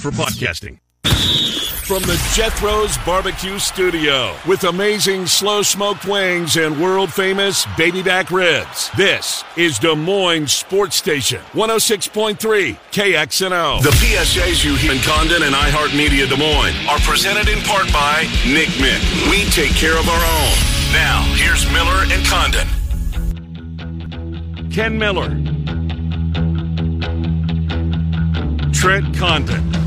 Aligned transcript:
for 0.00 0.10
podcasting. 0.10 0.78
From 1.84 2.02
the 2.04 2.16
Jethro's 2.34 2.96
Barbecue 3.04 3.58
Studio 3.58 4.34
with 4.46 4.64
amazing 4.64 5.26
slow 5.26 5.60
smoked 5.60 6.04
wings 6.06 6.56
and 6.56 6.80
world 6.80 7.12
famous 7.12 7.66
baby 7.76 8.02
back 8.02 8.30
ribs. 8.30 8.90
This 8.96 9.44
is 9.56 9.78
Des 9.78 9.96
Moines 9.96 10.52
Sports 10.52 10.96
Station 10.96 11.40
106.3 11.52 12.78
KXNO. 12.92 13.82
The 13.82 13.90
PSAs 13.90 14.64
you 14.64 14.76
hear 14.76 14.92
in 14.92 15.00
Condon 15.00 15.42
and 15.42 15.54
iHeartMedia 15.54 16.28
Des 16.28 16.36
Moines 16.36 16.76
are 16.88 17.00
presented 17.00 17.48
in 17.48 17.58
part 17.64 17.92
by 17.92 18.22
Nick 18.46 18.68
Mick. 18.78 19.02
We 19.30 19.44
take 19.50 19.74
care 19.74 19.98
of 19.98 20.08
our 20.08 20.24
own. 20.24 20.54
Now, 20.92 21.22
here's 21.34 21.66
Miller 21.72 22.06
and 22.10 22.24
Condon. 22.24 22.68
Ken 24.70 24.96
Miller. 24.96 25.28
Trent 28.72 29.14
Condon. 29.16 29.79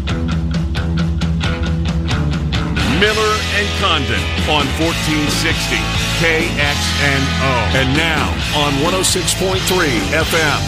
Miller 3.03 3.35
and 3.59 3.67
Condon 3.83 4.23
on 4.47 4.63
1460 4.79 5.75
KXNO. 6.23 7.53
And 7.75 7.97
now 7.97 8.31
on 8.55 8.71
106.3 8.79 9.59
FM. 10.23 10.61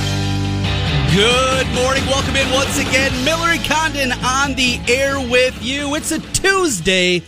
Good 1.16 1.68
morning. 1.74 2.06
Welcome 2.08 2.36
in 2.36 2.52
once 2.52 2.78
again. 2.78 3.14
Miller 3.24 3.52
and 3.52 3.64
Condon 3.64 4.12
on 4.12 4.54
the 4.56 4.82
air 4.90 5.18
with 5.18 5.64
you. 5.64 5.96
It's 5.96 6.12
a 6.12 6.20
Tuesday, 6.34 7.24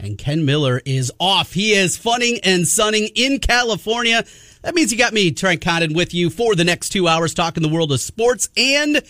and 0.00 0.18
Ken 0.18 0.44
Miller 0.44 0.82
is 0.84 1.12
off. 1.20 1.52
He 1.52 1.74
is 1.74 1.96
funning 1.96 2.40
and 2.42 2.66
sunning 2.66 3.10
in 3.14 3.38
California. 3.38 4.24
That 4.62 4.74
means 4.74 4.90
you 4.90 4.98
got 4.98 5.12
me, 5.12 5.30
Trent 5.30 5.60
Condon, 5.60 5.92
with 5.94 6.12
you 6.14 6.30
for 6.30 6.56
the 6.56 6.64
next 6.64 6.88
two 6.88 7.06
hours 7.06 7.32
talking 7.32 7.62
the 7.62 7.68
world 7.68 7.92
of 7.92 8.00
sports 8.00 8.48
and 8.56 9.00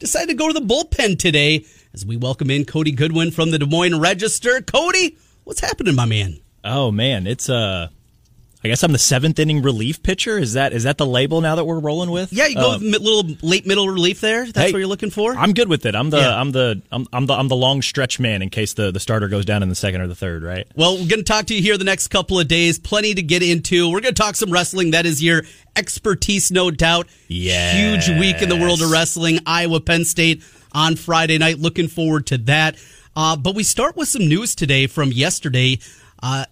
decided 0.00 0.28
to 0.28 0.34
go 0.34 0.52
to 0.52 0.60
the 0.60 0.60
bullpen 0.60 1.18
today 1.18 1.64
as 1.94 2.04
we 2.04 2.16
welcome 2.16 2.50
in 2.50 2.64
Cody 2.64 2.92
Goodwin 2.92 3.30
from 3.30 3.50
the 3.50 3.58
Des 3.58 3.66
Moines 3.66 4.00
Register. 4.00 4.60
Cody, 4.60 5.16
what's 5.44 5.60
happening, 5.60 5.94
my 5.94 6.04
man? 6.04 6.38
Oh 6.64 6.90
man, 6.90 7.26
it's 7.26 7.48
uh 7.48 7.88
I 8.64 8.66
guess 8.66 8.82
I'm 8.82 8.90
the 8.90 8.98
seventh 8.98 9.38
inning 9.38 9.62
relief 9.62 10.02
pitcher. 10.02 10.36
Is 10.36 10.54
that 10.54 10.72
is 10.72 10.82
that 10.82 10.98
the 10.98 11.06
label 11.06 11.40
now 11.40 11.54
that 11.54 11.64
we're 11.64 11.78
rolling 11.78 12.10
with? 12.10 12.32
Yeah, 12.32 12.46
you 12.46 12.56
go 12.56 12.72
uh, 12.72 12.78
with 12.78 13.00
little 13.00 13.36
late 13.40 13.66
middle 13.66 13.88
relief 13.88 14.20
there. 14.20 14.44
That's 14.44 14.58
hey, 14.58 14.72
what 14.72 14.78
you're 14.78 14.88
looking 14.88 15.10
for. 15.10 15.32
I'm 15.32 15.52
good 15.52 15.68
with 15.68 15.86
it. 15.86 15.94
I'm 15.94 16.10
the 16.10 16.18
yeah. 16.18 16.38
I'm 16.38 16.50
the 16.50 16.82
I'm, 16.90 17.06
I'm, 17.12 17.26
the 17.26 17.34
I'm 17.34 17.46
the 17.46 17.56
long 17.56 17.82
stretch 17.82 18.18
man 18.18 18.42
in 18.42 18.50
case 18.50 18.74
the 18.74 18.90
the 18.90 18.98
starter 18.98 19.28
goes 19.28 19.44
down 19.44 19.62
in 19.62 19.68
the 19.68 19.76
second 19.76 20.00
or 20.00 20.08
the 20.08 20.16
third. 20.16 20.42
Right. 20.42 20.66
Well, 20.74 20.94
we're 20.94 21.06
going 21.06 21.20
to 21.20 21.22
talk 21.22 21.46
to 21.46 21.54
you 21.54 21.62
here 21.62 21.78
the 21.78 21.84
next 21.84 22.08
couple 22.08 22.40
of 22.40 22.48
days. 22.48 22.80
Plenty 22.80 23.14
to 23.14 23.22
get 23.22 23.44
into. 23.44 23.88
We're 23.90 24.00
going 24.00 24.14
to 24.14 24.20
talk 24.20 24.34
some 24.34 24.50
wrestling. 24.50 24.90
That 24.90 25.06
is 25.06 25.22
your 25.22 25.44
expertise, 25.76 26.50
no 26.50 26.72
doubt. 26.72 27.06
Yeah. 27.28 27.72
Huge 27.72 28.18
week 28.18 28.42
in 28.42 28.48
the 28.48 28.56
world 28.56 28.82
of 28.82 28.90
wrestling. 28.90 29.38
Iowa 29.46 29.80
Penn 29.80 30.04
State 30.04 30.42
on 30.72 30.96
Friday 30.96 31.38
night. 31.38 31.58
Looking 31.58 31.88
forward 31.88 32.26
to 32.26 32.38
that. 32.38 32.76
Uh, 33.16 33.36
but 33.36 33.54
we 33.54 33.62
start 33.62 33.96
with 33.96 34.08
some 34.08 34.28
news 34.28 34.54
today 34.54 34.86
from 34.86 35.10
yesterday. 35.12 35.78
Uh, 36.22 36.44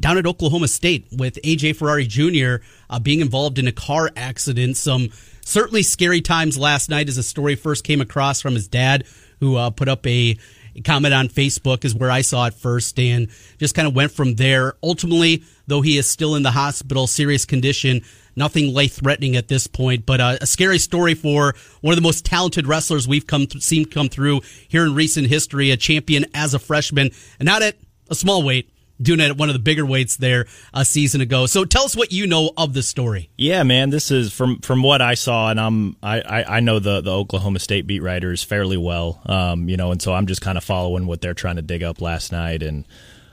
down 0.00 0.18
at 0.18 0.26
Oklahoma 0.26 0.68
State 0.68 1.06
with 1.12 1.38
AJ 1.42 1.76
Ferrari 1.76 2.06
Jr. 2.06 2.64
Uh, 2.90 2.98
being 2.98 3.20
involved 3.20 3.58
in 3.58 3.66
a 3.66 3.72
car 3.72 4.10
accident. 4.16 4.76
Some 4.76 5.10
certainly 5.42 5.82
scary 5.82 6.20
times 6.20 6.58
last 6.58 6.90
night 6.90 7.08
as 7.08 7.18
a 7.18 7.22
story 7.22 7.54
first 7.54 7.84
came 7.84 8.00
across 8.00 8.40
from 8.40 8.54
his 8.54 8.68
dad, 8.68 9.04
who 9.40 9.56
uh, 9.56 9.70
put 9.70 9.88
up 9.88 10.06
a, 10.06 10.36
comment 10.84 11.14
on 11.14 11.28
Facebook, 11.28 11.86
is 11.86 11.94
where 11.94 12.10
I 12.10 12.20
saw 12.20 12.46
it 12.46 12.52
first, 12.54 12.98
and 12.98 13.28
just 13.58 13.74
kind 13.74 13.88
of 13.88 13.96
went 13.96 14.12
from 14.12 14.34
there. 14.34 14.74
Ultimately, 14.82 15.42
though 15.66 15.80
he 15.80 15.98
is 15.98 16.08
still 16.08 16.34
in 16.34 16.42
the 16.42 16.50
hospital, 16.52 17.06
serious 17.06 17.44
condition. 17.44 18.02
Nothing 18.38 18.74
life 18.74 18.96
threatening 18.96 19.34
at 19.36 19.48
this 19.48 19.66
point, 19.66 20.04
but 20.04 20.20
uh, 20.20 20.36
a 20.42 20.46
scary 20.46 20.78
story 20.78 21.14
for 21.14 21.54
one 21.80 21.92
of 21.92 21.96
the 21.96 22.02
most 22.02 22.26
talented 22.26 22.66
wrestlers 22.66 23.08
we've 23.08 23.26
come 23.26 23.46
th- 23.46 23.64
seen 23.64 23.86
come 23.86 24.10
through 24.10 24.42
here 24.68 24.84
in 24.84 24.94
recent 24.94 25.28
history. 25.28 25.70
A 25.70 25.76
champion 25.78 26.26
as 26.34 26.52
a 26.52 26.58
freshman, 26.58 27.10
and 27.38 27.46
not 27.46 27.62
at 27.62 27.76
a 28.10 28.14
small 28.14 28.42
weight, 28.42 28.70
doing 29.00 29.20
it 29.20 29.30
at 29.30 29.36
one 29.38 29.48
of 29.48 29.54
the 29.54 29.58
bigger 29.58 29.86
weights 29.86 30.16
there 30.16 30.46
a 30.74 30.84
season 30.84 31.22
ago. 31.22 31.46
So 31.46 31.64
tell 31.64 31.84
us 31.84 31.96
what 31.96 32.12
you 32.12 32.26
know 32.26 32.52
of 32.58 32.74
the 32.74 32.82
story. 32.82 33.30
Yeah, 33.38 33.62
man, 33.62 33.88
this 33.88 34.10
is 34.10 34.32
from 34.32 34.60
from 34.60 34.82
what 34.82 35.00
I 35.00 35.14
saw, 35.14 35.48
and 35.50 35.58
I'm 35.58 35.96
I 36.02 36.20
I, 36.20 36.56
I 36.56 36.60
know 36.60 36.78
the 36.78 37.00
the 37.00 37.12
Oklahoma 37.12 37.58
State 37.58 37.86
beat 37.86 38.02
writers 38.02 38.42
fairly 38.42 38.76
well, 38.76 39.22
um, 39.24 39.68
you 39.68 39.78
know, 39.78 39.92
and 39.92 40.02
so 40.02 40.12
I'm 40.12 40.26
just 40.26 40.42
kind 40.42 40.58
of 40.58 40.64
following 40.64 41.06
what 41.06 41.22
they're 41.22 41.34
trying 41.34 41.56
to 41.56 41.62
dig 41.62 41.82
up 41.82 42.00
last 42.00 42.32
night 42.32 42.62
and. 42.62 42.86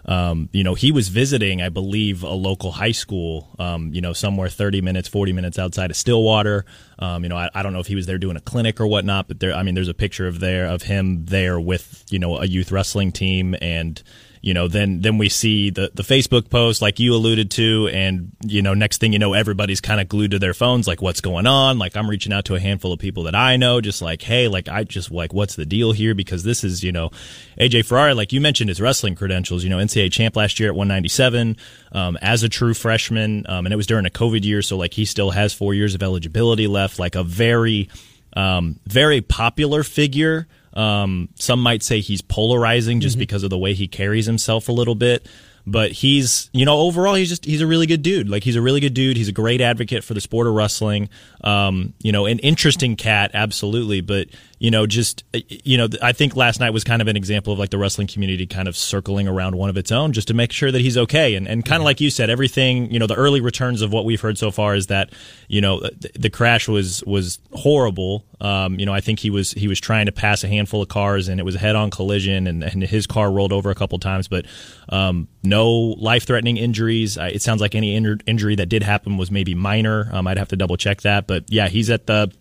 Um, 0.06 0.50
you 0.52 0.64
know, 0.64 0.74
he 0.74 0.92
was 0.92 1.08
visiting, 1.08 1.62
I 1.62 1.70
believe, 1.70 2.24
a 2.24 2.30
local 2.30 2.72
high 2.72 2.92
school, 2.92 3.56
um, 3.60 3.94
you 3.94 4.02
know, 4.02 4.14
somewhere 4.14 4.50
30 4.50 4.82
minutes, 4.82 5.08
40 5.08 5.32
minutes 5.34 5.58
outside 5.58 5.92
of 5.92 5.98
Stillwater. 5.98 6.66
Um, 7.00 7.24
you 7.24 7.30
know, 7.30 7.38
I, 7.38 7.50
I, 7.54 7.64
don't 7.64 7.74
know 7.74 7.80
if 7.80 7.88
he 7.88 7.96
was 7.96 8.06
there 8.06 8.18
doing 8.18 8.36
a 8.36 8.42
clinic 8.42 8.82
or 8.82 8.88
whatnot, 8.88 9.28
but 9.28 9.40
there, 9.40 9.54
I 9.54 9.64
mean, 9.64 9.76
there's 9.76 9.88
a 9.88 9.94
picture 9.94 10.28
of 10.28 10.40
there 10.40 10.66
of 10.66 10.84
him 10.84 11.26
there 11.26 11.60
with, 11.60 12.04
you 12.10 12.20
know, 12.20 12.38
a 12.38 12.46
youth 12.46 12.72
wrestling 12.72 13.12
team 13.12 13.56
and, 13.62 14.02
you 14.44 14.54
know, 14.54 14.68
then 14.68 15.00
then 15.00 15.18
we 15.18 15.30
see 15.30 15.70
the 15.70 15.90
the 15.94 16.04
Facebook 16.04 16.50
post 16.50 16.82
like 16.82 17.00
you 17.00 17.16
alluded 17.16 17.50
to, 17.52 17.88
and 17.94 18.34
you 18.46 18.62
know, 18.62 18.74
next 18.74 18.98
thing 18.98 19.14
you 19.14 19.20
know, 19.20 19.32
everybody's 19.32 19.80
kind 19.80 20.02
of 20.02 20.10
glued 20.10 20.32
to 20.32 20.40
their 20.40 20.54
phones, 20.54 20.86
like 20.86 21.02
what's 21.02 21.22
going 21.22 21.48
on. 21.48 21.80
Like 21.80 21.96
I'm 21.96 22.10
reaching 22.10 22.34
out 22.34 22.44
to 22.46 22.56
a 22.56 22.60
handful 22.60 22.92
of 22.92 23.00
people 23.00 23.24
that 23.24 23.36
I 23.36 23.56
know, 23.56 23.80
just 23.80 24.02
like, 24.02 24.22
hey, 24.22 24.50
like 24.50 24.68
I 24.68 24.84
just 24.84 25.12
like 25.12 25.34
what's 25.34 25.56
the 25.56 25.66
deal 25.66 25.94
here? 25.94 26.14
Because 26.14 26.44
this 26.44 26.66
is, 26.66 26.84
you 26.84 26.92
know, 26.92 27.10
AJ 27.58 27.86
Ferrari, 27.86 28.14
like 28.14 28.34
you 28.34 28.42
mentioned, 28.42 28.68
his 28.68 28.82
wrestling 28.82 29.16
credentials. 29.16 29.64
You 29.64 29.70
know, 29.70 29.78
NCAA 29.78 30.12
champ 30.12 30.36
last 30.36 30.60
year 30.60 30.68
at 30.68 30.76
197 30.76 31.56
um, 31.94 32.18
as 32.22 32.44
a 32.44 32.50
true 32.50 32.74
freshman, 32.74 33.46
um, 33.48 33.66
and 33.66 33.72
it 33.72 33.78
was 33.78 33.88
during 33.88 34.06
a 34.06 34.10
COVID 34.10 34.44
year, 34.44 34.62
so 34.62 34.76
like 34.76 34.94
he 34.94 35.06
still 35.06 35.32
has 35.32 35.54
four 35.54 35.74
years 35.74 35.96
of 35.96 36.04
eligibility 36.04 36.68
left. 36.68 37.00
Like 37.00 37.16
a 37.16 37.24
very 37.24 37.88
um, 38.36 38.78
very 38.88 39.22
popular 39.22 39.84
figure 39.84 40.50
um, 40.74 41.30
some 41.36 41.60
might 41.60 41.84
say 41.84 42.00
he's 42.00 42.22
polarizing 42.22 43.00
just 43.00 43.16
mm-hmm. 43.16 43.20
because 43.20 43.44
of 43.44 43.50
the 43.50 43.58
way 43.58 43.74
he 43.74 43.88
carries 43.88 44.26
himself 44.26 44.70
a 44.70 44.72
little 44.72 44.96
bit 44.96 45.28
but 45.66 45.92
he's 45.92 46.50
you 46.54 46.66
know 46.66 46.78
overall 46.80 47.16
he's 47.16 47.30
just 47.30 47.46
he's 47.46 47.62
a 47.62 47.68
really 47.68 47.86
good 47.86 48.02
dude. 48.02 48.30
Like 48.30 48.44
he's 48.44 48.56
a 48.56 48.62
really 48.62 48.80
good 48.80 48.94
dude. 48.94 49.18
He's 49.18 49.30
a 49.30 49.34
great 49.34 49.62
advocate 49.62 50.04
for 50.04 50.14
the 50.14 50.22
sport 50.22 50.48
of 50.48 50.54
wrestling. 50.54 51.10
Um, 51.44 51.94
you 52.02 52.12
know 52.12 52.26
an 52.26 52.40
interesting 52.40 52.96
cat 52.96 53.32
absolutely. 53.34 54.02
But 54.02 54.28
you 54.64 54.72
know 54.72 54.88
just 54.88 55.26
uh, 55.36 55.40
you 55.50 55.78
know 55.78 55.90
i 56.02 56.14
think 56.14 56.38
last 56.38 56.62
night 56.62 56.70
was 56.70 56.86
kind 56.86 57.02
of 57.02 57.10
an 57.10 57.18
example 57.18 57.52
of 57.52 57.60
like 57.60 57.70
the 57.70 57.78
wrestling 57.78 58.08
community 58.08 58.48
kind 58.48 58.70
of 58.70 58.78
circling 58.78 59.28
around 59.28 59.58
one 59.58 59.70
of 59.70 59.76
its 59.76 59.92
own 59.92 60.14
just 60.14 60.30
to 60.30 60.34
make 60.34 60.54
sure 60.54 60.72
that 60.72 60.80
he's 60.80 60.98
okay. 60.98 61.36
And, 61.36 61.50
and 61.50 61.66
kind 61.66 61.82
of 61.82 61.86
like 61.86 62.00
you 62.00 62.10
said 62.10 62.30
everything 62.30 62.90
you 62.92 62.98
know 62.98 63.06
the 63.06 63.16
early 63.16 63.42
returns 63.42 63.82
of 63.82 63.92
what 63.92 64.06
we've 64.06 64.22
heard 64.22 64.38
so 64.38 64.52
far 64.52 64.74
is 64.74 64.88
that 64.88 65.12
you 65.50 65.60
know 65.60 65.82
the, 65.82 66.12
the 66.18 66.30
crash 66.30 66.68
was 66.68 67.04
was 67.04 67.40
horrible. 67.52 68.26
Um, 68.40 68.78
you 68.78 68.86
know 68.86 68.94
i 68.94 69.00
think 69.00 69.20
he 69.20 69.30
was 69.30 69.52
he 69.52 69.70
was 69.70 69.80
trying 69.80 70.06
to 70.08 70.12
pass 70.12 70.44
a 70.44 70.50
handful 70.50 70.82
of 70.82 70.90
cars 70.90 71.30
and 71.30 71.40
it 71.40 71.44
was 71.44 71.56
a 71.56 71.60
head-on 71.60 71.92
collision 71.92 72.48
and, 72.48 72.64
and 72.64 72.84
his 72.84 73.08
car 73.08 73.32
rolled 73.32 73.54
over 73.54 73.70
a 73.70 73.76
couple 73.76 74.00
times. 74.00 74.28
But 74.28 74.46
um, 74.90 75.28
no 75.44 75.53
life-threatening 75.62 76.58
injuries. 76.58 77.18
It 77.18 77.42
sounds 77.42 77.62
like 77.62 77.76
any 77.76 77.96
injury 77.96 78.56
that 78.56 78.68
did 78.68 78.84
happen 78.84 79.18
was 79.18 79.30
maybe 79.30 79.56
minor. 79.56 80.10
Um, 80.12 80.28
i'd 80.28 80.38
have 80.38 80.50
to 80.50 80.56
double 80.56 80.78
check 80.78 81.02
that. 81.02 81.28
But 81.28 81.46
yeah 81.50 81.68
he's 81.68 81.90
at 81.90 82.08
the 82.08 82.32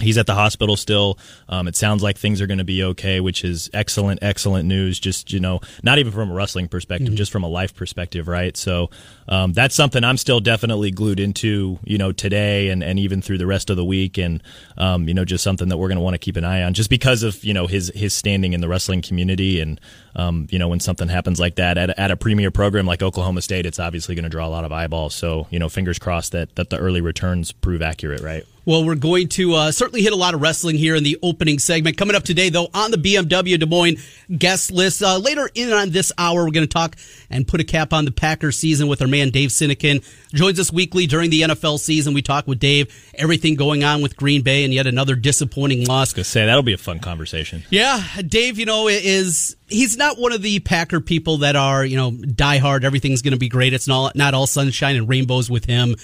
He's 0.00 0.18
at 0.18 0.26
the 0.26 0.34
hospital 0.34 0.76
still. 0.76 1.18
Um, 1.48 1.68
it 1.68 1.76
sounds 1.76 2.02
like 2.02 2.18
things 2.18 2.40
are 2.42 2.46
going 2.46 2.58
to 2.58 2.64
be 2.64 2.82
okay, 2.84 3.20
which 3.20 3.44
is 3.44 3.70
excellent, 3.72 4.22
excellent 4.22 4.68
news. 4.68 5.00
Just, 5.00 5.32
you 5.32 5.40
know, 5.40 5.60
not 5.82 5.98
even 5.98 6.12
from 6.12 6.30
a 6.30 6.34
wrestling 6.34 6.68
perspective, 6.68 7.08
mm-hmm. 7.08 7.16
just 7.16 7.32
from 7.32 7.44
a 7.44 7.48
life 7.48 7.74
perspective, 7.74 8.28
right? 8.28 8.56
So 8.56 8.90
um, 9.28 9.54
that's 9.54 9.74
something 9.74 10.04
I'm 10.04 10.18
still 10.18 10.40
definitely 10.40 10.90
glued 10.90 11.18
into, 11.18 11.78
you 11.84 11.96
know, 11.96 12.12
today 12.12 12.68
and, 12.68 12.82
and 12.82 12.98
even 12.98 13.22
through 13.22 13.38
the 13.38 13.46
rest 13.46 13.70
of 13.70 13.76
the 13.76 13.84
week. 13.84 14.18
And, 14.18 14.42
um, 14.76 15.08
you 15.08 15.14
know, 15.14 15.24
just 15.24 15.42
something 15.42 15.68
that 15.68 15.78
we're 15.78 15.88
going 15.88 15.96
to 15.96 16.04
want 16.04 16.14
to 16.14 16.18
keep 16.18 16.36
an 16.36 16.44
eye 16.44 16.62
on 16.62 16.74
just 16.74 16.90
because 16.90 17.22
of, 17.22 17.42
you 17.42 17.54
know, 17.54 17.66
his, 17.66 17.90
his 17.94 18.12
standing 18.12 18.52
in 18.52 18.60
the 18.60 18.68
wrestling 18.68 19.00
community. 19.00 19.60
And, 19.60 19.80
um, 20.14 20.46
you 20.50 20.58
know, 20.58 20.68
when 20.68 20.80
something 20.80 21.08
happens 21.08 21.40
like 21.40 21.54
that 21.56 21.78
at, 21.78 21.98
at 21.98 22.10
a 22.10 22.16
premier 22.16 22.50
program 22.50 22.86
like 22.86 23.02
Oklahoma 23.02 23.40
State, 23.40 23.64
it's 23.64 23.78
obviously 23.78 24.14
going 24.14 24.24
to 24.24 24.28
draw 24.28 24.46
a 24.46 24.50
lot 24.50 24.64
of 24.64 24.72
eyeballs. 24.72 25.14
So, 25.14 25.46
you 25.50 25.58
know, 25.58 25.70
fingers 25.70 25.98
crossed 25.98 26.32
that, 26.32 26.54
that 26.56 26.68
the 26.68 26.76
early 26.78 27.00
returns 27.00 27.50
prove 27.52 27.80
accurate, 27.80 28.20
right? 28.20 28.44
Well, 28.66 28.84
we're 28.84 28.96
going 28.96 29.28
to 29.28 29.54
uh, 29.54 29.70
certainly 29.70 30.02
hit 30.02 30.12
a 30.12 30.16
lot 30.16 30.34
of 30.34 30.42
wrestling 30.42 30.74
here 30.74 30.96
in 30.96 31.04
the 31.04 31.16
opening 31.22 31.60
segment. 31.60 31.96
Coming 31.96 32.16
up 32.16 32.24
today, 32.24 32.48
though, 32.48 32.66
on 32.74 32.90
the 32.90 32.96
BMW 32.96 33.60
Des 33.60 33.64
Moines 33.64 33.96
guest 34.36 34.72
list. 34.72 35.04
Uh, 35.04 35.18
later 35.18 35.48
in 35.54 35.72
on 35.72 35.90
this 35.90 36.10
hour, 36.18 36.44
we're 36.44 36.50
going 36.50 36.66
to 36.66 36.72
talk 36.72 36.96
and 37.30 37.46
put 37.46 37.60
a 37.60 37.64
cap 37.64 37.92
on 37.92 38.06
the 38.06 38.10
Packers 38.10 38.58
season 38.58 38.88
with 38.88 39.00
our 39.00 39.06
man 39.06 39.30
Dave 39.30 39.50
Sinekin. 39.50 40.04
Joins 40.34 40.58
us 40.58 40.72
weekly 40.72 41.06
during 41.06 41.30
the 41.30 41.42
NFL 41.42 41.78
season. 41.78 42.12
We 42.12 42.22
talk 42.22 42.48
with 42.48 42.58
Dave, 42.58 42.92
everything 43.14 43.54
going 43.54 43.84
on 43.84 44.02
with 44.02 44.16
Green 44.16 44.42
Bay 44.42 44.64
and 44.64 44.74
yet 44.74 44.88
another 44.88 45.14
disappointing 45.14 45.86
loss. 45.86 46.12
I 46.16 46.18
was 46.18 46.26
say, 46.26 46.44
that'll 46.44 46.64
be 46.64 46.72
a 46.72 46.78
fun 46.78 46.98
conversation. 46.98 47.62
Yeah, 47.70 48.02
Dave, 48.26 48.58
you 48.58 48.66
know, 48.66 48.88
is 48.88 49.54
he's 49.68 49.96
not 49.96 50.18
one 50.18 50.32
of 50.32 50.42
the 50.42 50.58
Packer 50.58 51.00
people 51.00 51.38
that 51.38 51.54
are, 51.54 51.84
you 51.84 51.96
know, 51.96 52.10
die 52.10 52.58
hard, 52.58 52.84
everything's 52.84 53.22
going 53.22 53.30
to 53.30 53.38
be 53.38 53.48
great. 53.48 53.74
It's 53.74 53.86
not, 53.86 54.16
not 54.16 54.34
all 54.34 54.48
sunshine 54.48 54.96
and 54.96 55.08
rainbows 55.08 55.48
with 55.48 55.66
him 55.66 55.94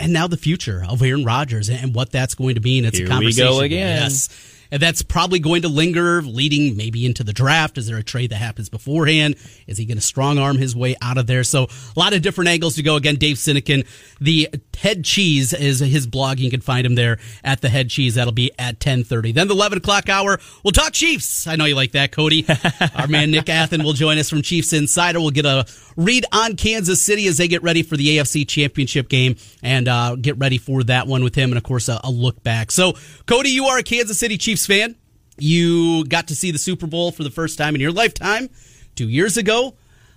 and 0.00 0.12
now 0.12 0.26
the 0.26 0.36
future 0.36 0.84
of 0.88 1.02
Aaron 1.02 1.24
Rodgers 1.24 1.68
and 1.68 1.94
what 1.94 2.10
that's 2.10 2.34
going 2.34 2.54
to 2.54 2.60
mean. 2.60 2.84
It's 2.84 2.98
Here 2.98 3.06
a 3.06 3.10
conversation. 3.10 3.46
We 3.46 3.52
go 3.52 3.60
again. 3.60 4.02
Yes. 4.02 4.28
And 4.70 4.82
that's 4.82 5.02
probably 5.02 5.38
going 5.38 5.62
to 5.62 5.68
linger 5.68 6.22
leading 6.22 6.76
maybe 6.76 7.06
into 7.06 7.24
the 7.24 7.32
draft. 7.32 7.78
Is 7.78 7.86
there 7.86 7.96
a 7.96 8.02
trade 8.02 8.30
that 8.30 8.36
happens 8.36 8.68
beforehand? 8.68 9.36
Is 9.66 9.78
he 9.78 9.86
going 9.86 9.96
to 9.96 10.02
strong 10.02 10.38
arm 10.38 10.58
his 10.58 10.76
way 10.76 10.94
out 11.00 11.18
of 11.18 11.26
there? 11.26 11.44
So 11.44 11.64
a 11.64 11.98
lot 11.98 12.12
of 12.12 12.22
different 12.22 12.48
angles 12.48 12.76
to 12.76 12.82
go. 12.82 12.96
Again, 12.96 13.16
Dave 13.16 13.36
Sinekin, 13.36 13.86
the 14.20 14.48
head 14.76 15.04
cheese 15.04 15.52
is 15.52 15.80
his 15.80 16.06
blog. 16.06 16.38
You 16.38 16.50
can 16.50 16.60
find 16.60 16.86
him 16.86 16.94
there 16.94 17.18
at 17.42 17.60
the 17.60 17.68
head 17.68 17.90
cheese. 17.90 18.14
That'll 18.14 18.32
be 18.32 18.50
at 18.58 18.74
1030. 18.74 19.32
Then 19.32 19.48
the 19.48 19.54
11 19.54 19.78
o'clock 19.78 20.08
hour, 20.08 20.38
we'll 20.62 20.72
talk 20.72 20.92
Chiefs. 20.92 21.46
I 21.46 21.56
know 21.56 21.64
you 21.64 21.74
like 21.74 21.92
that, 21.92 22.12
Cody. 22.12 22.46
Our 22.94 23.06
man 23.06 23.30
Nick 23.30 23.46
Athan 23.46 23.84
will 23.84 23.92
join 23.92 24.18
us 24.18 24.28
from 24.28 24.42
Chiefs 24.42 24.72
Insider. 24.72 25.20
We'll 25.20 25.30
get 25.30 25.46
a 25.46 25.66
read 25.96 26.24
on 26.32 26.56
Kansas 26.56 27.02
City 27.02 27.26
as 27.26 27.38
they 27.38 27.48
get 27.48 27.62
ready 27.62 27.82
for 27.82 27.96
the 27.96 28.18
AFC 28.18 28.46
championship 28.46 29.08
game 29.08 29.36
and 29.62 29.88
uh, 29.88 30.16
get 30.16 30.38
ready 30.38 30.58
for 30.58 30.84
that 30.84 31.06
one 31.06 31.24
with 31.24 31.34
him. 31.34 31.50
And 31.50 31.58
of 31.58 31.64
course, 31.64 31.88
a, 31.88 32.00
a 32.04 32.10
look 32.10 32.42
back. 32.42 32.70
So 32.70 32.94
Cody, 33.26 33.50
you 33.50 33.66
are 33.66 33.78
a 33.78 33.82
Kansas 33.82 34.18
City 34.18 34.38
Chiefs 34.38 34.57
fan. 34.66 34.96
You 35.38 36.04
got 36.04 36.28
to 36.28 36.36
see 36.36 36.50
the 36.50 36.58
Super 36.58 36.86
Bowl 36.86 37.12
for 37.12 37.22
the 37.22 37.30
first 37.30 37.58
time 37.58 37.74
in 37.74 37.80
your 37.80 37.92
lifetime 37.92 38.50
two 38.94 39.08
years 39.08 39.36
ago. 39.36 39.74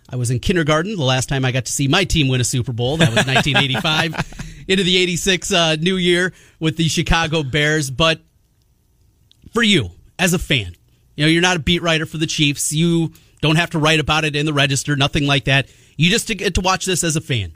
I 0.10 0.16
was 0.16 0.30
in 0.30 0.40
kindergarten 0.40 0.96
the 0.96 1.04
last 1.04 1.30
time 1.30 1.46
I 1.46 1.52
got 1.52 1.66
to 1.66 1.72
see 1.72 1.88
my 1.88 2.04
team 2.04 2.28
win 2.28 2.42
a 2.42 2.44
Super 2.44 2.74
Bowl. 2.74 2.98
That 2.98 3.10
was 3.10 3.26
1985 3.26 4.66
into 4.68 4.84
the 4.84 4.98
86 4.98 5.54
uh, 5.54 5.76
new 5.80 5.96
year 5.96 6.34
with 6.60 6.76
the 6.76 6.90
Chicago 6.90 7.44
Bears. 7.44 7.90
But 7.90 8.20
for 9.54 9.64
you 9.64 9.92
as 10.20 10.34
a 10.34 10.40
fan, 10.40 10.76
you 11.16 11.26
know, 11.26 11.30
you're 11.30 11.42
not 11.42 11.58
a 11.58 11.60
beat 11.60 11.82
writer 11.82 12.06
for 12.06 12.18
the 12.18 12.26
Chiefs. 12.26 12.74
You 12.74 13.14
don't 13.42 13.56
have 13.56 13.70
to 13.72 13.80
write 13.80 14.00
about 14.00 14.26
it 14.26 14.36
in 14.36 14.46
the 14.46 14.54
register, 14.54 14.96
nothing 14.96 15.26
like 15.26 15.46
that. 15.46 15.70
You 15.98 16.10
just 16.10 16.28
get 16.28 16.56
to 16.56 16.62
watch 16.62 16.86
this 16.86 17.04
as 17.04 17.16
a 17.16 17.22
fan. 17.22 17.54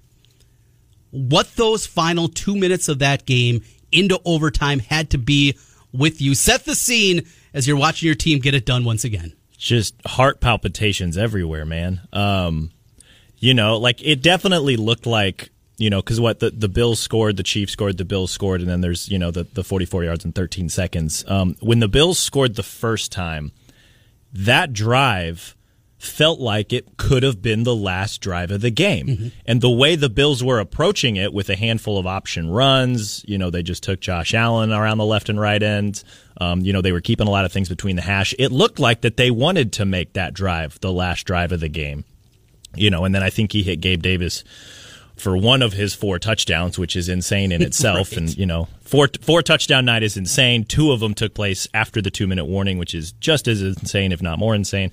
What 1.11 1.55
those 1.55 1.85
final 1.85 2.27
two 2.27 2.55
minutes 2.55 2.89
of 2.89 2.99
that 2.99 3.25
game 3.25 3.63
into 3.91 4.19
overtime 4.25 4.79
had 4.79 5.09
to 5.11 5.17
be 5.17 5.57
with 5.97 6.21
you. 6.21 6.35
Set 6.35 6.65
the 6.65 6.75
scene 6.75 7.25
as 7.53 7.67
you're 7.67 7.77
watching 7.77 8.07
your 8.07 8.15
team 8.15 8.39
get 8.39 8.53
it 8.53 8.65
done 8.65 8.83
once 8.83 9.03
again. 9.03 9.33
Just 9.57 9.95
heart 10.05 10.41
palpitations 10.41 11.17
everywhere, 11.17 11.65
man. 11.65 12.01
Um, 12.13 12.71
you 13.37 13.53
know, 13.53 13.77
like 13.77 14.03
it 14.03 14.21
definitely 14.21 14.75
looked 14.75 15.05
like 15.05 15.49
you 15.77 15.89
know 15.89 16.01
because 16.01 16.19
what 16.19 16.39
the 16.39 16.51
the 16.51 16.69
Bills 16.69 16.99
scored, 16.99 17.37
the 17.37 17.43
Chiefs 17.43 17.73
scored, 17.73 17.97
the 17.97 18.05
Bills 18.05 18.31
scored, 18.31 18.61
and 18.61 18.69
then 18.69 18.81
there's 18.81 19.09
you 19.09 19.17
know 19.17 19.31
the 19.31 19.43
the 19.43 19.63
44 19.63 20.03
yards 20.03 20.25
in 20.25 20.31
13 20.33 20.69
seconds. 20.69 21.23
Um, 21.27 21.55
when 21.61 21.79
the 21.79 21.87
Bills 21.87 22.19
scored 22.19 22.55
the 22.55 22.63
first 22.63 23.11
time, 23.11 23.51
that 24.33 24.73
drive 24.73 25.54
felt 26.05 26.39
like 26.39 26.71
it 26.71 26.97
could 26.97 27.23
have 27.23 27.41
been 27.41 27.63
the 27.63 27.75
last 27.75 28.21
drive 28.21 28.51
of 28.51 28.61
the 28.61 28.71
game. 28.71 29.07
Mm-hmm. 29.07 29.27
And 29.45 29.61
the 29.61 29.69
way 29.69 29.95
the 29.95 30.09
Bills 30.09 30.43
were 30.43 30.59
approaching 30.59 31.15
it 31.15 31.33
with 31.33 31.49
a 31.49 31.55
handful 31.55 31.97
of 31.97 32.07
option 32.07 32.49
runs, 32.49 33.23
you 33.27 33.37
know, 33.37 33.49
they 33.49 33.63
just 33.63 33.83
took 33.83 33.99
Josh 33.99 34.33
Allen 34.33 34.71
around 34.71 34.97
the 34.97 35.05
left 35.05 35.29
and 35.29 35.39
right 35.39 35.61
end. 35.61 36.03
Um, 36.37 36.61
you 36.61 36.73
know, 36.73 36.81
they 36.81 36.91
were 36.91 37.01
keeping 37.01 37.27
a 37.27 37.31
lot 37.31 37.45
of 37.45 37.51
things 37.51 37.69
between 37.69 37.95
the 37.95 38.01
hash. 38.01 38.33
It 38.37 38.51
looked 38.51 38.79
like 38.79 39.01
that 39.01 39.17
they 39.17 39.31
wanted 39.31 39.73
to 39.73 39.85
make 39.85 40.13
that 40.13 40.33
drive 40.33 40.79
the 40.81 40.91
last 40.91 41.25
drive 41.25 41.51
of 41.51 41.59
the 41.59 41.69
game. 41.69 42.05
You 42.75 42.89
know, 42.89 43.05
and 43.05 43.15
then 43.15 43.23
I 43.23 43.29
think 43.29 43.53
he 43.53 43.63
hit 43.63 43.79
Gabe 43.79 44.01
Davis 44.01 44.43
for 45.17 45.37
one 45.37 45.61
of 45.61 45.73
his 45.73 45.93
four 45.93 46.19
touchdowns, 46.19 46.77
which 46.77 46.95
is 46.95 47.07
insane 47.09 47.51
in 47.51 47.61
itself. 47.61 48.11
right. 48.11 48.19
And 48.19 48.37
you 48.37 48.45
know, 48.45 48.67
four 48.81 49.09
four 49.21 49.41
touchdown 49.41 49.85
night 49.85 50.03
is 50.03 50.17
insane. 50.17 50.65
Two 50.65 50.91
of 50.91 50.99
them 50.99 51.13
took 51.13 51.33
place 51.33 51.67
after 51.73 52.01
the 52.01 52.11
two 52.11 52.27
minute 52.27 52.45
warning, 52.45 52.77
which 52.77 52.93
is 52.93 53.11
just 53.13 53.47
as 53.47 53.61
insane, 53.61 54.11
if 54.11 54.21
not 54.21 54.39
more 54.39 54.55
insane. 54.55 54.91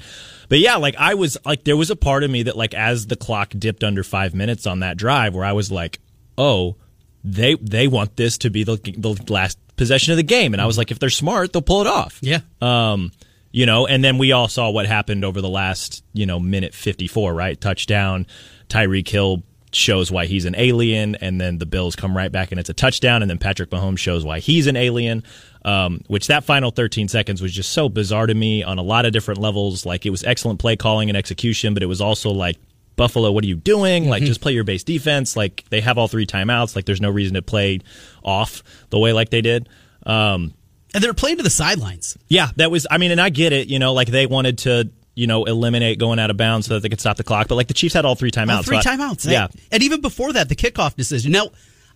But 0.48 0.58
yeah, 0.58 0.76
like 0.76 0.94
I 0.96 1.14
was 1.14 1.36
like, 1.44 1.64
there 1.64 1.76
was 1.76 1.90
a 1.90 1.96
part 1.96 2.24
of 2.24 2.30
me 2.30 2.44
that 2.44 2.56
like 2.56 2.74
as 2.74 3.06
the 3.06 3.16
clock 3.16 3.52
dipped 3.58 3.82
under 3.84 4.04
five 4.04 4.34
minutes 4.34 4.66
on 4.66 4.80
that 4.80 4.96
drive, 4.96 5.34
where 5.34 5.44
I 5.44 5.52
was 5.52 5.72
like, 5.72 5.98
oh, 6.38 6.76
they 7.24 7.54
they 7.56 7.88
want 7.88 8.16
this 8.16 8.38
to 8.38 8.50
be 8.50 8.64
the 8.64 8.76
the 8.76 9.32
last 9.32 9.58
possession 9.76 10.12
of 10.12 10.16
the 10.18 10.22
game, 10.22 10.54
and 10.54 10.60
I 10.60 10.66
was 10.66 10.78
like, 10.78 10.90
if 10.90 10.98
they're 10.98 11.10
smart, 11.10 11.52
they'll 11.52 11.62
pull 11.62 11.80
it 11.80 11.86
off. 11.86 12.18
Yeah. 12.20 12.40
Um. 12.60 13.12
You 13.54 13.66
know, 13.66 13.86
and 13.86 14.02
then 14.02 14.16
we 14.16 14.32
all 14.32 14.48
saw 14.48 14.70
what 14.70 14.86
happened 14.86 15.26
over 15.26 15.42
the 15.42 15.48
last, 15.48 16.02
you 16.14 16.24
know, 16.24 16.40
minute 16.40 16.74
54, 16.74 17.34
right? 17.34 17.60
Touchdown. 17.60 18.26
Tyreek 18.70 19.06
Hill 19.06 19.42
shows 19.74 20.10
why 20.10 20.26
he's 20.26 20.44
an 20.44 20.54
alien, 20.56 21.14
and 21.16 21.40
then 21.40 21.58
the 21.58 21.66
Bills 21.66 21.96
come 21.96 22.16
right 22.16 22.30
back 22.30 22.52
and 22.52 22.60
it's 22.60 22.70
a 22.70 22.74
touchdown, 22.74 23.22
and 23.22 23.30
then 23.30 23.38
Patrick 23.38 23.70
Mahomes 23.70 23.98
shows 23.98 24.24
why 24.24 24.40
he's 24.40 24.66
an 24.66 24.76
alien. 24.76 25.22
Um, 25.64 26.00
which 26.08 26.26
that 26.26 26.42
final 26.42 26.72
13 26.72 27.06
seconds 27.06 27.40
was 27.40 27.52
just 27.52 27.70
so 27.70 27.88
bizarre 27.88 28.26
to 28.26 28.34
me 28.34 28.64
on 28.64 28.78
a 28.78 28.82
lot 28.82 29.06
of 29.06 29.12
different 29.12 29.40
levels. 29.40 29.86
Like 29.86 30.04
it 30.04 30.10
was 30.10 30.24
excellent 30.24 30.58
play 30.58 30.74
calling 30.74 31.08
and 31.08 31.16
execution, 31.16 31.72
but 31.72 31.84
it 31.84 31.86
was 31.86 32.00
also 32.00 32.30
like 32.30 32.56
Buffalo, 32.96 33.30
what 33.30 33.44
are 33.44 33.46
you 33.46 33.56
doing? 33.56 34.08
Like, 34.08 34.22
mm-hmm. 34.22 34.28
just 34.28 34.40
play 34.40 34.52
your 34.52 34.64
base 34.64 34.84
defense. 34.84 35.36
Like, 35.36 35.64
they 35.70 35.80
have 35.80 35.98
all 35.98 36.08
three 36.08 36.26
timeouts. 36.26 36.76
Like, 36.76 36.84
there's 36.84 37.00
no 37.00 37.10
reason 37.10 37.34
to 37.34 37.42
play 37.42 37.80
off 38.22 38.62
the 38.90 38.98
way 38.98 39.12
like 39.12 39.30
they 39.30 39.40
did. 39.40 39.68
Um, 40.04 40.52
and 40.94 41.02
they're 41.02 41.14
playing 41.14 41.38
to 41.38 41.42
the 41.42 41.50
sidelines. 41.50 42.18
Yeah, 42.28 42.48
that 42.56 42.70
was. 42.70 42.86
I 42.90 42.98
mean, 42.98 43.12
and 43.12 43.20
I 43.20 43.30
get 43.30 43.52
it. 43.52 43.68
You 43.68 43.78
know, 43.78 43.94
like 43.94 44.08
they 44.08 44.26
wanted 44.26 44.58
to 44.58 44.90
you 45.14 45.26
know, 45.26 45.44
eliminate 45.44 45.98
going 45.98 46.18
out 46.18 46.30
of 46.30 46.36
bounds 46.36 46.66
so 46.66 46.74
that 46.74 46.80
they 46.80 46.88
could 46.88 47.00
stop 47.00 47.16
the 47.16 47.24
clock. 47.24 47.48
But 47.48 47.56
like 47.56 47.68
the 47.68 47.74
Chiefs 47.74 47.94
had 47.94 48.04
all 48.04 48.14
three 48.14 48.30
timeouts. 48.30 48.56
All 48.56 48.62
three 48.62 48.80
so 48.80 48.90
timeouts. 48.90 49.30
Yeah. 49.30 49.48
And 49.70 49.82
even 49.82 50.00
before 50.00 50.32
that, 50.32 50.48
the 50.48 50.56
kickoff 50.56 50.96
decision. 50.96 51.32
Now, 51.32 51.50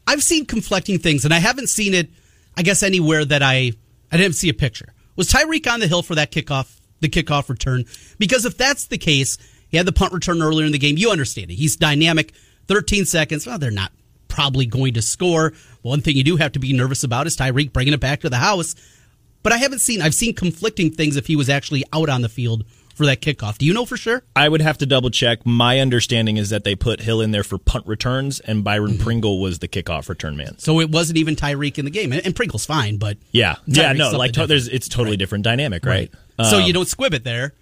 I've 0.07 0.23
seen 0.23 0.47
conflicting 0.47 0.99
things, 0.99 1.25
and 1.25 1.33
I 1.33 1.39
haven't 1.39 1.69
seen 1.69 1.95
it, 1.95 2.11
I 2.57 2.63
guess, 2.63 2.83
anywhere 2.83 3.25
that 3.25 3.43
I 3.43 3.73
I 4.13 4.17
didn't 4.17 4.35
see 4.35 4.49
a 4.49 4.55
picture. 4.55 4.93
Was 5.17 5.31
Tyreek 5.31 5.71
on 5.71 5.81
the 5.81 5.89
hill 5.89 6.03
for 6.03 6.15
that 6.15 6.31
kickoff, 6.31 6.79
the 7.01 7.09
kickoff 7.09 7.49
return? 7.49 7.85
Because 8.19 8.45
if 8.45 8.57
that's 8.57 8.87
the 8.87 8.99
case, 8.99 9.39
he 9.69 9.77
had 9.77 9.87
the 9.87 9.93
punt 9.93 10.13
return 10.13 10.43
earlier 10.43 10.67
in 10.67 10.73
the 10.73 10.79
game. 10.79 10.97
You 10.97 11.11
understand 11.11 11.51
it. 11.51 11.55
He's 11.55 11.77
dynamic. 11.77 12.33
13 12.69 13.05
seconds. 13.05 13.47
Well, 13.47 13.59
they're 13.59 13.71
not 13.71 13.93
probably 14.29 14.67
going 14.67 14.95
to 14.95 15.03
score. 15.03 15.53
One 15.83 16.01
thing 16.01 16.17
you 16.17 16.25
do 16.25 16.37
have 16.37 16.53
to 16.53 16.59
be 16.59 16.73
nervous 16.73 17.05
about 17.05 17.27
is 17.27 17.37
Tyreek 17.37 17.73
bringing 17.73 17.95
it 17.95 18.01
back 18.01 18.21
to 18.21 18.29
the 18.29 18.37
house. 18.37 18.75
But 19.43 19.53
I 19.53 19.59
haven't 19.59 19.79
seen, 19.79 20.03
I've 20.03 20.15
seen 20.15 20.35
conflicting 20.35 20.91
things 20.91 21.17
if 21.17 21.27
he 21.27 21.37
was 21.37 21.49
actually 21.49 21.85
out 21.93 22.09
on 22.09 22.23
the 22.23 22.29
field 22.29 22.65
for 22.97 23.07
that 23.07 23.21
kickoff. 23.21 23.59
Do 23.59 23.67
you 23.67 23.75
know 23.75 23.85
for 23.85 23.97
sure? 23.97 24.23
I 24.35 24.49
would 24.49 24.63
have 24.63 24.79
to 24.79 24.87
double 24.87 25.11
check. 25.11 25.45
My 25.45 25.81
understanding 25.81 26.39
is 26.39 26.51
that 26.51 26.65
they 26.65 26.75
put 26.75 27.01
Hill 27.01 27.21
in 27.21 27.31
there 27.31 27.45
for 27.45 27.59
punt 27.59 27.87
returns, 27.87 28.41
and 28.41 28.65
Byron 28.65 28.93
mm-hmm. 28.93 29.03
Pringle 29.03 29.41
was 29.41 29.59
the 29.59 29.69
kickoff 29.69 30.09
return 30.09 30.37
man. 30.37 30.59
So 30.59 30.81
it 30.81 30.91
wasn't 30.91 31.19
even 31.19 31.37
Tyreek 31.37 31.79
in 31.79 31.85
the 31.85 31.91
game, 31.91 32.13
and, 32.13 32.35
Pringle's 32.35 32.67
fine, 32.67 32.97
but 32.97 33.17
yeah, 33.31 33.57
Tyreek's 33.69 33.77
yeah, 33.77 33.93
no, 33.93 34.11
like 34.13 34.33
to, 34.33 34.47
there's 34.47 34.69
it's 34.69 34.89
totally 34.89 35.11
right. 35.11 35.19
different 35.19 35.45
dynamic, 35.45 35.85
right? 35.85 36.11
right. 36.39 36.47
so 36.47 36.59
um, 36.59 36.63
you 36.65 36.73
don't 36.73 36.89
squib 36.89 37.15
it 37.15 37.25
there. 37.25 37.55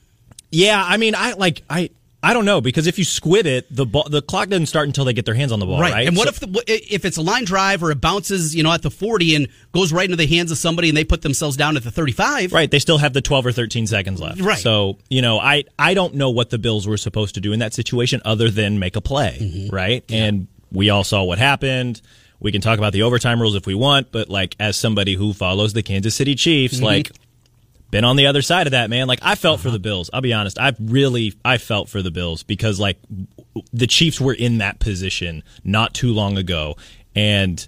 Yeah, 0.50 0.82
I 0.84 0.96
mean, 0.96 1.14
I 1.14 1.32
like 1.32 1.62
I 1.68 1.90
I 2.24 2.32
don't 2.32 2.46
know 2.46 2.62
because 2.62 2.86
if 2.86 2.98
you 2.98 3.04
squib 3.04 3.46
it, 3.46 3.66
the 3.70 3.84
ball, 3.84 4.08
the 4.08 4.22
clock 4.22 4.48
doesn't 4.48 4.66
start 4.66 4.86
until 4.86 5.04
they 5.04 5.12
get 5.12 5.26
their 5.26 5.34
hands 5.34 5.52
on 5.52 5.60
the 5.60 5.66
ball, 5.66 5.78
right? 5.78 5.92
right? 5.92 6.08
And 6.08 6.16
what 6.16 6.34
so, 6.34 6.46
if 6.46 6.52
the, 6.52 6.64
if 6.66 7.04
it's 7.04 7.18
a 7.18 7.22
line 7.22 7.44
drive 7.44 7.82
or 7.82 7.90
it 7.90 8.00
bounces, 8.00 8.56
you 8.56 8.62
know, 8.62 8.72
at 8.72 8.80
the 8.80 8.90
forty 8.90 9.34
and 9.34 9.48
goes 9.72 9.92
right 9.92 10.06
into 10.06 10.16
the 10.16 10.26
hands 10.26 10.50
of 10.50 10.56
somebody 10.56 10.88
and 10.88 10.96
they 10.96 11.04
put 11.04 11.20
themselves 11.20 11.56
down 11.56 11.76
at 11.76 11.84
the 11.84 11.90
thirty-five? 11.90 12.52
Right. 12.52 12.70
They 12.70 12.78
still 12.78 12.98
have 12.98 13.12
the 13.12 13.20
twelve 13.20 13.44
or 13.44 13.52
thirteen 13.52 13.86
seconds 13.86 14.20
left. 14.20 14.40
Right. 14.40 14.58
So 14.58 14.98
you 15.10 15.20
know, 15.20 15.38
I 15.38 15.64
I 15.78 15.92
don't 15.92 16.14
know 16.14 16.30
what 16.30 16.48
the 16.48 16.58
Bills 16.58 16.86
were 16.86 16.96
supposed 16.96 17.34
to 17.34 17.42
do 17.42 17.52
in 17.52 17.58
that 17.58 17.74
situation 17.74 18.22
other 18.24 18.48
than 18.50 18.78
make 18.78 18.96
a 18.96 19.02
play, 19.02 19.38
mm-hmm. 19.40 19.74
right? 19.74 20.02
Yeah. 20.08 20.24
And 20.24 20.46
we 20.72 20.88
all 20.88 21.04
saw 21.04 21.24
what 21.24 21.38
happened. 21.38 22.00
We 22.40 22.52
can 22.52 22.60
talk 22.60 22.78
about 22.78 22.92
the 22.92 23.02
overtime 23.02 23.40
rules 23.40 23.54
if 23.54 23.66
we 23.66 23.74
want, 23.74 24.12
but 24.12 24.28
like 24.28 24.56
as 24.58 24.76
somebody 24.76 25.14
who 25.14 25.32
follows 25.32 25.72
the 25.72 25.82
Kansas 25.82 26.14
City 26.14 26.34
Chiefs, 26.34 26.76
mm-hmm. 26.76 26.84
like 26.84 27.12
been 27.94 28.02
on 28.02 28.16
the 28.16 28.26
other 28.26 28.42
side 28.42 28.66
of 28.66 28.72
that, 28.72 28.90
man. 28.90 29.06
Like 29.06 29.20
I 29.22 29.36
felt 29.36 29.60
uh-huh. 29.60 29.68
for 29.68 29.70
the 29.70 29.78
Bills. 29.78 30.10
I'll 30.12 30.20
be 30.20 30.32
honest. 30.32 30.58
I 30.58 30.72
really 30.80 31.32
I 31.44 31.58
felt 31.58 31.88
for 31.88 32.02
the 32.02 32.10
Bills 32.10 32.42
because 32.42 32.80
like 32.80 32.98
the 33.72 33.86
Chiefs 33.86 34.20
were 34.20 34.32
in 34.32 34.58
that 34.58 34.80
position 34.80 35.44
not 35.62 35.94
too 35.94 36.12
long 36.12 36.36
ago 36.36 36.74
and 37.14 37.64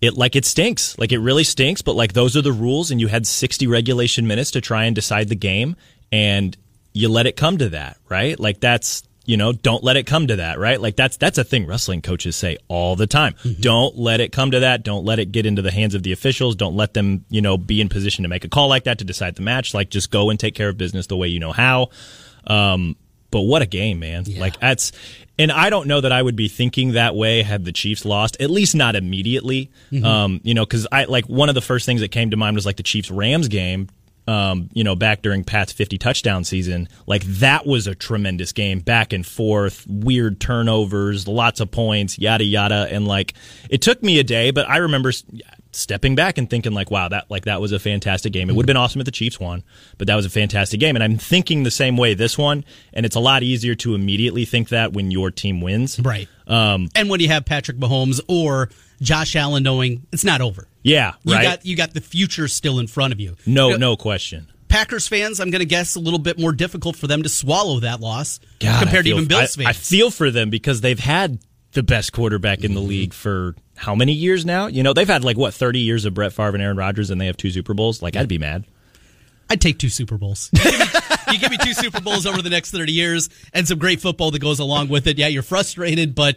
it 0.00 0.16
like 0.16 0.36
it 0.36 0.44
stinks. 0.44 0.96
Like 0.96 1.10
it 1.10 1.18
really 1.18 1.42
stinks, 1.42 1.82
but 1.82 1.96
like 1.96 2.12
those 2.12 2.36
are 2.36 2.40
the 2.40 2.52
rules 2.52 2.92
and 2.92 3.00
you 3.00 3.08
had 3.08 3.26
60 3.26 3.66
regulation 3.66 4.28
minutes 4.28 4.52
to 4.52 4.60
try 4.60 4.84
and 4.84 4.94
decide 4.94 5.28
the 5.28 5.34
game 5.34 5.74
and 6.12 6.56
you 6.92 7.08
let 7.08 7.26
it 7.26 7.34
come 7.34 7.58
to 7.58 7.70
that, 7.70 7.96
right? 8.08 8.38
Like 8.38 8.60
that's 8.60 9.07
you 9.28 9.36
know, 9.36 9.52
don't 9.52 9.84
let 9.84 9.98
it 9.98 10.06
come 10.06 10.26
to 10.28 10.36
that, 10.36 10.58
right? 10.58 10.80
Like 10.80 10.96
that's 10.96 11.18
that's 11.18 11.36
a 11.36 11.44
thing 11.44 11.66
wrestling 11.66 12.00
coaches 12.00 12.34
say 12.34 12.56
all 12.66 12.96
the 12.96 13.06
time. 13.06 13.34
Mm-hmm. 13.34 13.60
Don't 13.60 13.98
let 13.98 14.20
it 14.20 14.32
come 14.32 14.52
to 14.52 14.60
that. 14.60 14.82
Don't 14.82 15.04
let 15.04 15.18
it 15.18 15.32
get 15.32 15.44
into 15.44 15.60
the 15.60 15.70
hands 15.70 15.94
of 15.94 16.02
the 16.02 16.12
officials. 16.12 16.56
Don't 16.56 16.74
let 16.74 16.94
them, 16.94 17.26
you 17.28 17.42
know, 17.42 17.58
be 17.58 17.82
in 17.82 17.90
position 17.90 18.22
to 18.22 18.28
make 18.30 18.46
a 18.46 18.48
call 18.48 18.68
like 18.68 18.84
that 18.84 19.00
to 19.00 19.04
decide 19.04 19.34
the 19.34 19.42
match. 19.42 19.74
Like 19.74 19.90
just 19.90 20.10
go 20.10 20.30
and 20.30 20.40
take 20.40 20.54
care 20.54 20.70
of 20.70 20.78
business 20.78 21.08
the 21.08 21.16
way 21.18 21.28
you 21.28 21.40
know 21.40 21.52
how. 21.52 21.90
Um, 22.46 22.96
but 23.30 23.42
what 23.42 23.60
a 23.60 23.66
game, 23.66 23.98
man! 23.98 24.24
Yeah. 24.24 24.40
Like 24.40 24.58
that's, 24.58 24.92
and 25.38 25.52
I 25.52 25.68
don't 25.68 25.88
know 25.88 26.00
that 26.00 26.10
I 26.10 26.22
would 26.22 26.36
be 26.36 26.48
thinking 26.48 26.92
that 26.92 27.14
way 27.14 27.42
had 27.42 27.66
the 27.66 27.72
Chiefs 27.72 28.06
lost. 28.06 28.38
At 28.40 28.48
least 28.48 28.74
not 28.74 28.96
immediately. 28.96 29.70
Mm-hmm. 29.92 30.06
Um, 30.06 30.40
you 30.42 30.54
know, 30.54 30.64
because 30.64 30.86
I 30.90 31.04
like 31.04 31.26
one 31.26 31.50
of 31.50 31.54
the 31.54 31.60
first 31.60 31.84
things 31.84 32.00
that 32.00 32.08
came 32.08 32.30
to 32.30 32.38
mind 32.38 32.56
was 32.56 32.64
like 32.64 32.78
the 32.78 32.82
Chiefs 32.82 33.10
Rams 33.10 33.48
game 33.48 33.90
um, 34.28 34.68
you 34.74 34.84
know, 34.84 34.94
back 34.94 35.22
during 35.22 35.42
Pat's 35.42 35.72
50 35.72 35.96
touchdown 35.96 36.44
season, 36.44 36.88
like 37.06 37.24
that 37.24 37.66
was 37.66 37.86
a 37.86 37.94
tremendous 37.94 38.52
game, 38.52 38.80
back 38.80 39.14
and 39.14 39.26
forth, 39.26 39.86
weird 39.88 40.38
turnovers, 40.38 41.26
lots 41.26 41.60
of 41.60 41.70
points, 41.70 42.18
yada 42.18 42.44
yada, 42.44 42.86
and 42.90 43.08
like 43.08 43.32
it 43.70 43.80
took 43.80 44.02
me 44.02 44.18
a 44.18 44.22
day, 44.22 44.50
but 44.50 44.68
I 44.68 44.76
remember 44.78 45.12
stepping 45.72 46.14
back 46.14 46.36
and 46.36 46.50
thinking 46.50 46.72
like, 46.72 46.90
wow, 46.90 47.08
that 47.08 47.30
like 47.30 47.46
that 47.46 47.62
was 47.62 47.72
a 47.72 47.78
fantastic 47.78 48.34
game. 48.34 48.50
It 48.50 48.52
would 48.52 48.64
have 48.64 48.66
been 48.66 48.76
awesome 48.76 49.00
if 49.00 49.06
the 49.06 49.10
Chiefs 49.12 49.40
won, 49.40 49.64
but 49.96 50.08
that 50.08 50.14
was 50.14 50.26
a 50.26 50.30
fantastic 50.30 50.78
game, 50.78 50.94
and 50.94 51.02
I'm 51.02 51.16
thinking 51.16 51.62
the 51.62 51.70
same 51.70 51.96
way 51.96 52.12
this 52.12 52.36
one, 52.36 52.66
and 52.92 53.06
it's 53.06 53.16
a 53.16 53.20
lot 53.20 53.42
easier 53.42 53.74
to 53.76 53.94
immediately 53.94 54.44
think 54.44 54.68
that 54.68 54.92
when 54.92 55.10
your 55.10 55.30
team 55.30 55.62
wins, 55.62 55.98
right? 56.00 56.28
Um, 56.46 56.90
and 56.94 57.08
when 57.08 57.20
you 57.20 57.28
have 57.28 57.46
Patrick 57.46 57.78
Mahomes 57.78 58.20
or 58.28 58.68
Josh 59.00 59.36
Allen 59.36 59.62
knowing 59.62 60.06
it's 60.12 60.24
not 60.24 60.42
over. 60.42 60.68
Yeah, 60.88 61.12
You 61.24 61.34
right. 61.34 61.42
got 61.42 61.66
you 61.66 61.76
got 61.76 61.94
the 61.94 62.00
future 62.00 62.48
still 62.48 62.78
in 62.78 62.86
front 62.86 63.12
of 63.12 63.20
you. 63.20 63.36
no, 63.46 63.68
You 63.68 63.78
know, 63.78 63.90
no 63.92 63.96
question. 63.96 64.48
Packers 64.68 65.08
fans, 65.08 65.40
I'm 65.40 65.50
going 65.50 65.60
to 65.60 65.66
guess 65.66 65.94
a 65.96 66.00
little 66.00 66.18
bit 66.18 66.38
more 66.38 66.52
difficult 66.52 66.94
for 66.94 67.06
them 67.06 67.22
to 67.22 67.28
swallow 67.30 67.80
that 67.80 68.00
loss 68.00 68.38
God, 68.60 68.82
compared 68.82 69.04
feel- 69.06 69.16
to 69.16 69.22
even 69.22 69.28
Bills 69.28 69.56
fans. 69.56 69.66
I 69.68 69.72
feel 69.72 70.10
for 70.10 70.30
them 70.30 70.50
because 70.50 70.82
they've 70.82 70.98
had 70.98 71.38
the 71.72 71.82
best 71.82 72.12
quarterback 72.12 72.64
in 72.64 72.74
the 72.74 72.80
Mm-hmm. 72.80 72.88
league 72.88 73.14
for 73.14 73.54
how 73.76 73.94
many 73.94 74.12
years 74.12 74.44
now? 74.44 74.66
You 74.66 74.82
know, 74.82 74.92
they've 74.92 75.06
had 75.08 75.24
like 75.24 75.36
what 75.38 75.54
thirty 75.54 75.78
years 75.80 76.04
of 76.04 76.12
Brett 76.14 76.32
Favre 76.32 76.54
and 76.54 76.62
Aaron 76.62 76.76
Rodgers, 76.76 77.10
and 77.10 77.20
they 77.20 77.26
have 77.26 77.36
two 77.36 77.50
Super 77.50 77.72
Bowls. 77.74 78.02
Like, 78.02 78.16
I'd 78.16 78.28
be 78.28 78.38
mad. 78.38 78.64
I'd 79.50 79.60
take 79.62 79.78
two 79.78 79.88
Super 79.88 80.18
Bowls. 80.18 80.50
you, 80.54 80.60
give 80.62 80.78
me, 80.78 80.86
you 81.32 81.38
give 81.38 81.50
me 81.50 81.56
two 81.58 81.72
Super 81.72 82.00
Bowls 82.02 82.26
over 82.26 82.42
the 82.42 82.50
next 82.50 82.70
30 82.72 82.92
years 82.92 83.30
and 83.54 83.66
some 83.66 83.78
great 83.78 84.00
football 84.02 84.30
that 84.32 84.40
goes 84.40 84.58
along 84.58 84.88
with 84.88 85.06
it. 85.06 85.16
Yeah, 85.16 85.28
you're 85.28 85.42
frustrated, 85.42 86.14
but 86.14 86.36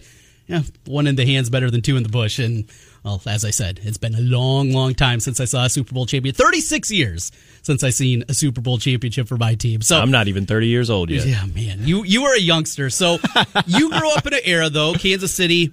yeah, 0.51 0.62
one 0.86 1.08
in 1.08 1.15
the 1.15 1.25
hand's 1.25 1.50
better 1.50 1.72
than 1.72 1.81
two 1.81 1.96
in 1.96 2.03
the 2.03 2.10
bush. 2.10 2.38
And, 2.39 2.65
well, 3.03 3.22
as 3.25 3.46
I 3.46 3.51
said, 3.51 3.79
it's 3.84 3.98
been 3.98 4.15
a 4.15 4.20
long, 4.20 4.72
long 4.72 4.93
time 4.93 5.20
since 5.20 5.39
I 5.39 5.46
saw 5.46 5.65
a 5.65 5.70
Super 5.70 5.93
Bowl 5.93 6.05
champion. 6.05 6.36
36 6.36 6.91
years 6.91 7.31
since 7.62 7.84
I 7.84 7.89
seen 7.89 8.25
a 8.27 8.34
Super 8.34 8.60
Bowl 8.62 8.77
championship 8.77 9.27
for 9.27 9.38
my 9.38 9.55
team. 9.55 9.81
So 9.81 10.00
I'm 10.00 10.12
not 10.12 10.27
even 10.27 10.46
thirty 10.46 10.67
years 10.67 10.89
old 10.89 11.10
yet. 11.10 11.25
yeah, 11.25 11.46
man. 11.46 11.79
You 11.81 12.03
you 12.03 12.24
were 12.24 12.36
a 12.36 12.39
youngster. 12.39 12.89
So 12.89 13.17
you 13.65 13.89
grew 13.89 14.12
up 14.12 14.25
in 14.27 14.34
an 14.34 14.41
era 14.43 14.70
though, 14.70 14.93
Kansas 14.93 15.34
City, 15.34 15.72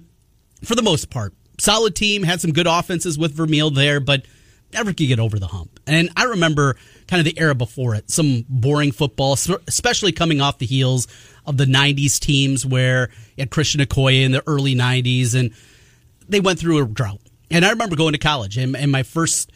for 0.63 0.75
the 0.75 0.81
most 0.83 1.09
part. 1.09 1.33
Solid 1.59 1.95
team, 1.95 2.23
had 2.23 2.39
some 2.39 2.53
good 2.53 2.67
offenses 2.67 3.17
with 3.17 3.33
Vermeil 3.33 3.69
there, 3.69 3.99
but 3.99 4.23
never 4.71 4.93
could 4.93 5.07
get 5.07 5.19
over 5.19 5.39
the 5.39 5.47
hump. 5.47 5.79
And 5.87 6.09
I 6.15 6.25
remember 6.25 6.77
kind 7.07 7.19
of 7.19 7.25
the 7.25 7.39
era 7.39 7.55
before 7.55 7.95
it, 7.95 8.09
some 8.09 8.45
boring 8.47 8.91
football, 8.91 9.33
especially 9.33 10.11
coming 10.11 10.41
off 10.41 10.59
the 10.59 10.65
heels 10.65 11.07
of 11.49 11.57
the 11.57 11.65
90s 11.65 12.19
teams 12.19 12.65
where 12.65 13.09
you 13.35 13.41
had 13.41 13.49
Christian 13.49 13.81
Okoye 13.81 14.23
in 14.23 14.31
the 14.31 14.43
early 14.47 14.75
90s 14.75 15.37
and 15.37 15.51
they 16.29 16.39
went 16.39 16.59
through 16.59 16.81
a 16.81 16.85
drought. 16.85 17.19
And 17.49 17.65
I 17.65 17.71
remember 17.71 17.95
going 17.95 18.13
to 18.13 18.19
college 18.19 18.57
and, 18.57 18.75
and 18.75 18.91
my 18.91 19.03
first, 19.03 19.51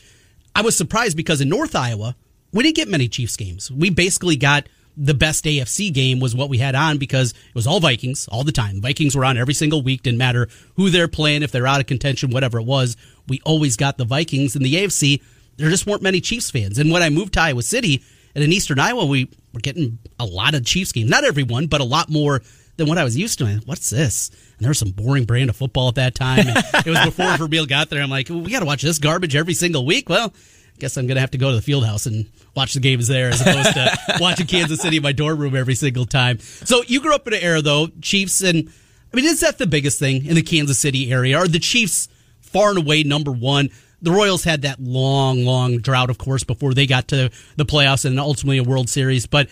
I 0.56 0.62
was 0.64 0.76
surprised 0.76 1.16
because 1.16 1.40
in 1.40 1.50
North 1.50 1.76
Iowa, 1.76 2.16
we 2.52 2.64
didn't 2.64 2.76
get 2.76 2.88
many 2.88 3.08
Chiefs 3.08 3.38
games. 3.38 3.72
We 3.72 3.92
basically 3.92 4.36
got 4.36 4.68
the 4.98 5.14
best 5.14 5.46
AFC 5.46 5.94
game 5.94 6.20
was 6.20 6.36
what 6.36 6.50
we 6.50 6.58
had 6.58 6.76
on 6.76 6.98
because 6.98 7.32
it 7.32 7.56
was 7.56 7.66
all 7.66 7.80
Vikings 7.80 8.28
all 8.28 8.44
the 8.44 8.52
time. 8.52 8.82
Vikings 8.82 9.16
were 9.16 9.26
on 9.26 9.38
every 9.38 9.54
single 9.54 9.82
week. 9.82 10.04
Didn't 10.04 10.20
matter 10.20 10.48
who 10.76 10.90
they're 10.90 11.08
playing, 11.08 11.44
if 11.44 11.52
they're 11.52 11.68
out 11.68 11.80
of 11.80 11.88
contention, 11.88 12.32
whatever 12.32 12.60
it 12.60 12.66
was. 12.66 12.98
We 13.28 13.42
always 13.46 13.78
got 13.78 13.98
the 13.98 14.06
Vikings. 14.06 14.56
In 14.56 14.64
the 14.64 14.74
AFC, 14.76 15.22
there 15.58 15.70
just 15.70 15.88
weren't 15.88 16.02
many 16.02 16.22
Chiefs 16.22 16.52
fans. 16.52 16.78
And 16.78 16.92
when 16.92 17.02
I 17.02 17.10
moved 17.10 17.34
to 17.34 17.42
Iowa 17.42 17.64
City 17.64 18.04
and 18.36 18.44
in 18.44 18.52
Eastern 18.52 18.80
Iowa, 18.80 19.06
we 19.06 19.30
were 19.54 19.60
getting 19.60 20.00
a 20.20 20.26
lot 20.26 20.56
of 20.56 20.66
Chiefs 20.66 20.92
games. 20.92 21.10
Not 21.10 21.24
everyone, 21.24 21.68
but 21.68 21.82
a 21.82 21.86
lot 21.86 22.10
more 22.10 22.42
than 22.78 22.88
what 22.88 22.98
I 22.98 23.04
was 23.04 23.16
used 23.16 23.38
to. 23.40 23.46
What's 23.66 23.90
this? 23.90 24.30
And 24.30 24.62
there 24.62 24.70
was 24.70 24.80
some 24.80 24.92
boring 24.92 25.26
brand 25.26 25.50
of 25.50 25.56
football 25.56 25.90
at 25.90 25.96
that 25.96 26.16
time. 26.16 26.48
And 26.48 26.58
it 26.86 26.90
was 26.90 27.06
before 27.06 27.38
Vermeil 27.38 27.66
got 27.66 27.90
there. 27.90 28.02
I'm 28.02 28.10
like, 28.10 28.30
we 28.30 28.52
got 28.52 28.62
to 28.62 28.66
watch 28.66 28.82
this 28.82 29.00
garbage 29.00 29.36
every 29.36 29.54
single 29.54 29.86
week. 29.86 30.10
Well, 30.10 30.34
I 30.36 30.80
guess 30.80 30.98
I'm 30.98 31.06
going 31.06 31.16
to 31.16 31.22
have 31.22 31.32
to 31.32 31.38
go 31.38 31.50
to 31.52 31.56
the 31.56 31.62
field 31.62 31.86
house 31.86 32.08
and 32.08 32.26
watch 32.56 32.74
the 32.74 32.80
games 32.80 33.08
there 33.08 33.30
as 33.30 33.42
opposed 33.42 33.74
to 33.74 33.98
watching 34.20 34.48
Kansas 34.48 34.82
City 34.82 34.98
in 34.98 35.04
my 35.04 35.12
dorm 35.12 35.38
room 35.38 35.56
every 35.56 35.76
single 35.76 36.06
time. 36.06 36.40
So 36.40 36.84
you 36.88 37.00
grew 37.00 37.14
up 37.14 37.28
in 37.28 37.34
an 37.34 37.42
era, 37.42 37.62
though, 37.62 37.88
Chiefs, 38.02 38.42
and 38.42 38.70
I 39.12 39.16
mean, 39.16 39.26
is 39.26 39.42
that 39.42 39.60
the 39.60 39.68
biggest 39.68 40.00
thing 40.00 40.26
in 40.26 40.34
the 40.34 40.42
Kansas 40.42 40.80
City 40.80 41.12
area? 41.12 41.38
Are 41.38 41.48
the 41.48 41.60
Chiefs 41.60 42.08
far 42.42 42.70
and 42.70 42.80
away 42.80 43.04
number 43.04 43.32
one? 43.32 43.70
The 44.04 44.12
Royals 44.12 44.44
had 44.44 44.62
that 44.62 44.80
long, 44.80 45.44
long 45.46 45.80
drought, 45.80 46.10
of 46.12 46.18
course, 46.18 46.44
before 46.44 46.74
they 46.74 46.86
got 46.86 47.08
to 47.08 47.32
the 47.56 47.66
playoffs 47.66 48.06
and 48.06 48.20
ultimately 48.20 48.60
a 48.60 48.64
World 48.64 48.90
Series. 48.90 49.26
But 49.26 49.50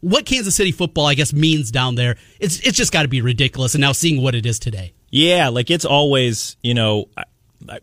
what 0.00 0.26
Kansas 0.26 0.54
City 0.54 0.72
football, 0.72 1.06
I 1.06 1.14
guess, 1.14 1.32
means 1.32 1.70
down 1.70 1.94
there, 1.94 2.16
it's 2.38 2.60
it's 2.60 2.76
just 2.76 2.92
got 2.92 3.02
to 3.02 3.08
be 3.08 3.22
ridiculous. 3.22 3.74
And 3.74 3.80
now 3.80 3.92
seeing 3.92 4.22
what 4.22 4.34
it 4.34 4.44
is 4.44 4.58
today. 4.58 4.92
Yeah, 5.10 5.48
like 5.48 5.70
it's 5.70 5.86
always, 5.86 6.56
you 6.62 6.74
know, 6.74 7.08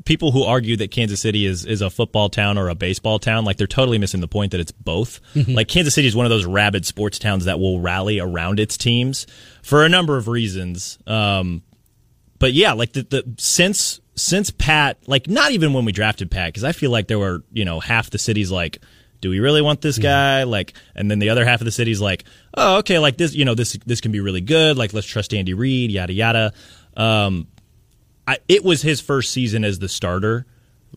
people 0.05 0.31
who 0.31 0.43
argue 0.43 0.77
that 0.77 0.91
Kansas 0.91 1.19
City 1.19 1.45
is 1.45 1.65
is 1.65 1.81
a 1.81 1.89
football 1.89 2.29
town 2.29 2.57
or 2.57 2.69
a 2.69 2.75
baseball 2.75 3.19
town, 3.19 3.45
like 3.45 3.57
they're 3.57 3.67
totally 3.67 3.97
missing 3.97 4.21
the 4.21 4.27
point 4.27 4.51
that 4.51 4.59
it's 4.59 4.71
both. 4.71 5.19
Like 5.47 5.67
Kansas 5.67 5.93
City 5.93 6.07
is 6.07 6.15
one 6.15 6.25
of 6.25 6.29
those 6.29 6.45
rabid 6.45 6.85
sports 6.85 7.19
towns 7.19 7.45
that 7.45 7.59
will 7.59 7.79
rally 7.79 8.19
around 8.19 8.59
its 8.59 8.77
teams 8.77 9.27
for 9.63 9.83
a 9.83 9.89
number 9.89 10.17
of 10.17 10.27
reasons. 10.27 10.97
Um, 11.07 11.63
but 12.39 12.53
yeah, 12.53 12.73
like 12.73 12.93
the, 12.93 13.03
the 13.03 13.35
since 13.37 13.99
since 14.15 14.49
Pat, 14.49 14.97
like 15.07 15.27
not 15.27 15.51
even 15.51 15.73
when 15.73 15.85
we 15.85 15.91
drafted 15.91 16.31
Pat, 16.31 16.49
because 16.49 16.63
I 16.63 16.71
feel 16.71 16.91
like 16.91 17.07
there 17.07 17.19
were 17.19 17.43
you 17.51 17.65
know 17.65 17.79
half 17.79 18.09
the 18.09 18.17
cities 18.17 18.51
like, 18.51 18.79
do 19.21 19.29
we 19.29 19.39
really 19.39 19.61
want 19.61 19.81
this 19.81 19.97
guy? 19.97 20.43
Like, 20.43 20.73
and 20.95 21.09
then 21.09 21.19
the 21.19 21.29
other 21.29 21.45
half 21.45 21.61
of 21.61 21.65
the 21.65 21.71
city's 21.71 22.01
like, 22.01 22.23
oh 22.53 22.77
okay, 22.77 22.99
like 22.99 23.17
this, 23.17 23.33
you 23.33 23.45
know 23.45 23.55
this 23.55 23.73
this 23.85 24.01
can 24.01 24.11
be 24.11 24.19
really 24.19 24.41
good. 24.41 24.77
Like 24.77 24.93
let's 24.93 25.07
trust 25.07 25.33
Andy 25.33 25.53
Reid, 25.53 25.91
yada 25.91 26.13
yada. 26.13 26.53
Um, 26.95 27.47
I, 28.27 28.39
it 28.47 28.63
was 28.63 28.81
his 28.81 29.01
first 29.01 29.31
season 29.31 29.63
as 29.63 29.79
the 29.79 29.89
starter 29.89 30.45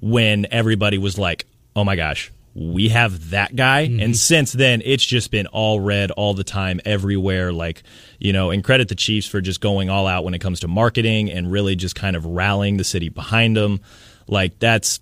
when 0.01 0.47
everybody 0.51 0.99
was 0.99 1.19
like, 1.19 1.47
oh 1.77 1.85
my 1.85 1.97
gosh. 1.97 2.33
We 2.59 2.89
have 2.89 3.31
that 3.31 3.55
guy. 3.55 3.83
And 3.83 4.17
since 4.17 4.53
then, 4.53 4.83
it's 4.85 5.05
just 5.05 5.31
been 5.31 5.47
all 5.47 5.79
red 5.79 6.11
all 6.11 6.35
the 6.35 6.45
time, 6.45 6.81
everywhere. 6.85 7.53
Like, 7.53 7.85
you 8.19 8.33
know, 8.33 8.51
and 8.51 8.65
credit 8.65 8.89
the 8.89 8.97
Chiefs 8.97 9.29
for 9.29 9.41
just 9.41 9.61
going 9.61 9.91
all 9.91 10.07
out 10.09 10.25
when 10.25 10.35
it 10.35 10.41
comes 10.41 10.61
to 10.61 10.69
marketing 10.69 11.31
and 11.31 11.53
really 11.53 11.77
just 11.77 11.95
kind 11.95 12.17
of 12.17 12.27
rallying 12.27 12.77
the 12.77 12.85
city 12.85 13.11
behind 13.11 13.57
them. 13.57 13.81
Like, 14.27 14.59
that's, 14.59 15.01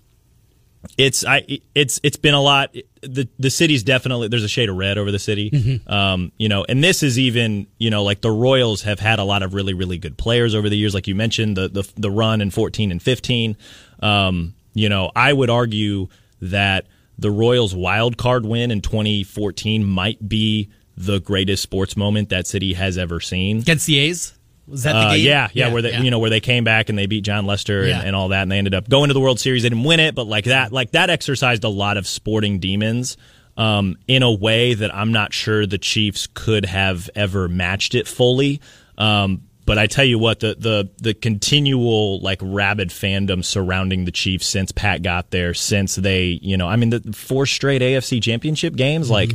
it's 0.97 1.25
I 1.25 1.59
it's 1.75 1.99
it's 2.03 2.17
been 2.17 2.33
a 2.33 2.41
lot. 2.41 2.75
The 3.01 3.27
the 3.39 3.49
city's 3.49 3.83
definitely 3.83 4.27
there's 4.27 4.43
a 4.43 4.47
shade 4.47 4.69
of 4.69 4.77
red 4.77 4.97
over 4.97 5.11
the 5.11 5.19
city. 5.19 5.81
Um, 5.87 6.31
you 6.37 6.49
know, 6.49 6.65
and 6.67 6.83
this 6.83 7.01
is 7.01 7.17
even 7.17 7.67
you 7.77 7.89
know 7.89 8.03
like 8.03 8.21
the 8.21 8.31
Royals 8.31 8.83
have 8.83 8.99
had 8.99 9.19
a 9.19 9.23
lot 9.23 9.41
of 9.43 9.53
really 9.53 9.73
really 9.73 9.97
good 9.97 10.17
players 10.17 10.53
over 10.55 10.69
the 10.69 10.77
years, 10.77 10.93
like 10.93 11.07
you 11.07 11.15
mentioned 11.15 11.57
the 11.57 11.67
the 11.67 11.89
the 11.97 12.11
run 12.11 12.41
in 12.41 12.51
14 12.51 12.91
and 12.91 13.01
15. 13.01 13.57
Um, 14.01 14.53
you 14.73 14.89
know, 14.89 15.11
I 15.15 15.33
would 15.33 15.49
argue 15.49 16.07
that 16.41 16.85
the 17.17 17.31
Royals 17.31 17.75
wild 17.75 18.17
card 18.17 18.45
win 18.45 18.71
in 18.71 18.81
2014 18.81 19.83
might 19.85 20.27
be 20.27 20.69
the 20.95 21.19
greatest 21.19 21.63
sports 21.63 21.95
moment 21.97 22.29
that 22.29 22.47
city 22.47 22.73
has 22.73 22.97
ever 22.97 23.19
seen. 23.19 23.59
Against 23.59 23.85
the 23.87 23.99
A's? 23.99 24.33
Was 24.67 24.83
that 24.83 24.93
the 24.93 24.99
Uh, 24.99 25.13
game? 25.15 25.25
yeah, 25.25 25.47
yeah, 25.53 25.71
where 25.71 25.81
they 25.81 25.91
yeah. 25.91 26.01
you 26.01 26.11
know 26.11 26.19
where 26.19 26.29
they 26.29 26.41
came 26.41 26.63
back 26.63 26.89
and 26.89 26.97
they 26.97 27.05
beat 27.05 27.21
Jon 27.23 27.45
Lester 27.45 27.83
and, 27.83 28.07
and 28.07 28.15
all 28.15 28.29
that, 28.29 28.41
and 28.41 28.51
they 28.51 28.57
ended 28.57 28.73
up 28.73 28.89
going 28.89 29.07
to 29.07 29.13
the 29.13 29.19
World 29.21 29.39
Series. 29.39 29.63
They 29.63 29.69
didn't 29.69 29.85
win 29.85 29.99
it, 30.01 30.13
but 30.13 30.27
like 30.27 30.45
that, 30.45 30.71
like 30.73 30.91
that 30.91 31.09
exercised 31.09 31.63
a 31.63 31.69
lot 31.69 31.95
of 31.97 32.05
sporting 32.05 32.59
demons 32.59 33.15
um, 33.55 33.97
in 34.07 34.23
a 34.23 34.31
way 34.31 34.73
that 34.73 34.93
I'm 34.93 35.11
not 35.13 35.33
sure 35.33 35.65
the 35.65 35.77
Chiefs 35.77 36.27
could 36.33 36.65
have 36.65 37.09
ever 37.15 37.47
matched 37.47 37.95
it 37.95 38.07
fully. 38.09 38.59
Um, 38.97 39.43
but 39.67 39.77
I 39.77 39.85
tell 39.85 40.05
you 40.05 40.17
what, 40.17 40.39
the 40.39 40.55
the 40.57 40.89
the 40.97 41.13
continual 41.13 42.21
like 42.21 42.39
rabid 42.41 42.89
fandom 42.89 43.43
surrounding 43.43 44.05
the 44.05 44.11
Chiefs 44.11 44.47
since 44.47 44.71
Pat 44.71 45.03
got 45.03 45.29
there, 45.29 45.53
since 45.53 45.95
they 45.95 46.39
you 46.41 46.55
know, 46.55 46.69
I 46.69 46.77
mean, 46.77 46.89
the 46.89 47.01
four 47.13 47.45
straight 47.45 47.81
AFC 47.81 48.23
Championship 48.23 48.77
games, 48.77 49.09
like 49.11 49.31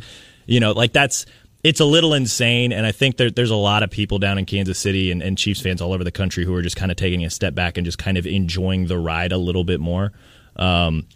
you 0.46 0.58
know, 0.58 0.72
like 0.72 0.94
that's 0.94 1.26
it's 1.62 1.80
a 1.80 1.84
little 1.84 2.14
insane, 2.14 2.72
and 2.72 2.86
I 2.86 2.92
think 2.92 3.18
there, 3.18 3.30
there's 3.30 3.50
a 3.50 3.56
lot 3.56 3.82
of 3.82 3.90
people 3.90 4.18
down 4.18 4.38
in 4.38 4.46
Kansas 4.46 4.78
City 4.78 5.12
and, 5.12 5.22
and 5.22 5.36
Chiefs 5.36 5.60
fans 5.60 5.82
all 5.82 5.92
over 5.92 6.02
the 6.02 6.10
country 6.10 6.46
who 6.46 6.54
are 6.54 6.62
just 6.62 6.76
kind 6.76 6.90
of 6.90 6.96
taking 6.96 7.26
a 7.26 7.30
step 7.30 7.54
back 7.54 7.76
and 7.76 7.84
just 7.84 7.98
kind 7.98 8.16
of 8.16 8.26
enjoying 8.26 8.86
the 8.86 8.98
ride 8.98 9.32
a 9.32 9.38
little 9.38 9.64
bit 9.64 9.80
more. 9.80 10.12
Um, 10.56 11.06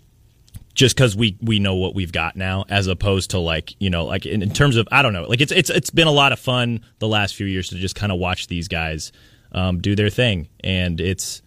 just 0.76 0.94
because 0.94 1.16
we 1.16 1.36
we 1.40 1.58
know 1.58 1.74
what 1.74 1.94
we've 1.94 2.12
got 2.12 2.36
now, 2.36 2.64
as 2.68 2.86
opposed 2.86 3.30
to 3.30 3.38
like 3.38 3.74
you 3.80 3.90
know 3.90 4.04
like 4.04 4.26
in, 4.26 4.42
in 4.42 4.52
terms 4.52 4.76
of 4.76 4.86
I 4.92 5.02
don't 5.02 5.12
know 5.12 5.24
like 5.24 5.40
it's 5.40 5.50
it's 5.50 5.70
it's 5.70 5.90
been 5.90 6.06
a 6.06 6.12
lot 6.12 6.30
of 6.32 6.38
fun 6.38 6.82
the 7.00 7.08
last 7.08 7.34
few 7.34 7.46
years 7.46 7.70
to 7.70 7.76
just 7.76 7.96
kind 7.96 8.12
of 8.12 8.18
watch 8.18 8.46
these 8.46 8.68
guys 8.68 9.10
um, 9.50 9.80
do 9.80 9.96
their 9.96 10.10
thing, 10.10 10.48
and 10.62 11.00
it's 11.00 11.42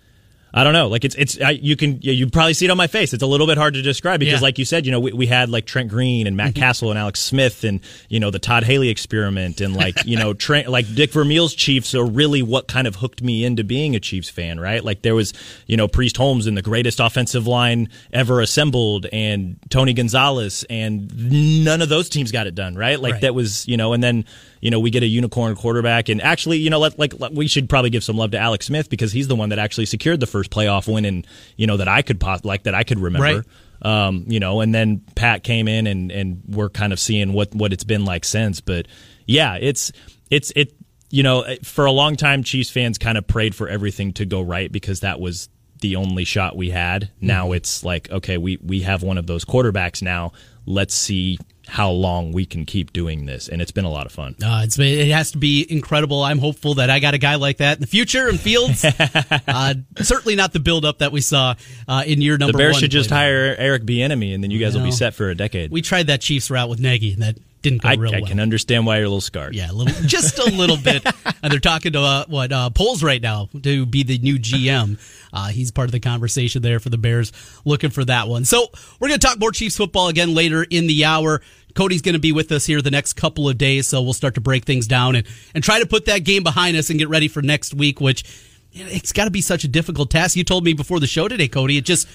I 0.54 0.64
don't 0.64 0.74
know. 0.74 0.88
Like 0.88 1.06
it's 1.06 1.16
it's 1.16 1.40
I, 1.40 1.52
you 1.52 1.76
can 1.76 2.00
you 2.02 2.28
probably 2.28 2.56
see 2.56 2.66
it 2.66 2.72
on 2.72 2.78
my 2.78 2.88
face. 2.88 3.14
It's 3.14 3.22
a 3.22 3.28
little 3.28 3.46
bit 3.46 3.58
hard 3.58 3.76
to 3.76 3.82
describe 3.84 4.20
because, 4.20 4.42
Yeah. 4.42 4.44
like 4.46 4.58
you 4.58 4.66
said, 4.66 4.86
you 4.86 4.92
know, 4.92 5.00
we, 5.00 5.14
we 5.14 5.28
had 5.28 5.50
like 5.50 5.66
Trent 5.66 5.90
Green 5.90 6.26
and 6.26 6.36
Matt 6.36 6.54
mm-hmm. 6.54 6.62
Cassel 6.62 6.90
and 6.90 6.98
Alex 6.98 7.20
Smith 7.20 7.64
and 7.64 7.82
you 8.10 8.20
know 8.20 8.32
the 8.32 8.40
Todd 8.40 8.64
Haley 8.64 8.90
experiment 8.90 9.62
and 9.62 9.76
like 9.76 10.04
you 10.06 10.18
know 10.18 10.34
Trent 10.46 10.68
like 10.68 10.92
Dick 10.96 11.12
Vermeil's 11.12 11.54
Chiefs 11.54 11.94
are 11.94 12.06
really 12.06 12.42
what 12.42 12.68
kind 12.68 12.88
of 12.88 12.96
hooked 12.96 13.22
me 13.22 13.46
into 13.46 13.64
being 13.64 13.96
a 13.96 14.00
Chiefs 14.00 14.30
fan, 14.30 14.60
right? 14.60 14.84
Like 14.84 15.04
there 15.04 15.14
was 15.14 15.34
you 15.68 15.78
know 15.78 15.88
Priest 15.88 16.18
Holmes 16.18 16.48
and 16.48 16.58
the 16.58 16.64
greatest 16.64 17.00
offensive 17.00 17.46
line 17.46 17.90
ever 18.12 18.42
assembled 18.42 19.06
and 19.14 19.58
Tony 19.70 19.94
Gonzalez 19.94 20.66
and 20.70 21.64
none 21.64 21.82
of 21.84 21.90
those 21.90 22.10
teams 22.10 22.32
got 22.32 22.48
it 22.48 22.56
done, 22.56 22.76
right? 22.76 23.00
Like 23.00 23.14
Right. 23.14 23.22
that 23.22 23.36
was 23.36 23.68
you 23.68 23.78
know 23.78 23.94
and 23.94 24.04
then 24.04 24.26
you 24.62 24.72
know 24.72 24.80
we 24.80 24.90
get 24.90 25.04
a 25.04 25.08
unicorn 25.08 25.56
quarterback 25.56 26.10
and 26.10 26.22
actually 26.22 26.58
you 26.58 26.70
know 26.70 26.80
let, 26.80 26.98
like 27.00 27.20
let- 27.20 27.34
we 27.34 27.48
should 27.48 27.70
probably 27.70 27.90
give 27.90 28.04
some 28.04 28.18
love 28.18 28.32
to 28.32 28.38
Alex 28.38 28.66
Smith 28.68 28.90
because 28.90 29.12
he's 29.12 29.28
the 29.28 29.36
one 29.36 29.50
that 29.50 29.60
actually 29.60 29.86
secured 29.86 30.20
the 30.20 30.28
first 30.28 30.52
playoff 30.52 30.92
win 30.92 31.06
and 31.06 31.26
you 31.58 31.68
know 31.68 31.78
that 31.78 31.88
I 31.88 32.02
could 32.02 32.20
pos- 32.20 32.44
like 32.46 32.64
that 32.64 32.76
I 32.76 32.84
could 32.84 33.00
remember. 33.00 33.26
Um, 33.82 34.26
you 34.28 34.42
know, 34.42 34.60
and 34.60 34.76
then 34.76 35.02
Pat 35.16 35.44
came 35.44 35.68
in 35.68 35.88
and 35.88 36.12
and 36.12 36.42
we're 36.48 36.70
kind 36.70 36.92
of 36.92 37.00
seeing 37.00 37.32
what 37.34 37.56
what 37.56 37.72
it's 37.72 37.86
been 37.86 38.04
like 38.06 38.26
since. 38.26 38.60
But 38.60 38.88
yeah, 39.26 39.56
it's 39.60 39.92
it's 40.30 40.52
it. 40.56 40.74
You 41.12 41.24
know, 41.24 41.44
for 41.64 41.86
a 41.86 41.92
long 41.92 42.18
time, 42.18 42.44
Chiefs 42.44 42.70
fans 42.70 42.98
kind 43.00 43.18
of 43.18 43.26
prayed 43.26 43.56
for 43.56 43.68
everything 43.68 44.14
to 44.14 44.26
go 44.26 44.42
right 44.42 44.72
because 44.72 45.00
that 45.00 45.20
was 45.20 45.50
the 45.82 45.96
only 45.96 46.24
shot 46.24 46.56
we 46.58 46.70
had. 46.70 47.10
Now 47.22 47.54
it's 47.54 47.84
like, 47.84 48.12
okay, 48.12 48.38
we 48.38 48.58
we 48.62 48.82
have 48.82 49.02
one 49.02 49.18
of 49.18 49.26
those 49.26 49.46
quarterbacks 49.46 50.02
now. 50.04 50.34
Let's 50.66 50.94
see 50.94 51.40
how 51.70 51.92
long 51.92 52.32
we 52.32 52.46
can 52.46 52.66
keep 52.66 52.92
doing 52.92 53.26
this, 53.26 53.48
and 53.48 53.62
it's 53.62 53.72
been 53.72 53.86
a 53.86 53.90
lot 53.90 54.06
of 54.06 54.12
fun. 54.12 54.36
Uh, 54.44 54.62
it's 54.64 54.78
it 54.80 55.12
has 55.12 55.32
to 55.32 55.38
be 55.38 55.66
incredible. 55.70 56.24
I'm 56.24 56.40
hopeful 56.40 56.76
that 56.76 56.90
I 56.90 57.00
got 57.00 57.14
a 57.14 57.18
guy 57.18 57.36
like 57.36 57.58
that 57.58 57.78
in 57.78 57.82
the 57.82 57.88
future 57.88 58.28
in 58.28 58.38
Fields. 58.38 58.84
uh, 59.48 59.74
certainly 59.98 60.36
not 60.36 60.52
the 60.52 60.60
buildup 60.60 61.00
that 61.00 61.12
we 61.12 61.22
saw 61.22 61.56
uh, 61.88 62.04
in 62.06 62.22
year 62.22 62.38
number. 62.38 62.54
The 62.54 62.58
Bears 62.58 62.78
should 62.78 62.92
just 62.92 63.10
hire 63.10 63.56
Eric 63.58 63.84
Bieniemy, 63.84 64.34
and 64.34 64.44
then 64.44 64.52
you 64.52 64.60
guys 64.60 64.76
will 64.76 64.84
be 64.84 64.92
set 64.92 65.14
for 65.14 65.30
a 65.30 65.36
decade. 65.36 65.72
We 65.72 65.82
tried 65.82 66.08
that 66.08 66.22
Chiefs 66.22 66.50
route 66.50 66.70
with 66.70 66.80
Nagy, 66.80 67.14
and 67.14 67.22
that 67.22 67.38
didn't 67.62 67.82
go 67.82 67.90
I, 67.90 67.96
real 67.96 68.16
I 68.16 68.20
well. 68.20 68.28
can 68.28 68.40
understand 68.40 68.86
why 68.86 68.98
you're 68.98 69.06
a 69.06 69.10
little 69.10 69.22
scarred. 69.22 69.54
Yeah, 69.56 69.72
a 69.72 69.74
little, 69.74 69.94
just 70.08 70.40
a 70.40 70.46
little 70.46 70.78
bit. 70.78 71.06
And 71.42 71.54
they're 71.54 71.60
talking 71.62 71.94
to 71.94 72.02
uh, 72.02 72.26
what 72.28 72.52
uh, 72.52 72.70
Poles 72.70 73.02
right 73.02 73.22
now 73.22 73.48
to 73.64 73.86
be 73.86 74.04
the 74.04 74.18
new 74.18 74.38
GM. 74.38 75.00
Uh, 75.32 75.48
he's 75.48 75.72
part 75.72 75.88
of 75.88 75.94
the 75.94 76.02
conversation 76.02 76.62
there 76.62 76.82
for 76.82 76.90
the 76.90 76.98
Bears, 76.98 77.32
looking 77.64 77.92
for 77.92 78.04
that 78.04 78.28
one. 78.28 78.44
So 78.44 78.68
we're 79.00 79.08
going 79.08 79.22
to 79.22 79.26
talk 79.26 79.40
more 79.40 79.54
Chiefs 79.54 79.78
football 79.78 80.10
again 80.10 80.34
later 80.34 80.64
in 80.70 80.88
the 80.88 81.06
hour. 81.06 81.42
Cody's 81.76 82.02
going 82.02 82.14
to 82.14 82.20
be 82.20 82.32
with 82.32 82.52
us 82.52 82.66
here 82.66 82.82
the 82.82 82.92
next 82.92 83.14
couple 83.14 83.48
of 83.48 83.58
days, 83.58 83.88
so 83.88 84.02
we'll 84.02 84.14
start 84.14 84.36
to 84.36 84.42
break 84.42 84.66
things 84.66 84.88
down 84.88 85.16
and, 85.16 85.28
and 85.54 85.64
try 85.64 85.80
to 85.80 85.86
put 85.86 86.06
that 86.06 86.20
game 86.20 86.44
behind 86.44 86.76
us 86.76 86.90
and 86.90 87.00
get 87.00 87.10
ready 87.10 87.28
for 87.28 87.42
next 87.42 87.74
week. 87.74 88.02
Which 88.02 88.24
it's 88.72 89.14
got 89.14 89.26
to 89.26 89.32
be 89.32 89.42
such 89.42 89.64
a 89.64 89.68
difficult 89.68 90.12
task. 90.12 90.36
You 90.36 90.44
told 90.44 90.64
me 90.64 90.74
before 90.74 91.00
the 91.00 91.08
show 91.08 91.28
today, 91.28 91.48
Cody. 91.48 91.78
It 91.78 91.86
just 91.86 92.08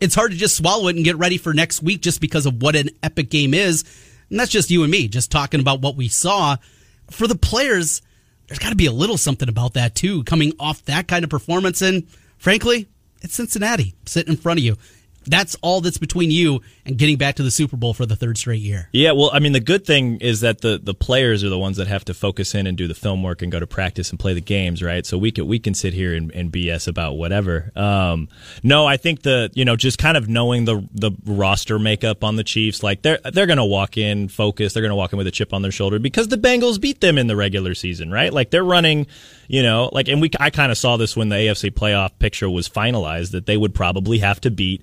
it's 0.00 0.14
hard 0.14 0.32
to 0.32 0.36
just 0.36 0.56
swallow 0.56 0.88
it 0.88 0.96
and 0.96 1.04
get 1.04 1.16
ready 1.16 1.38
for 1.38 1.54
next 1.54 1.82
week 1.82 2.00
just 2.02 2.20
because 2.20 2.46
of 2.46 2.60
what 2.60 2.74
an 2.74 2.90
epic 3.02 3.30
game 3.30 3.54
is. 3.54 3.84
And 4.30 4.40
that's 4.40 4.50
just 4.50 4.70
you 4.70 4.82
and 4.82 4.90
me, 4.90 5.08
just 5.08 5.30
talking 5.30 5.60
about 5.60 5.80
what 5.80 5.96
we 5.96 6.08
saw. 6.08 6.56
For 7.10 7.26
the 7.28 7.36
players, 7.36 8.02
there's 8.48 8.58
got 8.58 8.70
to 8.70 8.76
be 8.76 8.86
a 8.86 8.92
little 8.92 9.16
something 9.16 9.48
about 9.48 9.74
that 9.74 9.94
too, 9.94 10.24
coming 10.24 10.52
off 10.58 10.84
that 10.86 11.06
kind 11.06 11.22
of 11.22 11.30
performance. 11.30 11.82
And 11.82 12.08
frankly, 12.38 12.88
it's 13.20 13.34
Cincinnati 13.34 13.94
sitting 14.06 14.32
in 14.32 14.38
front 14.38 14.58
of 14.58 14.64
you. 14.64 14.76
That's 15.26 15.56
all 15.62 15.80
that's 15.80 15.98
between 15.98 16.30
you 16.30 16.60
and 16.84 16.98
getting 16.98 17.16
back 17.16 17.36
to 17.36 17.42
the 17.42 17.50
Super 17.50 17.76
Bowl 17.76 17.94
for 17.94 18.06
the 18.06 18.16
third 18.16 18.38
straight 18.38 18.60
year. 18.60 18.88
Yeah, 18.92 19.12
well, 19.12 19.30
I 19.32 19.38
mean, 19.38 19.52
the 19.52 19.60
good 19.60 19.84
thing 19.84 20.18
is 20.20 20.40
that 20.40 20.60
the, 20.60 20.80
the 20.82 20.94
players 20.94 21.44
are 21.44 21.48
the 21.48 21.58
ones 21.58 21.76
that 21.76 21.86
have 21.86 22.04
to 22.06 22.14
focus 22.14 22.54
in 22.54 22.66
and 22.66 22.76
do 22.76 22.88
the 22.88 22.94
film 22.94 23.22
work 23.22 23.42
and 23.42 23.52
go 23.52 23.60
to 23.60 23.66
practice 23.66 24.10
and 24.10 24.18
play 24.18 24.34
the 24.34 24.40
games, 24.40 24.82
right? 24.82 25.06
So 25.06 25.16
we 25.18 25.30
can 25.30 25.46
we 25.46 25.58
can 25.58 25.74
sit 25.74 25.94
here 25.94 26.14
and, 26.14 26.30
and 26.32 26.50
BS 26.50 26.88
about 26.88 27.14
whatever. 27.14 27.70
Um, 27.76 28.28
no, 28.62 28.86
I 28.86 28.96
think 28.96 29.22
the 29.22 29.50
you 29.54 29.64
know 29.64 29.76
just 29.76 29.98
kind 29.98 30.16
of 30.16 30.28
knowing 30.28 30.64
the 30.64 30.86
the 30.92 31.12
roster 31.24 31.78
makeup 31.78 32.24
on 32.24 32.36
the 32.36 32.44
Chiefs, 32.44 32.82
like 32.82 33.02
they're 33.02 33.18
they're 33.32 33.46
gonna 33.46 33.64
walk 33.64 33.96
in 33.96 34.28
focused, 34.28 34.74
they're 34.74 34.82
gonna 34.82 34.96
walk 34.96 35.12
in 35.12 35.18
with 35.18 35.26
a 35.26 35.32
chip 35.32 35.52
on 35.52 35.62
their 35.62 35.72
shoulder 35.72 35.98
because 35.98 36.28
the 36.28 36.36
Bengals 36.36 36.80
beat 36.80 37.00
them 37.00 37.18
in 37.18 37.26
the 37.26 37.36
regular 37.36 37.74
season, 37.74 38.10
right? 38.10 38.32
Like 38.32 38.50
they're 38.50 38.64
running, 38.64 39.06
you 39.46 39.62
know, 39.62 39.88
like 39.92 40.08
and 40.08 40.20
we 40.20 40.30
I 40.40 40.50
kind 40.50 40.72
of 40.72 40.78
saw 40.78 40.96
this 40.96 41.16
when 41.16 41.28
the 41.28 41.36
AFC 41.36 41.70
playoff 41.70 42.10
picture 42.18 42.50
was 42.50 42.68
finalized 42.68 43.30
that 43.32 43.46
they 43.46 43.56
would 43.56 43.74
probably 43.74 44.18
have 44.18 44.40
to 44.42 44.50
beat 44.50 44.82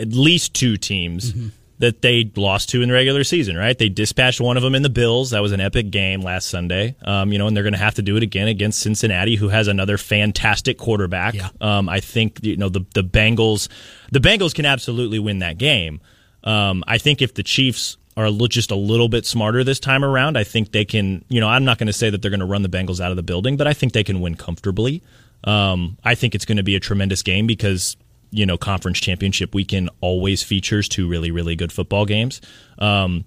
at 0.00 0.12
least 0.12 0.54
two 0.54 0.76
teams 0.76 1.32
that 1.78 2.02
they 2.02 2.30
lost 2.36 2.70
to 2.70 2.82
in 2.82 2.88
the 2.88 2.94
regular 2.94 3.24
season, 3.24 3.56
right? 3.56 3.76
They 3.76 3.88
dispatched 3.88 4.40
one 4.40 4.56
of 4.56 4.62
them 4.62 4.74
in 4.74 4.82
the 4.82 4.88
Bills. 4.88 5.30
That 5.30 5.42
was 5.42 5.52
an 5.52 5.60
epic 5.60 5.90
game 5.90 6.20
last 6.20 6.48
Sunday. 6.48 6.96
Um, 7.02 7.32
you 7.32 7.38
know, 7.38 7.46
and 7.46 7.56
they're 7.56 7.64
going 7.64 7.74
to 7.74 7.78
have 7.78 7.96
to 7.96 8.02
do 8.02 8.16
it 8.16 8.22
again 8.22 8.48
against 8.48 8.80
Cincinnati, 8.80 9.36
who 9.36 9.48
has 9.48 9.68
another 9.68 9.98
fantastic 9.98 10.78
quarterback. 10.78 11.34
Yeah. 11.34 11.50
Um, 11.60 11.88
I 11.88 12.00
think 12.00 12.38
you 12.42 12.56
know 12.56 12.68
the 12.68 12.84
the 12.94 13.02
Bengals, 13.02 13.68
the 14.12 14.20
Bengals 14.20 14.54
can 14.54 14.66
absolutely 14.66 15.18
win 15.18 15.40
that 15.40 15.58
game. 15.58 16.00
Um, 16.44 16.84
I 16.86 16.98
think 16.98 17.22
if 17.22 17.34
the 17.34 17.42
Chiefs 17.42 17.96
are 18.16 18.30
just 18.48 18.70
a 18.70 18.76
little 18.76 19.08
bit 19.08 19.26
smarter 19.26 19.64
this 19.64 19.80
time 19.80 20.04
around, 20.04 20.38
I 20.38 20.44
think 20.44 20.72
they 20.72 20.84
can. 20.84 21.24
You 21.28 21.40
know, 21.40 21.48
I'm 21.48 21.64
not 21.64 21.78
going 21.78 21.88
to 21.88 21.92
say 21.92 22.10
that 22.10 22.22
they're 22.22 22.30
going 22.30 22.40
to 22.40 22.46
run 22.46 22.62
the 22.62 22.68
Bengals 22.68 23.00
out 23.00 23.10
of 23.10 23.16
the 23.16 23.22
building, 23.22 23.56
but 23.56 23.66
I 23.66 23.72
think 23.72 23.92
they 23.92 24.04
can 24.04 24.20
win 24.20 24.36
comfortably. 24.36 25.02
Um, 25.42 25.98
I 26.04 26.14
think 26.14 26.34
it's 26.34 26.44
going 26.44 26.56
to 26.56 26.62
be 26.62 26.76
a 26.76 26.80
tremendous 26.80 27.22
game 27.22 27.46
because 27.46 27.96
you 28.34 28.46
know 28.46 28.58
conference 28.58 29.00
championship 29.00 29.54
weekend 29.54 29.90
always 30.00 30.42
features 30.42 30.88
two 30.88 31.08
really 31.08 31.30
really 31.30 31.56
good 31.56 31.72
football 31.72 32.04
games. 32.06 32.40
Um, 32.78 33.24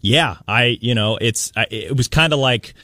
yeah, 0.00 0.36
I 0.46 0.78
you 0.80 0.94
know 0.94 1.18
it's 1.20 1.52
I, 1.56 1.66
it 1.70 1.96
was 1.96 2.08
kind 2.08 2.32
of 2.32 2.38
like 2.38 2.74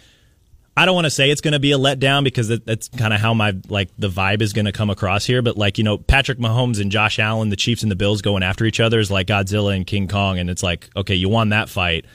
I 0.77 0.87
don't 0.87 0.95
want 0.95 1.05
to 1.05 1.11
say 1.11 1.31
it's 1.31 1.41
going 1.43 1.53
to 1.53 1.61
be 1.61 1.73
a 1.73 1.79
letdown 1.79 2.25
because 2.25 2.49
that, 2.49 2.65
that's 2.65 2.89
kind 2.89 3.13
of 3.13 3.21
how 3.21 3.35
my 3.35 3.55
like 3.69 3.91
the 3.99 4.09
vibe 4.09 4.41
is 4.41 4.53
going 4.53 4.65
to 4.65 4.73
come 4.73 4.89
across 4.89 5.27
here. 5.27 5.43
But 5.43 5.57
like 5.57 5.79
you 5.79 5.85
know 5.85 5.99
Patrick 5.99 6.39
Mahomes 6.39 6.81
and 6.81 6.91
Josh 6.91 7.19
Allen, 7.19 7.51
the 7.51 7.57
Chiefs 7.57 7.83
and 7.83 7.91
the 7.91 7.97
Bills 7.97 8.23
going 8.23 8.43
after 8.43 8.65
each 8.65 8.81
other 8.81 8.99
is 8.99 9.11
like 9.11 9.27
Godzilla 9.27 9.77
and 9.77 9.87
King 9.87 10.09
Kong, 10.09 10.39
and 10.39 10.49
it's 10.49 10.63
like 10.63 10.89
okay, 10.97 11.15
you 11.15 11.29
won 11.29 11.51
that 11.51 11.69
fight. 11.69 12.07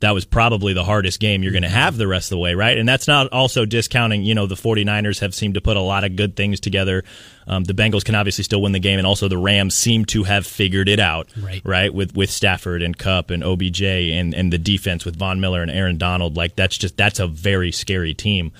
That 0.00 0.10
was 0.10 0.26
probably 0.26 0.74
the 0.74 0.84
hardest 0.84 1.20
game 1.20 1.42
you're 1.42 1.52
going 1.52 1.62
to 1.62 1.70
have 1.70 1.96
the 1.96 2.06
rest 2.06 2.26
of 2.26 2.36
the 2.36 2.40
way, 2.40 2.52
right? 2.54 2.76
And 2.76 2.86
that's 2.86 3.08
not 3.08 3.32
also 3.32 3.64
discounting, 3.64 4.24
you 4.24 4.34
know, 4.34 4.46
the 4.46 4.54
49ers 4.54 5.20
have 5.20 5.34
seemed 5.34 5.54
to 5.54 5.62
put 5.62 5.78
a 5.78 5.80
lot 5.80 6.04
of 6.04 6.16
good 6.16 6.36
things 6.36 6.60
together. 6.60 7.02
Um, 7.46 7.64
the 7.64 7.72
Bengals 7.72 8.04
can 8.04 8.14
obviously 8.14 8.44
still 8.44 8.60
win 8.60 8.72
the 8.72 8.78
game, 8.78 8.98
and 8.98 9.06
also 9.06 9.26
the 9.26 9.38
Rams 9.38 9.74
seem 9.74 10.04
to 10.06 10.24
have 10.24 10.46
figured 10.46 10.90
it 10.90 11.00
out, 11.00 11.28
Right. 11.40 11.62
right? 11.64 11.94
With 11.94 12.14
with 12.14 12.30
Stafford 12.30 12.82
and 12.82 12.98
Kupp 12.98 13.30
and 13.30 13.42
OBJ 13.42 13.82
and 13.82 14.34
and 14.34 14.52
the 14.52 14.58
defense 14.58 15.06
with 15.06 15.16
Von 15.16 15.40
Miller 15.40 15.62
and 15.62 15.70
Aaron 15.70 15.96
Donald, 15.96 16.36
like 16.36 16.56
that's 16.56 16.76
just 16.76 16.96
that's 16.98 17.18
a 17.18 17.26
very 17.26 17.72
scary 17.72 18.12
team. 18.12 18.52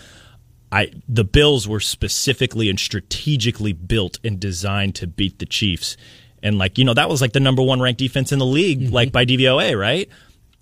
I 0.73 0.91
the 1.09 1.25
Bills 1.25 1.69
were 1.69 1.81
specifically 1.81 2.71
and 2.71 2.79
strategically 2.81 3.73
built 3.73 4.19
and 4.25 4.41
designed 4.41 4.95
to 4.97 5.07
beat 5.07 5.39
the 5.39 5.47
Chiefs, 5.47 5.97
and 6.43 6.59
like 6.59 6.79
you 6.79 6.85
know 6.85 6.95
that 6.95 7.09
was 7.09 7.21
like 7.21 7.33
the 7.35 7.41
number 7.41 7.63
one 7.63 7.81
ranked 7.81 7.99
defense 7.99 8.33
in 8.33 8.39
the 8.39 8.47
league, 8.47 8.91
like 8.91 9.13
by 9.13 9.25
DVOA, 9.27 9.79
right? 9.79 10.09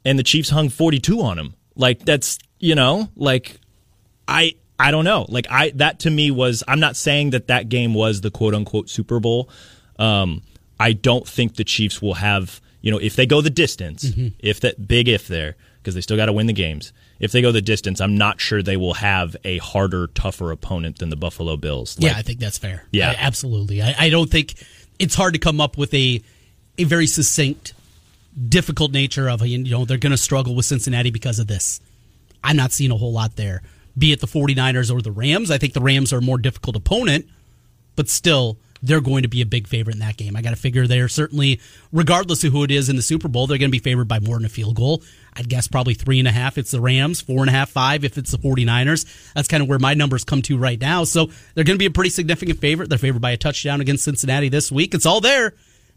And 0.04 0.18
the 0.18 0.22
Chiefs 0.22 0.50
hung 0.50 0.68
forty 0.68 0.98
two 0.98 1.20
on 1.22 1.36
them. 1.36 1.54
Like 1.76 2.00
that's 2.04 2.38
you 2.58 2.74
know 2.74 3.08
like 3.16 3.58
I 4.28 4.54
I 4.78 4.90
don't 4.90 5.04
know. 5.04 5.26
Like 5.28 5.46
I 5.50 5.70
that 5.76 6.00
to 6.00 6.10
me 6.10 6.30
was 6.30 6.62
I'm 6.68 6.80
not 6.80 6.96
saying 6.96 7.30
that 7.30 7.48
that 7.48 7.68
game 7.68 7.94
was 7.94 8.20
the 8.20 8.30
quote 8.30 8.54
unquote 8.54 8.88
Super 8.90 9.20
Bowl. 9.20 9.48
Um, 9.98 10.42
I 10.78 10.92
don't 10.92 11.26
think 11.26 11.54
the 11.56 11.64
Chiefs 11.64 12.02
will 12.02 12.14
have 12.14 12.60
you 12.80 12.90
know 12.90 12.98
if 12.98 13.16
they 13.16 13.26
go 13.26 13.40
the 13.40 13.50
distance, 13.50 14.10
if 14.38 14.60
that 14.60 14.86
big 14.86 15.08
if 15.08 15.26
there 15.28 15.56
because 15.78 15.94
they 15.94 16.00
still 16.00 16.16
got 16.16 16.26
to 16.26 16.32
win 16.32 16.46
the 16.46 16.52
games. 16.52 16.92
If 17.20 17.30
they 17.32 17.40
go 17.42 17.52
the 17.52 17.62
distance, 17.62 18.00
I'm 18.00 18.16
not 18.18 18.40
sure 18.40 18.62
they 18.62 18.76
will 18.76 18.94
have 18.94 19.36
a 19.44 19.58
harder, 19.58 20.08
tougher 20.08 20.50
opponent 20.50 20.98
than 20.98 21.10
the 21.10 21.16
Buffalo 21.16 21.56
Bills. 21.56 21.96
yeah, 22.00 22.14
I 22.16 22.22
think 22.22 22.40
that's 22.40 22.58
fair. 22.58 22.84
Yeah. 22.90 23.10
I- 23.10 23.14
absolutely. 23.18 23.80
I, 23.82 23.94
I 23.98 24.10
don't 24.10 24.28
think 24.30 24.54
it's 24.98 25.14
hard 25.14 25.34
to 25.34 25.38
come 25.38 25.60
up 25.60 25.78
with 25.78 25.94
a 25.94 26.20
a 26.76 26.84
very 26.84 27.06
succinct, 27.06 27.72
difficult 28.48 28.92
nature 28.92 29.28
of 29.28 29.46
you 29.46 29.58
know 29.58 29.84
they're 29.84 29.98
going 29.98 30.12
to 30.12 30.16
struggle 30.18 30.54
with 30.54 30.66
Cincinnati 30.66 31.10
because 31.10 31.38
of 31.38 31.46
this. 31.46 31.80
I'm 32.42 32.56
not 32.56 32.72
seeing 32.72 32.90
a 32.90 32.96
whole 32.96 33.12
lot 33.12 33.36
there. 33.36 33.62
Be 33.96 34.12
it 34.12 34.20
the 34.20 34.26
49ers 34.26 34.94
or 34.94 35.00
the 35.00 35.12
Rams, 35.12 35.50
I 35.50 35.58
think 35.58 35.72
the 35.72 35.80
Rams 35.80 36.12
are 36.12 36.18
a 36.18 36.22
more 36.22 36.38
difficult 36.38 36.76
opponent, 36.76 37.26
but 37.96 38.08
still 38.08 38.58
they're 38.84 39.00
going 39.00 39.22
to 39.22 39.28
be 39.28 39.40
a 39.40 39.46
big 39.46 39.66
favorite 39.66 39.94
in 39.94 40.00
that 40.00 40.18
game. 40.18 40.36
I 40.36 40.42
got 40.42 40.50
to 40.50 40.56
figure 40.56 40.86
they're 40.86 41.08
certainly, 41.08 41.58
regardless 41.90 42.44
of 42.44 42.52
who 42.52 42.64
it 42.64 42.70
is 42.70 42.90
in 42.90 42.96
the 42.96 43.02
Super 43.02 43.28
Bowl, 43.28 43.46
they're 43.46 43.56
going 43.56 43.70
to 43.70 43.72
be 43.72 43.78
favored 43.78 44.08
by 44.08 44.18
more 44.20 44.36
than 44.36 44.44
a 44.44 44.50
field 44.50 44.76
goal. 44.76 45.02
I'd 45.32 45.48
guess 45.48 45.66
probably 45.68 45.94
three 45.94 46.18
and 46.18 46.28
a 46.28 46.32
half. 46.32 46.58
It's 46.58 46.70
the 46.70 46.82
Rams, 46.82 47.22
four 47.22 47.40
and 47.40 47.48
a 47.48 47.52
half, 47.52 47.70
five 47.70 48.04
if 48.04 48.18
it's 48.18 48.30
the 48.30 48.38
49ers. 48.38 49.32
That's 49.32 49.48
kind 49.48 49.62
of 49.62 49.70
where 49.70 49.78
my 49.78 49.94
numbers 49.94 50.24
come 50.24 50.42
to 50.42 50.58
right 50.58 50.78
now. 50.78 51.04
So 51.04 51.30
they're 51.54 51.64
going 51.64 51.76
to 51.76 51.82
be 51.82 51.86
a 51.86 51.90
pretty 51.90 52.10
significant 52.10 52.58
favorite. 52.58 52.90
They're 52.90 52.98
favored 52.98 53.22
by 53.22 53.30
a 53.30 53.38
touchdown 53.38 53.80
against 53.80 54.04
Cincinnati 54.04 54.50
this 54.50 54.70
week. 54.70 54.94
It's 54.94 55.06
all 55.06 55.22
there. 55.22 55.54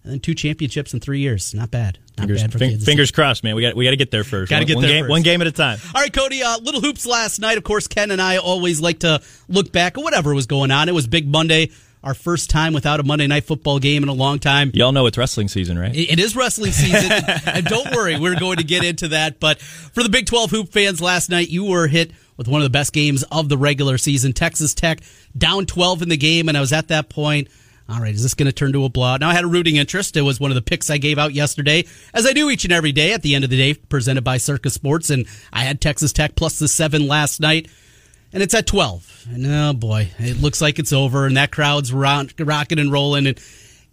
And 0.07 0.13
then 0.13 0.19
two 0.21 0.33
championships 0.33 0.93
in 0.93 1.01
three 1.01 1.19
years. 1.19 1.53
Not 1.53 1.69
bad. 1.69 1.97
Not 2.17 2.23
fingers, 2.27 2.41
bad 2.41 2.51
for 2.53 2.59
fin- 2.59 2.69
Kansas 2.69 2.85
fingers 2.85 3.11
crossed, 3.11 3.43
man. 3.43 3.55
We 3.55 3.61
got 3.61 3.75
we 3.75 3.83
got 3.83 3.89
to 3.91 3.97
get 3.97 4.09
there 4.09 4.23
first. 4.23 4.49
Gotta 4.49 4.61
One- 4.61 4.67
get 4.67 4.75
one 4.75 4.81
there 4.83 4.91
game, 4.93 5.03
first. 5.03 5.09
one 5.11 5.21
game 5.21 5.41
at 5.41 5.47
a 5.47 5.51
time. 5.51 5.79
All 5.93 6.01
right, 6.01 6.13
Cody. 6.13 6.41
Uh, 6.41 6.59
little 6.59 6.79
hoops 6.79 7.05
last 7.05 7.39
night. 7.39 7.57
Of 7.57 7.65
course, 7.65 7.87
Ken 7.87 8.09
and 8.11 8.21
I 8.21 8.37
always 8.37 8.79
like 8.79 8.99
to 8.99 9.21
look 9.49 9.73
back 9.73 9.97
at 9.97 10.03
whatever 10.03 10.33
was 10.33 10.45
going 10.45 10.71
on. 10.71 10.87
It 10.87 10.93
was 10.93 11.07
Big 11.07 11.27
Monday, 11.27 11.71
our 12.03 12.13
first 12.13 12.49
time 12.49 12.71
without 12.71 13.01
a 13.01 13.03
Monday 13.03 13.27
night 13.27 13.43
football 13.43 13.79
game 13.79 14.01
in 14.01 14.07
a 14.09 14.13
long 14.13 14.39
time. 14.39 14.71
Y'all 14.73 14.93
know 14.93 15.05
it's 15.07 15.17
wrestling 15.17 15.49
season, 15.49 15.77
right? 15.77 15.93
It 15.93 16.11
it 16.13 16.19
is 16.19 16.35
wrestling 16.37 16.71
season, 16.71 17.11
and 17.45 17.65
don't 17.65 17.93
worry, 17.93 18.17
we're 18.17 18.39
going 18.39 18.57
to 18.57 18.63
get 18.63 18.85
into 18.85 19.09
that. 19.09 19.41
But 19.41 19.59
for 19.59 20.03
the 20.03 20.09
Big 20.09 20.25
12 20.25 20.51
hoop 20.51 20.69
fans, 20.71 21.01
last 21.01 21.29
night 21.29 21.49
you 21.49 21.65
were 21.65 21.87
hit 21.87 22.11
with 22.37 22.47
one 22.47 22.61
of 22.61 22.65
the 22.65 22.69
best 22.71 22.93
games 22.93 23.23
of 23.31 23.49
the 23.49 23.57
regular 23.57 23.97
season. 23.97 24.31
Texas 24.31 24.73
Tech 24.73 25.01
down 25.37 25.65
12 25.65 26.03
in 26.03 26.09
the 26.09 26.17
game, 26.17 26.47
and 26.47 26.57
I 26.57 26.61
was 26.61 26.71
at 26.71 26.87
that 26.87 27.09
point. 27.09 27.49
All 27.89 28.01
right, 28.01 28.13
is 28.13 28.21
this 28.21 28.33
going 28.33 28.47
to 28.47 28.51
turn 28.51 28.73
to 28.73 28.83
a 28.83 28.89
blowout? 28.89 29.21
Now 29.21 29.29
I 29.29 29.33
had 29.33 29.45
a 29.45 29.47
rooting 29.47 29.77
interest. 29.77 30.17
It 30.17 30.21
was 30.21 30.39
one 30.39 30.51
of 30.51 30.55
the 30.55 30.61
picks 30.61 30.89
I 30.89 30.97
gave 30.97 31.17
out 31.17 31.33
yesterday, 31.33 31.85
as 32.13 32.25
I 32.25 32.33
do 32.33 32.49
each 32.49 32.65
and 32.65 32.73
every 32.73 32.91
day. 32.91 33.13
At 33.13 33.21
the 33.21 33.33
end 33.33 33.43
of 33.43 33.49
the 33.49 33.57
day, 33.57 33.73
presented 33.75 34.23
by 34.23 34.37
Circa 34.37 34.69
Sports, 34.69 35.09
and 35.09 35.25
I 35.53 35.63
had 35.63 35.79
Texas 35.79 36.11
Tech 36.11 36.35
plus 36.35 36.59
the 36.59 36.67
seven 36.67 37.07
last 37.07 37.39
night 37.39 37.69
and 38.33 38.43
it's 38.43 38.53
at 38.53 38.67
12. 38.67 39.27
And 39.31 39.45
oh 39.45 39.73
boy, 39.73 40.11
it 40.19 40.41
looks 40.41 40.61
like 40.61 40.79
it's 40.79 40.93
over, 40.93 41.25
and 41.25 41.37
that 41.37 41.51
crowd's 41.51 41.93
rock, 41.93 42.31
rocking 42.39 42.79
and 42.79 42.91
rolling. 42.91 43.27
And 43.27 43.39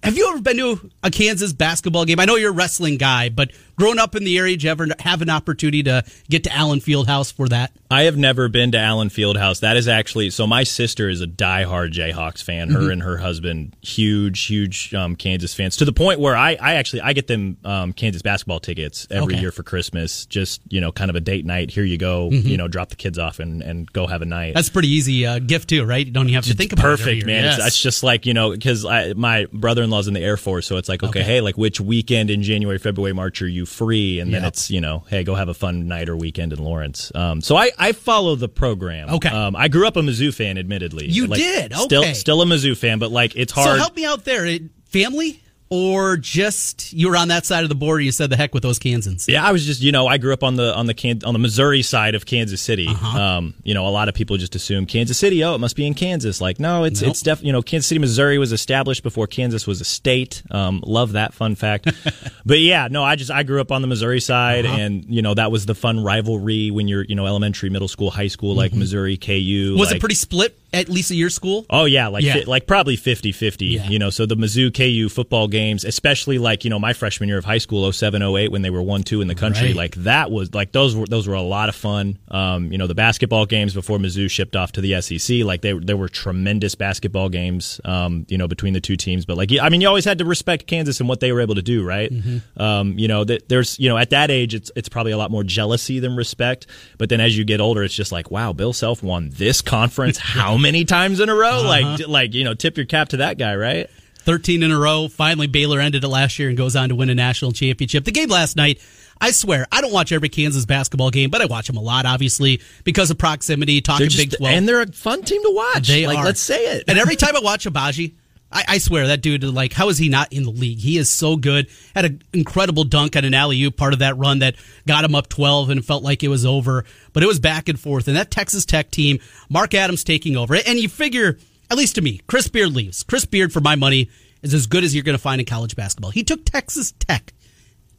have 0.03 0.17
you 0.17 0.29
ever 0.31 0.41
been 0.41 0.57
to 0.59 0.91
a 1.03 1.11
Kansas 1.11 1.53
basketball 1.53 2.05
game? 2.05 2.21
I 2.21 2.25
know 2.25 2.37
you're 2.37 2.51
a 2.51 2.55
wrestling 2.55 2.99
guy, 2.99 3.29
but 3.29 3.53
growing 3.77 3.99
up 3.99 4.15
in 4.15 4.25
the 4.25 4.39
area, 4.39 4.55
did 4.57 4.63
you 4.65 4.71
ever 4.71 4.89
have 5.01 5.23
an 5.23 5.31
opportunity 5.31 5.83
to 5.85 6.05
get 6.29 6.45
to 6.45 6.53
Allen 6.55 6.81
Fieldhouse 6.81 7.33
for 7.33 7.49
that? 7.49 7.73
I 7.91 8.03
have 8.05 8.17
never 8.17 8.49
been 8.49 8.73
to 8.73 8.79
Allen 8.79 9.09
Fieldhouse. 9.09 9.61
That 9.61 9.77
is 9.77 9.87
actually 9.89 10.31
so. 10.31 10.47
My 10.47 10.65
sister 10.65 11.09
is 11.09 11.21
a 11.21 11.27
diehard 11.27 11.93
Jayhawks 11.93 12.43
fan. 12.43 12.71
Her 12.71 12.91
and 12.91 13.03
her 13.03 13.17
husband, 13.19 13.77
huge, 13.83 14.47
huge 14.47 14.93
um, 14.95 15.15
Kansas 15.17 15.55
fans. 15.55 15.77
To 15.77 15.85
the 15.85 15.93
point 15.93 16.19
where 16.19 16.37
I, 16.37 16.57
I 16.61 16.75
actually 16.75 17.03
I 17.03 17.13
get 17.13 17.27
them 17.29 17.57
um, 17.65 17.93
Kansas 17.93 18.23
basketball 18.23 18.61
tickets 18.61 19.07
every 19.11 19.35
Okay. 19.35 19.41
year 19.41 19.53
for 19.53 19.63
Christmas. 19.63 20.27
Just 20.27 20.61
you 20.69 20.81
know, 20.81 20.91
kind 20.93 21.09
of 21.11 21.15
a 21.17 21.21
date 21.21 21.45
night. 21.47 21.71
Here 21.71 21.85
you 21.85 21.97
go. 21.99 22.31
You 22.31 22.57
know, 22.57 22.67
drop 22.69 22.89
the 22.89 22.97
kids 22.97 23.19
off 23.19 23.39
and, 23.39 23.63
and 23.63 23.91
go 23.93 24.07
have 24.07 24.23
a 24.23 24.27
night. 24.27 24.55
That's 24.55 24.69
a 24.69 24.73
pretty 24.73 24.89
easy 24.89 25.25
uh, 25.27 25.39
gift 25.39 25.69
too, 25.69 25.85
right? 25.85 26.05
You 26.05 26.13
don't 26.13 26.25
even 26.25 26.35
have 26.35 26.45
to 26.47 26.55
think 26.55 26.73
about 26.73 26.83
it. 26.87 26.99
perfect, 26.99 27.17
year. 27.19 27.27
man. 27.27 27.45
Yes. 27.45 27.59
It's, 27.59 27.67
it's 27.69 27.81
just 27.83 28.03
like 28.03 28.27
you 28.27 28.35
know, 28.35 28.51
because 28.51 28.85
my 28.85 29.47
brother 29.53 29.83
in 29.85 29.91
law's 29.91 30.09
in 30.09 30.15
the 30.15 30.21
Air 30.21 30.37
Force, 30.37 30.67
so 30.67 30.77
it's 30.79 30.89
like 30.89 31.03
okay, 31.03 31.21
Okay. 31.21 31.23
hey, 31.23 31.41
like 31.41 31.57
which 31.57 31.81
weekend 31.81 32.31
in 32.31 32.43
January, 32.43 32.79
February, 32.79 33.13
March 33.13 33.41
are 33.41 33.47
you 33.49 33.64
you 33.65 33.67
free, 33.67 34.21
and 34.21 34.33
then 34.33 34.45
it's 34.45 34.71
you 34.71 34.81
know, 34.81 35.05
hey, 35.09 35.25
go 35.25 35.35
have 35.35 35.49
a 35.49 35.55
fun 35.55 35.89
night 35.89 36.09
or 36.09 36.17
weekend 36.17 36.53
in 36.53 36.63
Lawrence. 36.63 37.11
Um, 37.15 37.41
so 37.41 37.57
I 37.57 37.71
I 37.79 37.93
follow 37.93 38.35
the 38.37 38.49
program. 38.49 39.09
Okay. 39.11 39.29
Um, 39.29 39.57
I 39.57 39.69
grew 39.69 39.87
up 39.87 39.97
a 39.97 40.01
Mizzou 40.01 40.33
fan, 40.35 40.59
admittedly. 40.59 41.07
You 41.07 41.27
Like, 41.27 41.41
did? 41.41 41.75
Still 41.75 42.03
Okay. 42.03 42.15
still 42.15 42.43
a 42.43 42.45
Mizzou 42.47 42.77
fan, 42.77 42.99
but 42.99 43.11
like 43.11 43.35
it's 43.37 43.53
hard. 43.53 43.71
So 43.71 43.77
help 43.77 43.97
me 43.97 44.05
out 44.05 44.25
there. 44.25 44.45
It- 44.47 44.63
Family 44.89 45.41
or 45.75 46.17
just 46.17 46.93
you 46.93 47.09
were 47.09 47.17
on 47.17 47.29
that 47.29 47.45
side 47.45 47.65
of 47.65 47.69
the 47.69 47.75
border? 47.75 48.01
You 48.01 48.13
said 48.13 48.31
the 48.31 48.37
heck 48.37 48.55
with 48.55 48.63
those 48.63 48.79
Kansans. 48.79 49.27
Yeah, 49.29 49.45
I 49.45 49.51
was 49.53 49.67
just 49.67 49.81
you 49.83 49.91
know 49.93 50.07
I 50.07 50.19
grew 50.19 50.33
up 50.33 50.43
on 50.45 50.55
the 50.55 50.75
on 50.75 50.87
the 50.87 50.95
Can- 50.95 51.25
on 51.25 51.33
the 51.33 51.39
Missouri 51.41 51.83
side 51.83 52.15
of 52.15 52.25
Kansas 52.27 52.61
City. 52.61 52.87
Uh-huh. 52.89 53.19
Um, 53.21 53.55
you 53.65 53.75
know, 53.75 53.87
a 53.87 53.91
lot 53.91 54.09
of 54.09 54.15
people 54.15 54.37
just 54.37 54.55
assume 54.55 54.87
Kansas 54.87 55.19
City. 55.19 55.43
Oh, 55.43 55.55
it 55.55 55.59
must 55.59 55.75
be 55.77 55.87
in 55.87 55.95
Kansas. 55.95 56.41
Like, 56.41 56.61
no, 56.61 56.85
it's 56.85 57.03
Nope. 57.03 57.11
it's 57.11 57.23
def- 57.23 57.43
you 57.43 57.53
know 57.53 57.63
Kansas 57.63 57.89
City, 57.89 57.99
Missouri 57.99 58.39
was 58.39 58.53
established 58.53 59.03
before 59.03 59.27
Kansas 59.27 59.67
was 59.67 59.81
a 59.81 59.85
state. 59.85 60.43
Um, 60.51 60.83
love 60.87 61.13
that 61.13 61.35
fun 61.35 61.55
fact. 61.57 61.89
but 62.47 62.61
yeah, 62.61 62.89
no, 62.91 63.03
I 63.03 63.17
just 63.17 63.31
I 63.33 63.43
grew 63.43 63.61
up 63.61 63.73
on 63.73 63.83
the 63.83 63.89
Missouri 63.89 64.21
side, 64.21 64.67
Uh-huh. 64.67 64.77
and 64.79 65.05
you 65.09 65.23
know 65.23 65.35
that 65.35 65.51
was 65.51 65.67
the 65.67 65.75
fun 65.75 66.03
rivalry 66.05 66.71
when 66.71 66.87
you're 66.89 67.05
you 67.05 67.15
know 67.17 67.27
elementary, 67.27 67.71
middle 67.71 67.89
school, 67.89 68.11
high 68.11 68.29
school, 68.29 68.55
like 68.55 68.73
Missouri, 68.73 69.17
KU. 69.17 69.33
Mm-hmm. 69.33 69.79
Was 69.79 69.89
like- 69.89 69.97
it 69.97 70.01
pretty 70.01 70.15
split 70.15 70.57
at 70.75 70.89
least 70.89 71.11
at 71.11 71.17
your 71.17 71.31
school? 71.31 71.67
Oh 71.71 71.85
yeah, 71.85 72.09
like 72.09 72.25
Yeah. 72.25 72.35
fi- 72.35 72.45
like 72.45 72.67
probably 72.67 72.97
50-50, 72.97 73.67
Yeah. 73.75 73.89
you 73.89 73.99
know. 73.99 74.11
So 74.11 74.27
the 74.27 74.37
Mizzou 74.37 74.73
KU 74.75 75.09
football 75.09 75.49
games, 75.49 75.85
especially 75.85 76.39
like, 76.39 76.65
you 76.65 76.71
know, 76.71 76.79
my 76.79 76.93
freshman 76.93 77.29
year 77.29 77.39
of 77.39 77.45
high 77.45 77.59
school 77.59 77.91
0708 77.93 78.51
when 78.51 78.63
they 78.63 78.71
were 78.71 78.83
1-2 78.83 79.21
in 79.23 79.29
the 79.29 79.35
country, 79.35 79.69
Right. 79.69 79.77
like 79.77 79.95
that 79.97 80.31
was 80.31 80.53
like 80.55 80.73
those 80.73 80.95
were 80.97 81.07
those 81.07 81.27
were 81.29 81.35
a 81.35 81.43
lot 81.43 81.69
of 81.69 81.75
fun. 81.75 82.19
Um, 82.29 82.71
you 82.73 82.79
know, 82.79 82.87
the 82.87 82.95
basketball 82.95 83.47
games 83.47 83.75
before 83.75 83.99
Mizzou 83.99 84.31
shipped 84.31 84.57
off 84.57 84.73
to 84.73 84.81
the 84.81 85.01
SEC, 85.01 85.45
like 85.45 85.63
they 85.63 85.73
there 85.73 85.97
were 85.97 86.09
tremendous 86.09 86.75
basketball 86.75 87.29
games 87.29 87.81
um, 87.85 88.27
you 88.29 88.39
know, 88.39 88.49
between 88.49 88.73
the 88.75 88.81
two 88.81 88.97
teams, 88.97 89.25
but 89.25 89.37
like 89.37 89.51
I 89.61 89.69
mean, 89.69 89.81
you 89.81 89.89
always 89.89 90.05
had 90.05 90.19
to 90.19 90.25
respect 90.25 90.67
Kansas 90.67 91.01
and 91.01 91.09
what 91.09 91.21
they 91.21 91.33
were 91.33 91.41
able 91.41 91.55
to 91.55 91.63
do, 91.63 91.85
right? 91.85 92.11
Mm-hmm. 92.13 92.61
Um, 92.63 92.99
you 92.99 93.09
know, 93.09 93.25
that 93.25 93.49
there's, 93.49 93.79
you 93.79 93.89
know, 93.89 93.97
at 93.97 94.11
that 94.11 94.31
age 94.31 94.55
it's 94.55 94.71
it's 94.77 94.89
probably 94.89 95.13
a 95.13 95.19
lot 95.19 95.31
more 95.31 95.45
jealousy 95.45 95.99
than 96.01 96.17
respect, 96.17 96.67
but 96.99 97.09
then 97.09 97.21
as 97.21 97.37
you 97.37 97.45
get 97.45 97.61
older 97.61 97.83
it's 97.83 97.95
just 97.95 98.13
like, 98.13 98.31
wow, 98.31 98.53
Bill 98.53 98.73
Self 98.73 99.03
won 99.03 99.31
this 99.33 99.61
conference 99.61 100.19
how 100.35 100.57
many 100.65 100.85
times 100.85 101.21
in 101.21 101.29
a 101.29 101.35
row? 101.35 101.61
Uh-huh. 101.61 101.69
Like 101.69 102.09
like, 102.09 102.35
you 102.35 102.43
know, 102.45 102.55
tip 102.55 102.77
your 102.77 102.87
cap 102.87 103.11
to 103.11 103.19
that 103.19 103.39
guy, 103.39 103.55
right? 103.55 103.89
13 104.25 104.63
in 104.63 104.71
a 104.73 104.79
row. 104.79 105.07
Finally, 105.09 105.47
Baylor 105.49 105.81
ended 105.81 106.03
it 106.03 106.09
last 106.09 106.39
year 106.39 106.49
and 106.49 106.57
goes 106.57 106.75
on 106.75 106.89
to 106.89 106.95
win 106.95 107.11
a 107.11 107.15
national 107.15 107.53
championship. 107.53 108.05
The 108.05 108.11
game 108.11 108.31
last 108.31 108.57
night, 108.57 108.81
I 109.21 109.31
swear, 109.33 109.67
I 109.71 109.83
don't 109.83 109.93
watch 109.93 110.13
every 110.13 110.31
Kansas 110.31 110.65
basketball 110.65 111.11
game, 111.11 111.29
but 111.31 111.43
I 111.43 111.45
watch 111.45 111.67
them 111.67 111.77
a 111.77 111.81
lot, 111.83 112.07
obviously, 112.07 112.61
because 112.85 113.11
of 113.11 113.19
proximity, 113.19 113.81
talking 113.83 114.09
just- 114.09 114.17
Big 114.31 114.37
12. 114.39 114.55
and 114.55 114.67
they're 114.69 114.81
a 114.81 114.91
fun 114.93 115.23
team 115.23 115.43
to 115.43 115.51
watch. 115.55 115.89
They 115.89 116.07
like 116.07 116.19
are. 116.19 116.25
let's 116.25 116.41
say 116.41 116.77
it. 116.77 116.85
And 116.89 116.99
every 116.99 117.17
time 117.23 117.37
I 117.37 117.41
watch 117.41 117.67
Agbaji, 117.67 118.15
I, 118.55 118.65
I 118.69 118.79
swear 118.79 119.09
that 119.09 119.21
dude, 119.21 119.43
like, 119.43 119.73
how 119.73 119.89
is 119.89 119.99
he 119.99 120.09
not 120.09 120.33
in 120.33 120.45
the 120.45 120.51
league? 120.51 120.79
He 120.79 120.97
is 120.97 121.11
so 121.11 121.37
good. 121.37 121.69
Had 121.95 122.05
an 122.05 122.23
incredible 122.33 122.85
dunk 122.85 123.17
on 123.17 123.25
an 123.25 123.35
alley 123.35 123.61
oop, 123.65 123.77
part 123.77 123.93
of 123.93 123.99
that 123.99 124.17
run 124.17 124.39
that 124.39 124.55
got 124.87 125.05
him 125.05 125.15
up 125.15 125.29
12 125.29 125.71
and 125.71 125.85
felt 125.85 126.05
like 126.05 126.23
it 126.23 126.29
was 126.29 126.47
over. 126.47 126.85
But 127.13 127.25
it 127.25 127.27
was 127.27 127.41
back 127.41 127.69
and 127.69 127.79
forth. 127.79 128.07
And 128.07 128.17
that 128.17 128.31
Texas 128.31 128.65
Tech 128.65 128.93
team, 128.93 129.19
Mark 129.51 129.75
Adams 129.75 130.05
taking 130.05 130.37
over. 130.37 130.55
And 130.55 130.79
you 130.79 130.89
figure, 130.89 131.39
at 131.69 131.77
least 131.77 131.97
to 131.97 132.03
me, 132.03 132.21
Chris 132.29 132.47
Beard 132.47 132.73
leaves. 132.73 133.03
Chris 133.03 133.25
Beard, 133.25 133.53
for 133.53 133.61
my 133.61 133.75
money, 133.75 134.09
is 134.43 134.55
as 134.55 134.67
good 134.69 134.85
as 134.85 134.95
you're 134.95 135.05
going 135.05 135.17
to 135.17 135.23
find 135.23 135.41
in 135.41 135.47
college 135.47 135.75
basketball. 135.75 136.13
He 136.13 136.23
took 136.23 136.45
Texas 136.45 136.93
Tech, 136.93 137.33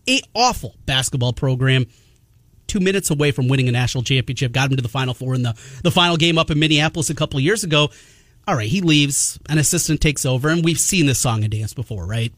a 0.07 0.21
awful 0.33 0.75
basketball 0.85 1.33
program, 1.33 1.87
two 2.67 2.79
minutes 2.79 3.09
away 3.09 3.31
from 3.31 3.49
winning 3.49 3.67
a 3.67 3.71
national 3.71 4.03
championship, 4.03 4.53
got 4.53 4.69
him 4.69 4.77
to 4.77 4.81
the 4.81 4.87
Final 4.87 5.13
Four 5.13 5.35
in 5.35 5.43
the, 5.43 5.53
the 5.83 5.91
final 5.91 6.15
game 6.15 6.37
up 6.37 6.49
in 6.49 6.59
Minneapolis 6.59 7.09
a 7.09 7.15
couple 7.15 7.37
of 7.37 7.43
years 7.43 7.63
ago. 7.63 7.89
All 8.47 8.55
right, 8.55 8.69
he 8.69 8.81
leaves, 8.81 9.39
an 9.49 9.57
assistant 9.57 10.01
takes 10.01 10.25
over, 10.25 10.49
and 10.49 10.63
we've 10.63 10.79
seen 10.79 11.07
this 11.07 11.19
song 11.19 11.43
and 11.43 11.51
dance 11.51 11.73
before, 11.73 12.05
right? 12.05 12.31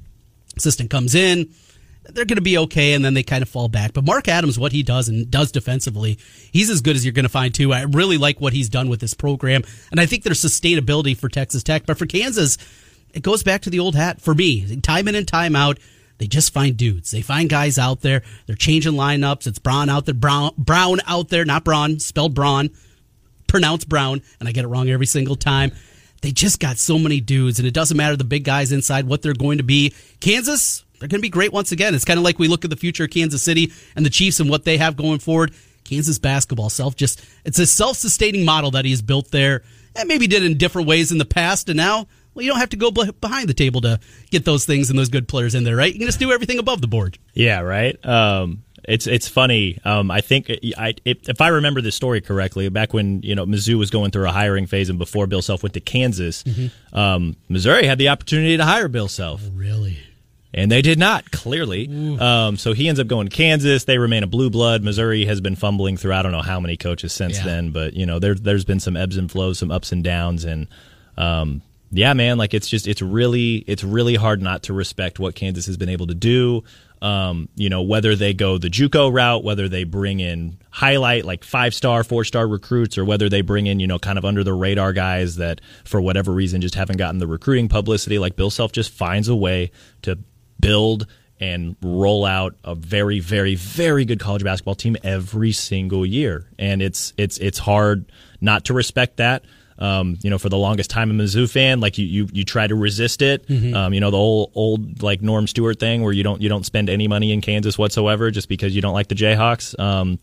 Assistant 0.56 0.90
comes 0.90 1.16
in, 1.16 1.54
they're 2.10 2.26
going 2.26 2.38
to 2.38 2.42
be 2.42 2.58
okay, 2.58 2.94
and 2.94 3.04
then 3.04 3.14
they 3.14 3.24
kind 3.24 3.42
of 3.42 3.50
fall 3.50 3.68
back. 3.68 3.94
But 3.94 4.06
Mark 4.06 4.28
Adams, 4.28 4.58
what 4.58 4.72
he 4.72 4.84
does 4.84 5.10
and 5.10 5.30
does 5.30 5.52
defensively, 5.52 6.18
he's 6.52 6.70
as 6.70 6.82
good 6.82 6.96
as 6.96 7.06
you're 7.06 7.12
going 7.12 7.24
to 7.24 7.30
find 7.30 7.54
too. 7.54 7.74
I 7.74 7.82
really 7.82 8.18
like 8.18 8.40
what 8.40 8.54
he's 8.54 8.70
done 8.70 8.90
with 8.90 9.00
this 9.00 9.14
program, 9.14 9.64
and 9.92 10.00
I 10.00 10.06
think 10.06 10.24
there's 10.24 10.42
sustainability 10.42 11.16
for 11.16 11.30
Texas 11.30 11.64
Tech. 11.64 11.86
But 11.86 11.98
for 11.98 12.06
Kansas, 12.06 12.58
it 13.14 13.24
goes 13.24 13.44
back 13.44 13.62
to 13.64 13.70
the 13.70 13.80
old 13.80 13.96
hat 13.96 14.22
for 14.22 14.34
me. 14.34 14.80
Time 14.82 15.08
in 15.08 15.16
and 15.16 15.28
time 15.28 15.56
out, 15.56 15.80
they 16.18 16.28
just 16.28 16.54
find 16.54 16.78
dudes. 16.78 17.12
They 17.12 17.22
find 17.22 17.50
guys 17.50 17.78
out 17.78 18.02
there. 18.02 18.24
They're 18.46 18.56
changing 18.56 18.94
lineups. 18.94 19.46
It's 19.46 19.60
Braun 19.60 19.90
out 19.90 20.06
there, 20.06 20.16
Brown, 20.16 20.52
Brown 20.58 21.00
out 21.06 21.30
there, 21.30 21.46
not 21.46 21.64
Braun, 21.64 22.00
spelled 22.00 22.34
Braun, 22.34 22.70
pronounced 23.48 23.90
Brown, 23.90 24.22
and 24.40 24.48
I 24.48 24.52
get 24.52 24.64
it 24.64 24.70
wrong 24.70 24.90
every 24.90 25.06
single 25.06 25.36
time. 25.36 25.74
They 26.22 26.32
just 26.32 26.60
got 26.60 26.78
so 26.78 26.98
many 26.98 27.22
dudes, 27.22 27.60
and 27.60 27.68
it 27.68 27.74
doesn't 27.74 27.98
matter 27.98 28.16
the 28.16 28.24
big 28.24 28.44
guys 28.44 28.72
inside 28.72 29.08
what 29.08 29.22
they're 29.22 29.34
going 29.34 29.58
to 29.60 29.64
be. 29.64 29.94
Kansas, 30.20 30.84
they're 31.00 31.08
going 31.08 31.20
to 31.20 31.26
be 31.26 31.30
great 31.30 31.54
once 31.54 31.72
again. 31.72 31.94
It's 31.94 32.06
kind 32.06 32.18
of 32.18 32.24
like 32.24 32.40
we 32.40 32.48
look 32.48 32.64
at 32.64 32.70
the 32.70 32.76
future 32.76 33.04
of 33.06 33.12
Kansas 33.12 33.44
City 33.44 33.72
and 33.96 34.06
the 34.06 34.10
Chiefs 34.10 34.40
and 34.40 34.50
what 34.50 34.66
they 34.66 34.78
have 34.78 34.98
going 34.98 35.20
forward. 35.20 35.54
Kansas 35.84 36.20
basketball 36.20 36.70
self 36.70 36.98
just 36.98 37.24
it's 37.46 37.60
a 37.60 37.66
self-sustaining 37.66 38.44
model 38.44 38.72
that 38.72 38.84
he's 38.84 39.02
built 39.02 39.32
there 39.32 39.64
and 39.96 40.06
maybe 40.10 40.28
did 40.28 40.44
in 40.44 40.58
different 40.58 40.86
ways 40.86 41.14
in 41.14 41.18
the 41.18 41.24
past 41.24 41.70
and 41.70 41.78
now 41.78 42.06
well 42.34 42.44
you 42.44 42.52
don't 42.52 42.60
have 42.60 42.68
to 42.72 42.76
go 42.76 42.92
behind 42.92 43.48
the 43.48 43.54
table 43.54 43.80
to 43.80 43.98
get 44.30 44.44
those 44.44 44.66
things 44.66 44.90
and 44.90 45.00
those 45.00 45.08
good 45.08 45.30
players 45.30 45.56
in 45.56 45.64
there 45.64 45.78
right 45.78 45.94
you 45.94 46.00
can 46.00 46.08
just 46.08 46.20
do 46.20 46.34
everything 46.34 46.60
above 46.60 46.82
the 46.82 46.88
board 46.88 47.18
Yeah, 47.34 47.60
right. 47.62 48.04
Um, 48.06 48.64
it's 48.88 49.06
it's 49.06 49.28
funny. 49.28 49.78
Um, 49.84 50.10
I 50.10 50.22
think 50.22 50.50
I, 50.78 50.94
if, 51.06 51.28
if 51.30 51.42
I 51.42 51.50
remember 51.50 51.82
the 51.82 51.92
story 51.92 52.22
correctly, 52.22 52.70
back 52.70 52.94
when 52.94 53.22
you 53.22 53.36
know 53.36 53.46
Mizzou 53.46 53.78
was 53.78 53.90
going 53.92 54.12
through 54.12 54.28
a 54.28 54.32
hiring 54.32 54.66
phase 54.66 54.90
and 54.90 54.98
before 54.98 55.28
Bill 55.28 55.42
Self 55.42 55.62
went 55.62 55.74
to 55.74 55.82
Kansas, 55.82 56.44
um, 56.94 57.36
Missouri 57.50 57.86
had 57.86 57.98
the 57.98 58.10
opportunity 58.10 58.58
to 58.58 58.64
hire 58.66 58.88
Bill 58.88 59.08
Self, 59.10 59.42
really 59.54 59.98
and 60.54 60.72
they 60.72 60.82
did 60.82 60.98
not. 60.98 61.30
Clearly, 61.32 62.18
um, 62.20 62.56
so 62.58 62.72
he 62.74 62.88
ends 62.88 63.00
up 63.00 63.08
going 63.08 63.28
to 63.28 63.36
Kansas. 63.36 63.84
They 63.84 63.98
remain 63.98 64.24
a 64.24 64.28
blue 64.28 64.50
blood. 64.50 64.82
Missouri 64.82 65.26
has 65.26 65.42
been 65.42 65.56
fumbling 65.58 65.98
through 65.98 66.14
I 66.14 66.22
don't 66.24 66.32
know 66.32 66.42
how 66.42 66.60
many 66.60 66.78
coaches 66.78 67.12
since 67.14 67.38
Yeah. 67.38 67.44
then, 67.46 67.72
but 67.72 67.94
you 67.94 68.06
know 68.06 68.20
there 68.20 68.36
there's 68.36 68.66
been 68.66 68.80
some 68.80 68.96
ebbs 68.96 69.18
and 69.18 69.30
flows, 69.30 69.60
some 69.60 69.70
ups 69.70 69.92
and 69.92 70.04
downs, 70.04 70.46
and 70.46 70.68
um, 71.18 71.62
yeah, 71.92 72.14
man, 72.14 72.38
like 72.38 72.54
it's 72.54 72.70
just 72.70 72.88
it's 72.88 73.02
really 73.02 73.58
it's 73.68 73.84
really 73.84 74.16
hard 74.16 74.42
not 74.42 74.64
to 74.64 74.74
respect 74.74 75.20
what 75.20 75.36
Kansas 75.36 75.66
has 75.68 75.78
been 75.78 75.90
able 75.90 76.08
to 76.08 76.16
do. 76.16 76.64
Um, 77.02 77.50
you 77.56 77.70
know, 77.70 77.84
whether 77.84 78.16
they 78.16 78.34
go 78.34 78.58
the 78.58 78.70
JUCO 78.70 79.14
route, 79.14 79.44
whether 79.44 79.70
they 79.70 79.84
bring 79.84 80.20
in 80.20 80.58
highlight 80.72 81.26
like 81.26 81.44
five 81.44 81.74
star, 81.74 82.04
four 82.04 82.24
star 82.24 82.48
recruits, 82.48 82.98
or 82.98 83.06
whether 83.06 83.30
they 83.30 83.42
bring 83.42 83.68
in 83.68 83.80
you 83.80 83.88
know 83.88 84.00
kind 84.00 84.18
of 84.18 84.26
under 84.26 84.44
the 84.44 84.54
radar 84.54 84.94
guys 84.94 85.36
that 85.36 85.62
for 85.84 86.02
whatever 86.02 86.32
reason 86.32 86.62
just 86.62 86.76
haven't 86.76 86.98
gotten 86.98 87.20
the 87.20 87.28
recruiting 87.28 87.70
publicity. 87.70 88.20
Like 88.20 88.36
Bill 88.36 88.50
Self 88.50 88.72
just 88.72 88.92
finds 88.92 89.28
a 89.28 89.36
way 89.36 89.72
to 90.04 90.18
build 90.60 91.08
and 91.40 91.76
roll 91.82 92.26
out 92.26 92.56
a 92.64 92.74
very, 92.76 93.20
very, 93.20 93.56
very 93.56 94.06
good 94.06 94.20
college 94.20 94.44
basketball 94.44 94.76
team 94.76 94.98
every 95.04 95.52
single 95.52 96.06
year, 96.06 96.50
and 96.58 96.82
it's 96.82 97.14
it's 97.18 97.38
it's 97.38 97.60
hard 97.60 98.12
not 98.42 98.66
to 98.66 98.74
respect 98.74 99.18
that. 99.18 99.44
Um, 99.80 100.18
you 100.24 100.30
know, 100.30 100.38
for 100.38 100.50
the 100.50 100.58
longest 100.58 100.90
time, 100.90 101.12
I'm 101.12 101.20
a 101.20 101.24
Mizzou 101.24 101.50
fan. 101.50 101.80
Like 101.80 101.98
you, 101.98 102.06
you, 102.06 102.28
you 102.34 102.44
try 102.44 102.66
to 102.66 102.76
resist 102.76 103.22
it. 103.22 103.46
Um, 103.76 103.94
you 103.94 104.00
know, 104.00 104.10
the 104.12 104.18
old, 104.18 104.52
old 104.56 105.04
like 105.04 105.22
Norm 105.22 105.48
Stewart 105.48 105.80
thing, 105.80 106.02
where 106.04 106.14
you 106.14 106.24
don't, 106.24 106.42
you 106.42 106.50
don't 106.50 106.66
spend 106.66 106.90
any 106.90 107.08
money 107.08 107.32
in 107.32 107.42
Kansas 107.42 107.78
whatsoever 107.78 108.32
just 108.32 108.50
because 108.50 108.76
you 108.76 108.82
don't 108.82 108.94
like 108.94 109.08
the 109.08 109.16
Jayhawks. 109.16 109.78
Um, 109.80 110.20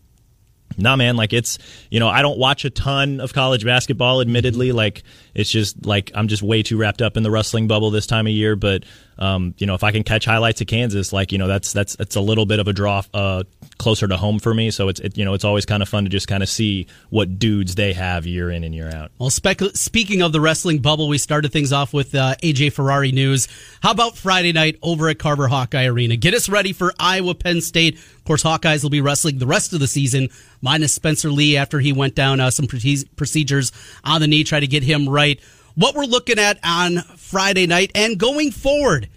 Nah, 0.77 0.95
man, 0.95 1.15
like 1.15 1.31
it's, 1.31 1.57
you 1.89 1.99
know, 1.99 2.09
I 2.09 2.21
don't 2.21 2.37
watch 2.37 2.65
a 2.65 2.69
ton 2.69 3.21
of 3.21 3.33
college 3.33 3.63
basketball, 3.63 4.19
admittedly. 4.19 4.71
Like, 4.71 5.03
it's 5.33 5.49
just 5.49 5.85
like 5.85 6.11
I'm 6.15 6.27
just 6.27 6.41
way 6.41 6.63
too 6.63 6.75
wrapped 6.75 7.01
up 7.01 7.15
in 7.15 7.23
the 7.23 7.31
wrestling 7.31 7.67
bubble 7.67 7.91
this 7.91 8.07
time 8.07 8.27
of 8.27 8.33
year. 8.33 8.55
But, 8.55 8.83
um, 9.17 9.53
you 9.57 9.67
know, 9.67 9.75
if 9.75 9.83
I 9.83 9.91
can 9.91 10.03
catch 10.03 10.25
highlights 10.25 10.61
of 10.61 10.67
Kansas, 10.67 11.13
like, 11.13 11.31
you 11.31 11.37
know, 11.37 11.47
that's, 11.47 11.73
that's, 11.73 11.95
it's 11.99 12.15
a 12.15 12.21
little 12.21 12.45
bit 12.45 12.59
of 12.59 12.67
a 12.67 12.73
draw, 12.73 13.01
uh, 13.13 13.43
closer 13.77 14.07
to 14.07 14.17
home 14.17 14.39
for 14.39 14.53
me. 14.53 14.71
So 14.71 14.89
it's, 14.89 14.99
it, 14.99 15.17
you 15.17 15.25
know, 15.25 15.33
it's 15.33 15.43
always 15.43 15.65
kind 15.65 15.81
of 15.81 15.89
fun 15.89 16.03
to 16.03 16.09
just 16.09 16.27
kind 16.27 16.43
of 16.43 16.49
see 16.49 16.87
what 17.09 17.39
dudes 17.39 17.75
they 17.75 17.93
have 17.93 18.25
year 18.25 18.49
in 18.49 18.63
and 18.63 18.73
year 18.73 18.89
out. 18.93 19.11
Well, 19.17 19.29
spec- 19.29 19.61
speaking 19.75 20.21
of 20.21 20.31
the 20.31 20.41
wrestling 20.41 20.79
bubble, 20.79 21.07
we 21.07 21.17
started 21.17 21.51
things 21.51 21.71
off 21.71 21.93
with 21.93 22.13
uh, 22.15 22.35
AJ 22.43 22.73
Ferrari 22.73 23.11
news. 23.11 23.47
How 23.81 23.91
about 23.91 24.17
Friday 24.17 24.53
night 24.53 24.77
over 24.81 25.09
at 25.09 25.19
Carver 25.19 25.47
Hawkeye 25.47 25.85
Arena? 25.85 26.15
Get 26.15 26.33
us 26.33 26.49
ready 26.49 26.73
for 26.73 26.93
Iowa 26.99 27.35
Penn 27.35 27.61
State. 27.61 27.95
Of 27.95 28.23
course, 28.23 28.43
Hawkeyes 28.43 28.83
will 28.83 28.89
be 28.89 29.01
wrestling 29.01 29.37
the 29.37 29.47
rest 29.47 29.73
of 29.73 29.79
the 29.79 29.87
season, 29.87 30.29
minus 30.61 30.93
Spencer 30.93 31.29
Lee 31.29 31.57
after 31.57 31.79
he 31.79 31.93
went 31.93 32.15
down 32.15 32.39
uh, 32.39 32.49
some 32.49 32.67
proce- 32.67 33.05
procedures 33.15 33.71
on 34.03 34.21
the 34.21 34.27
knee, 34.27 34.43
try 34.43 34.59
to 34.59 34.67
get 34.67 34.83
him 34.83 35.07
right. 35.07 35.39
What 35.75 35.93
we're 35.93 36.05
looking 36.05 36.39
at 36.39 36.57
on 36.63 36.99
Friday 37.17 37.67
night 37.67 37.91
and 37.95 38.17
going 38.17 38.51
forward 38.51 39.09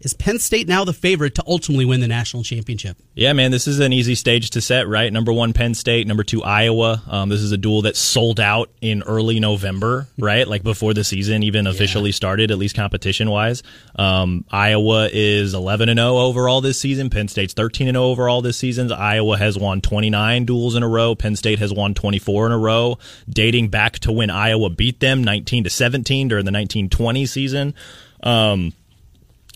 is 0.00 0.12
Penn 0.12 0.38
State 0.38 0.68
now 0.68 0.84
the 0.84 0.92
favorite 0.92 1.34
to 1.36 1.44
ultimately 1.46 1.86
win 1.86 2.00
the 2.00 2.08
national 2.08 2.42
championship? 2.42 2.98
Yeah, 3.14 3.32
man, 3.32 3.50
this 3.50 3.66
is 3.66 3.80
an 3.80 3.94
easy 3.94 4.14
stage 4.14 4.50
to 4.50 4.60
set, 4.60 4.86
right? 4.86 5.10
Number 5.10 5.32
one, 5.32 5.54
Penn 5.54 5.72
State. 5.72 6.06
Number 6.06 6.22
two, 6.22 6.42
Iowa. 6.42 7.02
Um, 7.08 7.30
this 7.30 7.40
is 7.40 7.50
a 7.52 7.56
duel 7.56 7.82
that 7.82 7.96
sold 7.96 8.38
out 8.38 8.70
in 8.82 9.02
early 9.02 9.40
November, 9.40 10.06
right? 10.18 10.46
Like 10.46 10.62
before 10.62 10.92
the 10.92 11.02
season 11.02 11.42
even 11.42 11.66
officially 11.66 12.12
started, 12.12 12.50
at 12.50 12.58
least 12.58 12.76
competition 12.76 13.30
wise. 13.30 13.62
Um, 13.98 14.44
Iowa 14.50 15.08
is 15.10 15.54
11 15.54 15.88
and 15.88 15.98
0 15.98 16.18
overall 16.18 16.60
this 16.60 16.78
season. 16.78 17.08
Penn 17.08 17.28
State's 17.28 17.54
13 17.54 17.88
and 17.88 17.94
0 17.94 18.04
overall 18.04 18.42
this 18.42 18.58
season. 18.58 18.92
Iowa 18.92 19.38
has 19.38 19.58
won 19.58 19.80
29 19.80 20.44
duels 20.44 20.74
in 20.74 20.82
a 20.82 20.88
row. 20.88 21.14
Penn 21.14 21.36
State 21.36 21.58
has 21.58 21.72
won 21.72 21.94
24 21.94 22.46
in 22.46 22.52
a 22.52 22.58
row, 22.58 22.98
dating 23.30 23.68
back 23.68 23.98
to 24.00 24.12
when 24.12 24.28
Iowa 24.28 24.68
beat 24.68 25.00
them 25.00 25.24
19 25.24 25.64
to 25.64 25.70
17 25.70 26.28
during 26.28 26.44
the 26.44 26.52
1920 26.52 27.24
season. 27.24 27.74
Um, 28.22 28.72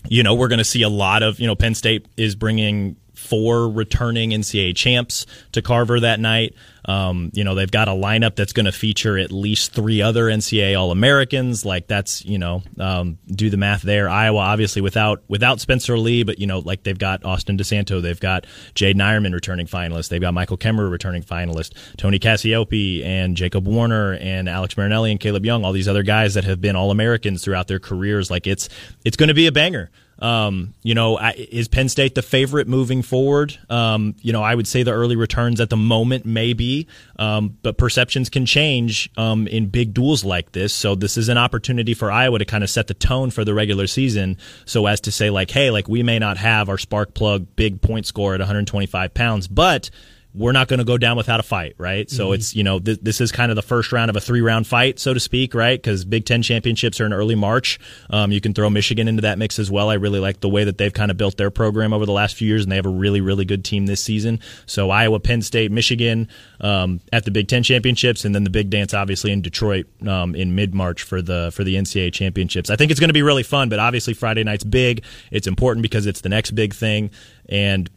you 0.07 0.23
know, 0.23 0.33
we're 0.33 0.47
going 0.47 0.59
to 0.59 0.63
see 0.63 0.81
a 0.81 0.89
lot 0.89 1.23
of, 1.23 1.39
you 1.39 1.47
know, 1.47 1.55
Penn 1.55 1.75
State 1.75 2.07
is 2.17 2.35
bringing 2.35 2.95
four 3.21 3.69
returning 3.69 4.31
NCAA 4.31 4.75
champs 4.75 5.25
to 5.53 5.61
Carver 5.61 5.99
that 5.99 6.19
night. 6.19 6.55
Um, 6.83 7.29
you 7.33 7.43
know, 7.43 7.53
they've 7.53 7.69
got 7.69 7.87
a 7.87 7.91
lineup 7.91 8.35
that's 8.35 8.53
going 8.53 8.65
to 8.65 8.71
feature 8.71 9.17
at 9.17 9.31
least 9.31 9.71
three 9.73 10.01
other 10.01 10.25
NCAA 10.25 10.77
All 10.79 10.91
Americans. 10.91 11.63
Like 11.63 11.87
that's, 11.87 12.25
you 12.25 12.39
know, 12.39 12.63
um, 12.79 13.19
do 13.27 13.49
the 13.49 13.57
math 13.57 13.83
there. 13.83 14.09
Iowa, 14.09 14.39
obviously, 14.39 14.81
without 14.81 15.21
without 15.27 15.59
Spencer 15.59 15.97
Lee, 15.97 16.23
but 16.23 16.39
you 16.39 16.47
know, 16.47 16.59
like 16.59 16.83
they've 16.83 16.97
got 16.97 17.23
Austin 17.23 17.57
DeSanto, 17.57 18.01
they've 18.01 18.19
got 18.19 18.45
Jaydin 18.73 18.95
Eierman 18.95 19.33
returning 19.33 19.67
finalist, 19.67 20.09
they've 20.09 20.21
got 20.21 20.33
Michael 20.33 20.57
Kemerer 20.57 20.89
returning 20.89 21.23
finalist, 21.23 21.73
Tony 21.97 22.17
Cassioppi 22.19 23.05
and 23.05 23.37
Jacob 23.37 23.67
Warner 23.67 24.13
and 24.13 24.49
Alex 24.49 24.75
Marinelli 24.75 25.11
and 25.11 25.19
Caleb 25.19 25.45
Young, 25.45 25.63
all 25.63 25.73
these 25.73 25.87
other 25.87 26.03
guys 26.03 26.33
that 26.33 26.45
have 26.45 26.61
been 26.61 26.75
All 26.75 26.89
Americans 26.89 27.43
throughout 27.43 27.67
their 27.67 27.79
careers. 27.79 28.31
Like 28.31 28.47
it's 28.47 28.69
it's 29.05 29.17
going 29.17 29.29
to 29.29 29.35
be 29.35 29.45
a 29.45 29.51
banger. 29.51 29.91
Um, 30.21 30.75
you 30.83 30.93
know, 30.93 31.17
is 31.35 31.67
Penn 31.67 31.89
State 31.89 32.13
the 32.13 32.21
favorite 32.21 32.67
moving 32.67 33.01
forward? 33.01 33.57
Um, 33.69 34.15
you 34.21 34.31
know, 34.31 34.43
I 34.43 34.53
would 34.53 34.67
say 34.67 34.83
the 34.83 34.91
early 34.91 35.15
returns 35.15 35.59
at 35.59 35.69
the 35.71 35.77
moment 35.77 36.25
maybe, 36.25 36.87
um, 37.17 37.57
but 37.63 37.77
perceptions 37.77 38.29
can 38.29 38.45
change 38.45 39.09
um, 39.17 39.47
in 39.47 39.67
big 39.67 39.93
duels 39.95 40.23
like 40.23 40.51
this. 40.51 40.73
So 40.73 40.93
this 40.93 41.17
is 41.17 41.27
an 41.27 41.37
opportunity 41.37 41.95
for 41.95 42.11
Iowa 42.11 42.37
to 42.37 42.45
kind 42.45 42.63
of 42.63 42.69
set 42.69 42.87
the 42.87 42.93
tone 42.93 43.31
for 43.31 43.43
the 43.43 43.55
regular 43.55 43.87
season, 43.87 44.37
so 44.65 44.85
as 44.85 45.01
to 45.01 45.11
say 45.11 45.31
like, 45.31 45.49
hey, 45.49 45.71
like 45.71 45.87
we 45.87 46.03
may 46.03 46.19
not 46.19 46.37
have 46.37 46.69
our 46.69 46.77
spark 46.77 47.15
plug 47.15 47.47
big 47.55 47.81
point 47.81 48.05
score 48.05 48.35
at 48.35 48.39
125 48.39 49.13
pounds, 49.13 49.47
but 49.47 49.89
we're 50.33 50.53
not 50.53 50.67
going 50.67 50.79
to 50.79 50.85
go 50.85 50.97
down 50.97 51.17
without 51.17 51.39
a 51.39 51.43
fight, 51.43 51.75
right? 51.77 52.09
So 52.09 52.25
mm-hmm. 52.25 52.35
it's, 52.35 52.55
you 52.55 52.63
know, 52.63 52.79
th- 52.79 52.99
this 53.01 53.19
is 53.19 53.31
kind 53.31 53.51
of 53.51 53.55
the 53.55 53.61
first 53.61 53.91
round 53.91 54.09
of 54.09 54.15
a 54.15 54.21
three 54.21 54.41
round 54.41 54.65
fight, 54.65 54.97
so 54.97 55.13
to 55.13 55.19
speak, 55.19 55.53
right? 55.53 55.81
Because 55.81 56.05
Big 56.05 56.25
Ten 56.25 56.41
championships 56.41 57.01
are 57.01 57.05
in 57.05 57.13
early 57.13 57.35
March. 57.35 57.79
Um, 58.09 58.31
you 58.31 58.39
can 58.39 58.53
throw 58.53 58.69
Michigan 58.69 59.07
into 59.07 59.21
that 59.23 59.37
mix 59.37 59.59
as 59.59 59.69
well. 59.69 59.89
I 59.89 59.95
really 59.95 60.19
like 60.19 60.39
the 60.39 60.49
way 60.49 60.63
that 60.63 60.77
they've 60.77 60.93
kind 60.93 61.11
of 61.11 61.17
built 61.17 61.37
their 61.37 61.51
program 61.51 61.91
over 61.91 62.05
the 62.05 62.13
last 62.13 62.35
few 62.35 62.47
years, 62.47 62.63
and 62.63 62.71
they 62.71 62.77
have 62.77 62.85
a 62.85 62.89
really, 62.89 63.19
really 63.19 63.43
good 63.43 63.65
team 63.65 63.87
this 63.87 64.01
season. 64.01 64.39
So 64.65 64.89
Iowa, 64.89 65.19
Penn 65.19 65.41
State, 65.41 65.71
Michigan 65.71 66.29
um, 66.61 67.01
at 67.11 67.25
the 67.25 67.31
Big 67.31 67.49
Ten 67.49 67.63
championships, 67.63 68.23
and 68.23 68.33
then 68.33 68.45
the 68.45 68.49
big 68.49 68.69
dance, 68.69 68.93
obviously, 68.93 69.31
in 69.31 69.41
Detroit 69.41 69.87
um, 70.07 70.33
in 70.35 70.55
mid 70.55 70.73
March 70.73 71.03
for 71.03 71.21
the, 71.21 71.51
for 71.53 71.63
the 71.65 71.75
NCAA 71.75 72.13
championships. 72.13 72.69
I 72.69 72.77
think 72.77 72.91
it's 72.91 72.99
going 72.99 73.09
to 73.09 73.13
be 73.13 73.23
really 73.23 73.43
fun, 73.43 73.67
but 73.67 73.79
obviously 73.79 74.13
Friday 74.13 74.43
night's 74.43 74.63
big. 74.63 75.03
It's 75.29 75.47
important 75.47 75.81
because 75.81 76.05
it's 76.05 76.21
the 76.21 76.29
next 76.29 76.51
big 76.51 76.73
thing. 76.73 77.11
And 77.49 77.89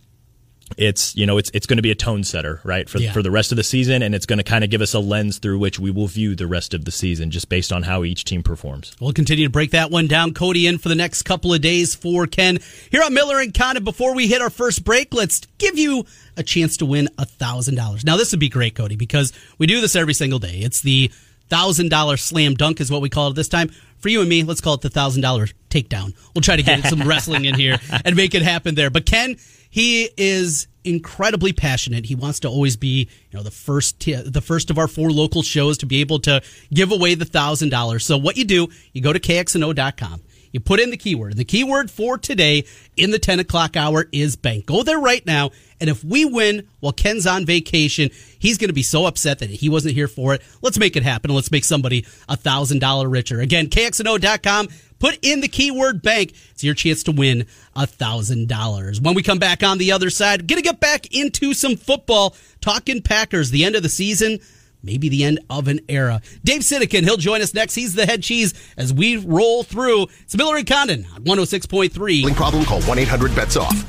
it's 0.77 1.15
you 1.15 1.27
know 1.27 1.39
it's 1.39 1.51
it's 1.53 1.67
going 1.67 1.77
to 1.77 1.83
be 1.83 1.91
a 1.91 1.95
tone 1.95 2.25
setter 2.25 2.61
right 2.65 2.89
for 2.89 2.99
yeah. 2.99 3.13
for 3.13 3.23
the 3.23 3.31
rest 3.31 3.53
of 3.53 3.57
the 3.57 3.63
season 3.63 4.03
and 4.03 4.15
it's 4.15 4.27
going 4.27 4.39
to 4.39 4.43
kind 4.43 4.65
of 4.65 4.71
give 4.71 4.81
us 4.81 4.95
a 4.95 4.99
lens 4.99 5.39
through 5.39 5.59
which 5.59 5.79
we 5.79 5.91
will 5.91 6.07
view 6.07 6.35
the 6.35 6.47
rest 6.47 6.75
of 6.75 6.85
the 6.85 6.91
season 6.91 7.31
just 7.31 7.49
based 7.49 7.73
on 7.73 7.83
how 7.83 8.03
each 8.03 8.25
team 8.25 8.43
performs. 8.43 8.97
We'll 8.99 9.13
continue 9.13 9.45
to 9.45 9.51
break 9.51 9.73
that 9.73 9.91
one 9.91 10.07
down. 10.07 10.33
Cody 10.35 10.67
in 10.67 10.79
for 10.79 10.89
the 10.89 10.95
next 10.95 11.23
couple 11.23 11.53
of 11.53 11.61
days 11.61 11.95
for 11.95 12.27
Ken 12.27 12.59
here 12.91 13.03
on 13.03 13.13
Miller 13.15 13.41
and 13.41 13.53
Condon. 13.53 13.85
Before 13.85 14.15
we 14.15 14.27
hit 14.27 14.41
our 14.41 14.51
first 14.51 14.85
break, 14.85 15.13
let's 15.13 15.43
give 15.59 15.79
you 15.79 16.07
a 16.37 16.43
chance 16.43 16.79
to 16.79 16.87
win 16.87 17.09
a 17.19 17.27
thousand 17.27 17.77
dollars. 17.77 18.05
Now 18.05 18.17
this 18.17 18.33
would 18.33 18.41
be 18.41 18.49
great, 18.49 18.75
Cody, 18.75 18.97
because 18.97 19.33
we 19.59 19.67
do 19.67 19.81
this 19.81 19.95
every 19.95 20.15
single 20.15 20.39
day. 20.39 20.59
It's 20.59 20.81
the 20.81 21.11
thousand 21.49 21.91
dollar 21.91 22.17
slam 22.17 22.55
dunk 22.55 22.81
is 22.81 22.91
what 22.91 23.03
we 23.03 23.09
call 23.09 23.29
it 23.29 23.35
this 23.35 23.49
time. 23.49 23.71
For 23.99 24.09
you 24.09 24.21
and 24.21 24.29
me, 24.29 24.43
let's 24.43 24.61
call 24.61 24.75
it 24.75 24.83
the 24.83 24.91
thousand 24.91 25.23
dollar 25.23 25.47
takedown. 25.71 26.15
We'll 26.35 26.43
try 26.43 26.57
to 26.57 26.63
get 26.63 26.85
some 26.87 27.03
wrestling 27.09 27.45
in 27.45 27.55
here 27.55 27.79
and 28.05 28.17
make 28.17 28.35
it 28.35 28.43
happen 28.43 28.75
there. 28.75 28.91
But 28.91 29.07
Ken, 29.07 29.37
he 29.71 30.11
is 30.17 30.69
incredibly 30.85 31.53
passionate. 31.53 32.05
He 32.05 32.15
wants 32.15 32.41
to 32.41 32.49
always 32.49 32.77
be, 32.77 33.09
you 33.31 33.39
know, 33.39 33.43
the 33.43 33.51
first 33.51 33.99
t- 34.01 34.15
the 34.15 34.41
first 34.41 34.71
of 34.71 34.79
our 34.79 34.87
four 34.87 35.11
local 35.11 35.43
shows 35.43 35.79
to 35.79 35.87
be 35.87 36.01
able 36.01 36.19
to 36.21 36.43
give 36.73 36.93
away 36.93 37.15
the 37.15 37.25
thousand 37.25 37.71
dollars. 37.71 38.05
So 38.05 38.19
what 38.19 38.37
you 38.37 38.45
do, 38.45 38.69
you 38.93 39.01
go 39.01 39.13
to 39.13 39.21
kxno.com. 39.21 40.21
You 40.55 40.61
put 40.61 40.79
in 40.79 40.91
the 40.91 40.97
keyword. 40.97 41.37
The 41.37 41.45
keyword 41.45 41.91
for 41.91 42.17
today 42.17 42.63
in 42.97 43.11
the 43.11 43.19
10 43.19 43.41
o'clock 43.41 43.77
hour 43.77 44.07
is 44.13 44.37
bank. 44.37 44.67
Go 44.67 44.85
there 44.85 45.01
right 45.01 45.27
now. 45.27 45.51
And 45.81 45.91
if 45.91 46.05
we 46.05 46.25
win 46.25 46.69
while 46.79 46.93
Ken's 46.93 47.27
on 47.27 47.45
vacation, 47.45 48.11
he's 48.39 48.57
going 48.57 48.69
to 48.69 48.75
be 48.75 48.85
so 48.85 49.05
upset 49.05 49.41
that 49.41 49.51
he 49.51 49.69
wasn't 49.69 49.95
here 49.95 50.07
for 50.07 50.33
it. 50.33 50.43
Let's 50.63 50.79
make 50.79 50.95
it 50.95 51.03
happen. 51.03 51.33
Let's 51.33 51.51
make 51.51 51.65
somebody 51.65 52.07
a 52.29 52.37
thousand 52.37 52.79
dollar 52.79 53.09
richer. 53.09 53.41
Again, 53.41 53.67
kxno.com. 53.67 54.69
Put 55.01 55.19
in 55.23 55.41
the 55.41 55.49
keyword 55.49 56.03
bank. 56.03 56.35
It's 56.53 56.63
your 56.63 56.75
chance 56.75 57.03
to 57.03 57.13
win 57.13 57.47
a 57.75 57.89
thousand 57.89 58.47
dollars. 58.47 59.01
When 59.01 59.15
we 59.15 59.25
come 59.25 59.41
back 59.41 59.65
on 59.65 59.79
the 59.79 59.91
other 59.91 60.09
side, 60.09 60.47
gonna 60.47 60.63
get 60.63 60.79
back 60.79 61.13
into 61.13 61.53
some 61.53 61.75
football, 61.75 62.37
talking 62.61 63.03
Packers, 63.03 63.51
the 63.51 63.65
end 63.65 63.75
of 63.75 63.83
the 63.83 63.89
season, 63.89 64.39
maybe 64.85 65.09
the 65.09 65.25
end 65.25 65.41
of 65.51 65.67
an 65.69 65.81
era. 65.89 66.21
Dave 66.45 66.61
Sinekin, 66.61 67.03
he'll 67.03 67.17
join 67.17 67.43
us 67.43 67.55
next. 67.55 67.75
He's 67.75 67.95
the 67.95 68.07
head 68.07 68.23
cheese 68.23 68.55
as 68.77 68.93
we 68.93 69.17
roll 69.17 69.65
through. 69.65 70.07
It's 70.23 70.37
Miller 70.37 70.57
and 70.57 70.67
Condon 70.67 71.07
on 71.15 71.25
106.3. 71.25 72.37
Problem, 72.37 72.65
call 72.65 72.81
1-800-BETS-OFF. 72.83 73.87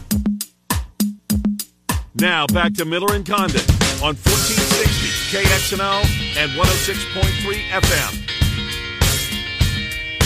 Now 2.15 2.47
back 2.47 2.73
to 2.75 2.85
Miller 2.85 3.13
and 3.13 3.25
Condon 3.25 3.59
on 4.01 4.15
1460 4.15 5.37
KXNO 5.37 6.05
and 6.37 6.51
106.3 6.51 7.59
FM. 7.81 8.25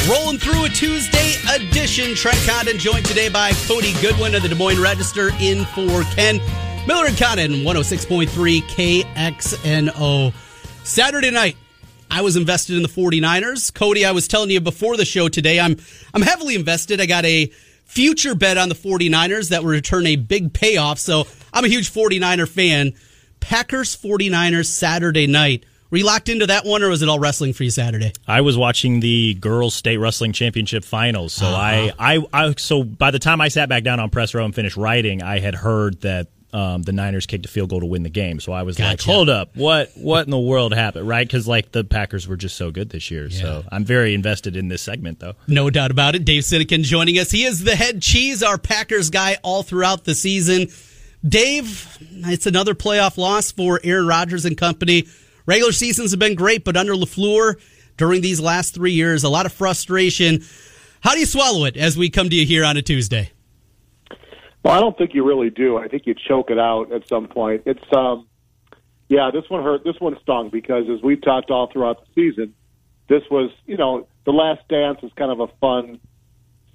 Rolling 0.07 0.37
through 0.37 0.65
a 0.65 0.69
Tuesday 0.69 1.33
edition. 1.51 2.15
Trent 2.15 2.37
Condon 2.47 2.77
joined 2.77 3.05
today 3.05 3.27
by 3.29 3.53
Cody 3.67 3.93
Goodwin 4.01 4.35
of 4.35 4.43
the 4.43 4.49
Des 4.49 4.55
Moines 4.55 4.79
Register 4.79 5.31
in 5.39 5.65
for 5.65 6.03
Ken. 6.15 6.39
Miller 6.87 7.07
and 7.07 7.17
Condon, 7.17 7.63
106.3 7.63 8.61
KXNO. 9.03 10.33
Saturday 10.83 11.31
night, 11.31 11.55
I 12.11 12.21
was 12.21 12.35
invested 12.35 12.75
in 12.75 12.81
the 12.81 12.89
49ers. 12.89 13.73
Cody, 13.73 14.05
I 14.05 14.11
was 14.11 14.27
telling 14.27 14.49
you 14.49 14.59
before 14.59 14.97
the 14.97 15.05
show 15.05 15.29
today, 15.29 15.59
I'm 15.59 15.77
I'm 16.13 16.21
heavily 16.21 16.55
invested. 16.55 16.99
I 16.99 17.05
got 17.05 17.25
a 17.25 17.51
future 17.85 18.35
bet 18.35 18.57
on 18.57 18.69
the 18.69 18.75
49ers 18.75 19.49
that 19.49 19.63
will 19.63 19.71
return 19.71 20.07
a 20.07 20.15
big 20.15 20.53
payoff. 20.53 20.99
So 20.99 21.27
I'm 21.53 21.65
a 21.65 21.67
huge 21.67 21.91
49er 21.91 22.47
fan. 22.47 22.93
Packers 23.39 23.95
49ers 23.95 24.67
Saturday 24.67 25.27
night. 25.27 25.65
Were 25.91 25.97
you 25.97 26.05
locked 26.05 26.29
into 26.29 26.45
that 26.45 26.65
one, 26.65 26.83
or 26.83 26.89
was 26.89 27.01
it 27.01 27.09
all 27.09 27.19
wrestling 27.19 27.51
for 27.53 27.63
you 27.63 27.71
Saturday? 27.71 28.13
I 28.27 28.41
was 28.41 28.55
watching 28.55 28.99
the 28.99 29.33
girls' 29.33 29.73
state 29.73 29.97
wrestling 29.97 30.33
championship 30.33 30.85
finals, 30.85 31.33
so 31.33 31.47
uh-huh. 31.47 31.55
I, 31.57 31.93
I, 32.17 32.25
I, 32.31 32.53
so 32.57 32.83
by 32.83 33.09
the 33.09 33.17
time 33.17 33.41
I 33.41 33.47
sat 33.47 33.69
back 33.69 33.83
down 33.83 33.99
on 33.99 34.11
press 34.11 34.35
row 34.35 34.45
and 34.45 34.53
finished 34.53 34.77
writing, 34.77 35.23
I 35.23 35.39
had 35.39 35.55
heard 35.55 36.01
that 36.01 36.27
um, 36.51 36.81
the 36.81 36.91
Niners 36.91 37.25
kicked 37.25 37.45
a 37.45 37.49
field 37.49 37.69
goal 37.69 37.79
to 37.79 37.85
win 37.85 38.03
the 38.03 38.09
game. 38.09 38.39
So 38.39 38.51
I 38.51 38.63
was 38.63 38.77
gotcha. 38.77 38.89
like, 38.89 39.01
"Hold 39.01 39.29
up, 39.29 39.55
what, 39.55 39.91
what 39.95 40.25
in 40.25 40.31
the 40.31 40.39
world 40.39 40.73
happened?" 40.73 41.07
Right? 41.07 41.27
Because 41.27 41.47
like 41.47 41.71
the 41.71 41.83
Packers 41.83 42.27
were 42.27 42.37
just 42.37 42.57
so 42.57 42.71
good 42.71 42.89
this 42.89 43.11
year. 43.11 43.27
Yeah. 43.27 43.41
So 43.41 43.63
I'm 43.71 43.85
very 43.85 44.13
invested 44.13 44.55
in 44.55 44.67
this 44.67 44.81
segment, 44.81 45.19
though. 45.19 45.33
No 45.47 45.69
doubt 45.69 45.91
about 45.91 46.15
it. 46.15 46.25
Dave 46.25 46.43
Sinekin 46.43 46.83
joining 46.83 47.19
us. 47.19 47.31
He 47.31 47.43
is 47.43 47.63
the 47.63 47.75
head 47.75 48.01
cheese, 48.01 48.41
our 48.41 48.57
Packers 48.57 49.09
guy, 49.09 49.37
all 49.43 49.63
throughout 49.63 50.05
the 50.05 50.15
season. 50.15 50.67
Dave, 51.27 51.97
it's 52.11 52.45
another 52.45 52.73
playoff 52.73 53.17
loss 53.17 53.51
for 53.51 53.79
Aaron 53.83 54.07
Rodgers 54.07 54.45
and 54.45 54.57
company. 54.57 55.05
Regular 55.45 55.71
seasons 55.71 56.11
have 56.11 56.19
been 56.19 56.35
great, 56.35 56.63
but 56.63 56.77
under 56.77 56.93
LaFleur 56.93 57.59
during 57.97 58.21
these 58.21 58.39
last 58.39 58.73
three 58.73 58.93
years, 58.93 59.23
a 59.23 59.29
lot 59.29 59.45
of 59.45 59.51
frustration. 59.51 60.43
How 61.01 61.13
do 61.13 61.19
you 61.19 61.25
swallow 61.25 61.65
it 61.65 61.75
as 61.75 61.97
we 61.97 62.09
come 62.09 62.29
to 62.29 62.35
you 62.35 62.45
here 62.45 62.63
on 62.63 62.77
a 62.77 62.81
Tuesday? 62.81 63.31
Well, 64.63 64.73
I 64.73 64.79
don't 64.79 64.97
think 64.97 65.13
you 65.13 65.25
really 65.25 65.49
do. 65.49 65.77
I 65.77 65.87
think 65.87 66.05
you 66.05 66.15
choke 66.27 66.49
it 66.49 66.59
out 66.59 66.91
at 66.91 67.07
some 67.07 67.27
point. 67.27 67.63
It's 67.65 67.83
um, 67.95 68.27
yeah, 69.07 69.31
this 69.33 69.49
one 69.49 69.63
hurt. 69.63 69.83
This 69.83 69.99
one 69.99 70.17
stung 70.21 70.49
because 70.49 70.85
as 70.89 71.01
we've 71.01 71.21
talked 71.21 71.49
all 71.49 71.67
throughout 71.71 72.05
the 72.05 72.11
season, 72.13 72.53
this 73.07 73.23
was 73.31 73.51
you 73.65 73.77
know 73.77 74.07
the 74.25 74.31
last 74.31 74.67
dance 74.67 74.99
is 75.01 75.11
kind 75.15 75.31
of 75.31 75.39
a 75.39 75.47
fun 75.59 75.99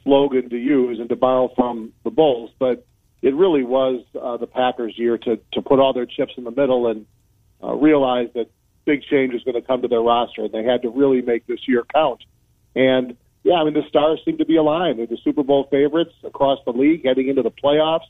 slogan 0.02 0.50
to 0.50 0.56
use 0.56 0.98
and 0.98 1.08
to 1.08 1.16
borrow 1.16 1.50
from 1.54 1.92
the 2.04 2.10
Bulls, 2.10 2.50
but 2.58 2.86
it 3.22 3.34
really 3.34 3.64
was 3.64 4.04
uh, 4.20 4.36
the 4.36 4.46
Packers' 4.46 4.98
year 4.98 5.18
to 5.18 5.38
to 5.52 5.62
put 5.62 5.78
all 5.78 5.92
their 5.92 6.06
chips 6.06 6.32
in 6.36 6.44
the 6.44 6.50
middle 6.50 6.86
and 6.86 7.06
uh, 7.62 7.74
realize 7.74 8.28
that 8.34 8.50
big 8.84 9.02
change 9.02 9.34
is 9.34 9.42
going 9.44 9.54
to 9.54 9.66
come 9.66 9.82
to 9.82 9.88
their 9.88 10.02
roster, 10.02 10.44
and 10.44 10.52
they 10.52 10.64
had 10.64 10.82
to 10.82 10.90
really 10.90 11.22
make 11.22 11.46
this 11.46 11.60
year 11.68 11.84
count. 11.94 12.22
And 12.74 13.16
yeah, 13.44 13.54
I 13.54 13.64
mean 13.64 13.74
the 13.74 13.86
stars 13.88 14.20
seem 14.24 14.38
to 14.38 14.46
be 14.46 14.56
aligned. 14.56 14.98
They're 14.98 15.06
the 15.06 15.18
Super 15.22 15.42
Bowl 15.42 15.68
favorites 15.70 16.14
across 16.24 16.58
the 16.64 16.72
league 16.72 17.04
heading 17.04 17.28
into 17.28 17.42
the 17.42 17.50
playoffs. 17.50 18.08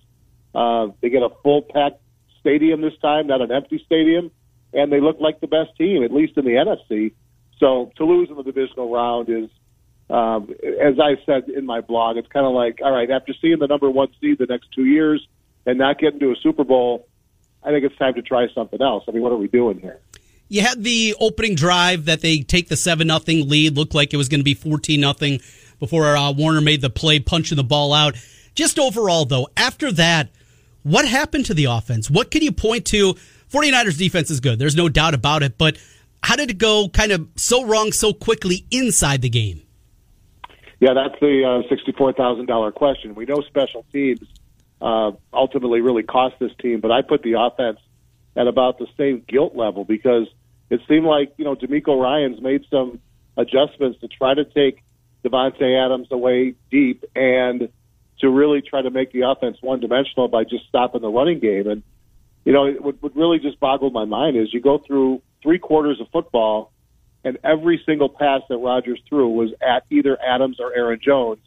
Uh, 0.54 0.92
they 1.00 1.10
get 1.10 1.22
a 1.22 1.30
full 1.42 1.62
packed 1.62 2.00
stadium 2.40 2.80
this 2.80 2.96
time, 3.02 3.26
not 3.26 3.40
an 3.40 3.50
empty 3.50 3.82
stadium, 3.84 4.30
and 4.72 4.92
they 4.92 5.00
look 5.00 5.18
like 5.20 5.40
the 5.40 5.48
best 5.48 5.76
team, 5.76 6.04
at 6.04 6.12
least 6.12 6.38
in 6.38 6.44
the 6.44 6.52
NFC. 6.52 7.12
So 7.58 7.92
to 7.96 8.04
lose 8.04 8.30
in 8.30 8.36
the 8.36 8.44
divisional 8.44 8.92
round 8.92 9.28
is, 9.28 9.50
um, 10.08 10.54
as 10.80 11.00
I 11.00 11.16
said 11.26 11.48
in 11.48 11.66
my 11.66 11.80
blog, 11.80 12.16
it's 12.16 12.28
kind 12.28 12.46
of 12.46 12.52
like, 12.52 12.80
all 12.82 12.92
right, 12.92 13.10
after 13.10 13.34
seeing 13.40 13.58
the 13.58 13.66
number 13.66 13.90
one 13.90 14.08
seed 14.20 14.38
the 14.38 14.46
next 14.46 14.68
two 14.72 14.84
years 14.84 15.26
and 15.66 15.78
not 15.78 15.98
getting 15.98 16.20
to 16.20 16.30
a 16.30 16.36
Super 16.36 16.62
Bowl, 16.62 17.08
I 17.64 17.70
think 17.70 17.84
it's 17.84 17.96
time 17.96 18.14
to 18.14 18.22
try 18.22 18.46
something 18.54 18.80
else. 18.80 19.04
I 19.08 19.12
mean, 19.12 19.22
what 19.22 19.32
are 19.32 19.36
we 19.36 19.48
doing 19.48 19.80
here? 19.80 19.98
You 20.54 20.60
had 20.60 20.84
the 20.84 21.16
opening 21.18 21.56
drive 21.56 22.04
that 22.04 22.20
they 22.20 22.38
take 22.38 22.68
the 22.68 22.76
seven 22.76 23.08
nothing 23.08 23.48
lead. 23.48 23.76
Looked 23.76 23.92
like 23.92 24.14
it 24.14 24.16
was 24.16 24.28
going 24.28 24.38
to 24.38 24.44
be 24.44 24.54
fourteen 24.54 25.00
nothing 25.00 25.40
before 25.80 26.16
uh, 26.16 26.30
Warner 26.30 26.60
made 26.60 26.80
the 26.80 26.90
play, 26.90 27.18
punching 27.18 27.56
the 27.56 27.64
ball 27.64 27.92
out. 27.92 28.14
Just 28.54 28.78
overall, 28.78 29.24
though, 29.24 29.48
after 29.56 29.90
that, 29.90 30.28
what 30.84 31.08
happened 31.08 31.46
to 31.46 31.54
the 31.54 31.64
offense? 31.64 32.08
What 32.08 32.30
can 32.30 32.42
you 32.42 32.52
point 32.52 32.86
to? 32.86 33.14
49ers 33.52 33.98
defense 33.98 34.30
is 34.30 34.38
good. 34.38 34.60
There's 34.60 34.76
no 34.76 34.88
doubt 34.88 35.12
about 35.14 35.42
it. 35.42 35.58
But 35.58 35.76
how 36.22 36.36
did 36.36 36.50
it 36.50 36.58
go 36.58 36.88
kind 36.88 37.10
of 37.10 37.26
so 37.34 37.64
wrong 37.64 37.90
so 37.90 38.12
quickly 38.12 38.64
inside 38.70 39.22
the 39.22 39.28
game? 39.28 39.62
Yeah, 40.78 40.94
that's 40.94 41.18
the 41.20 41.64
uh, 41.68 41.74
$64,000 41.74 42.74
question. 42.74 43.16
We 43.16 43.24
know 43.24 43.40
special 43.40 43.84
teams 43.92 44.26
uh, 44.80 45.12
ultimately 45.32 45.80
really 45.80 46.04
cost 46.04 46.36
this 46.38 46.52
team. 46.60 46.78
But 46.78 46.92
I 46.92 47.02
put 47.02 47.22
the 47.22 47.40
offense 47.40 47.80
at 48.36 48.46
about 48.46 48.78
the 48.78 48.86
same 48.96 49.24
guilt 49.26 49.56
level 49.56 49.84
because 49.84 50.28
it 50.70 50.80
seemed 50.88 51.06
like 51.06 51.34
you 51.36 51.44
know 51.44 51.54
DeMeco 51.54 52.00
Ryans 52.00 52.40
made 52.40 52.64
some 52.70 53.00
adjustments 53.36 54.00
to 54.00 54.08
try 54.08 54.34
to 54.34 54.44
take 54.44 54.82
Davante 55.24 55.84
Adams 55.84 56.08
away 56.10 56.54
deep 56.70 57.04
and 57.14 57.68
to 58.20 58.30
really 58.30 58.62
try 58.62 58.82
to 58.82 58.90
make 58.90 59.12
the 59.12 59.22
offense 59.22 59.56
one 59.60 59.80
dimensional 59.80 60.28
by 60.28 60.44
just 60.44 60.66
stopping 60.68 61.02
the 61.02 61.08
running 61.08 61.40
game. 61.40 61.68
And 61.68 61.82
you 62.44 62.52
know, 62.52 62.70
what, 62.72 63.02
what 63.02 63.16
really 63.16 63.38
just 63.38 63.58
boggled 63.58 63.92
my 63.92 64.04
mind 64.04 64.36
is 64.36 64.52
you 64.52 64.60
go 64.60 64.78
through 64.78 65.22
three 65.42 65.58
quarters 65.58 66.00
of 66.00 66.08
football, 66.10 66.72
and 67.24 67.38
every 67.42 67.82
single 67.86 68.08
pass 68.08 68.42
that 68.48 68.58
Rodgers 68.58 69.00
threw 69.08 69.28
was 69.28 69.50
at 69.62 69.84
either 69.90 70.18
Adams 70.22 70.58
or 70.60 70.74
Aaron 70.74 71.00
Jones, 71.02 71.40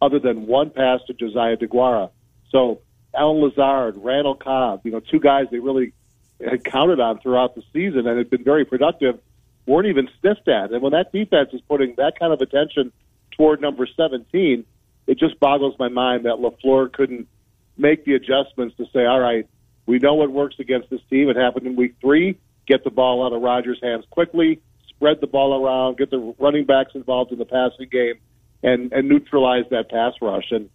other 0.00 0.18
than 0.18 0.46
one 0.46 0.70
pass 0.70 1.00
to 1.06 1.14
Josiah 1.14 1.56
DeGuara. 1.56 2.10
So 2.50 2.80
Allen 3.14 3.42
Lazard, 3.42 3.96
Randall 3.96 4.34
Cobb, 4.34 4.82
you 4.84 4.90
know, 4.92 5.00
two 5.00 5.20
guys 5.20 5.46
they 5.50 5.58
really 5.58 5.92
had 6.40 6.64
counted 6.64 7.00
on 7.00 7.20
throughout 7.20 7.54
the 7.54 7.62
season 7.72 8.06
and 8.06 8.18
had 8.18 8.30
been 8.30 8.44
very 8.44 8.64
productive, 8.64 9.18
weren't 9.66 9.86
even 9.86 10.08
sniffed 10.20 10.48
at. 10.48 10.72
And 10.72 10.82
when 10.82 10.92
that 10.92 11.12
defense 11.12 11.50
is 11.52 11.60
putting 11.62 11.94
that 11.96 12.18
kind 12.18 12.32
of 12.32 12.40
attention 12.40 12.92
toward 13.36 13.60
number 13.60 13.86
17, 13.86 14.64
it 15.06 15.18
just 15.18 15.38
boggles 15.40 15.74
my 15.78 15.88
mind 15.88 16.24
that 16.24 16.36
LaFleur 16.36 16.92
couldn't 16.92 17.28
make 17.76 18.04
the 18.04 18.14
adjustments 18.14 18.76
to 18.76 18.86
say, 18.92 19.04
all 19.04 19.20
right, 19.20 19.48
we 19.86 19.98
know 19.98 20.14
what 20.14 20.30
works 20.30 20.56
against 20.58 20.90
this 20.90 21.00
team. 21.10 21.28
It 21.28 21.36
happened 21.36 21.66
in 21.66 21.76
week 21.76 21.94
three. 22.00 22.38
Get 22.66 22.84
the 22.84 22.90
ball 22.90 23.24
out 23.26 23.32
of 23.32 23.42
Rodgers' 23.42 23.80
hands 23.82 24.04
quickly, 24.10 24.60
spread 24.88 25.20
the 25.20 25.26
ball 25.26 25.64
around, 25.64 25.98
get 25.98 26.10
the 26.10 26.34
running 26.38 26.64
backs 26.64 26.92
involved 26.94 27.32
in 27.32 27.38
the 27.38 27.44
passing 27.44 27.88
game, 27.90 28.14
and, 28.62 28.92
and 28.92 29.08
neutralize 29.08 29.64
that 29.70 29.90
pass 29.90 30.14
rush. 30.20 30.52
And 30.52 30.70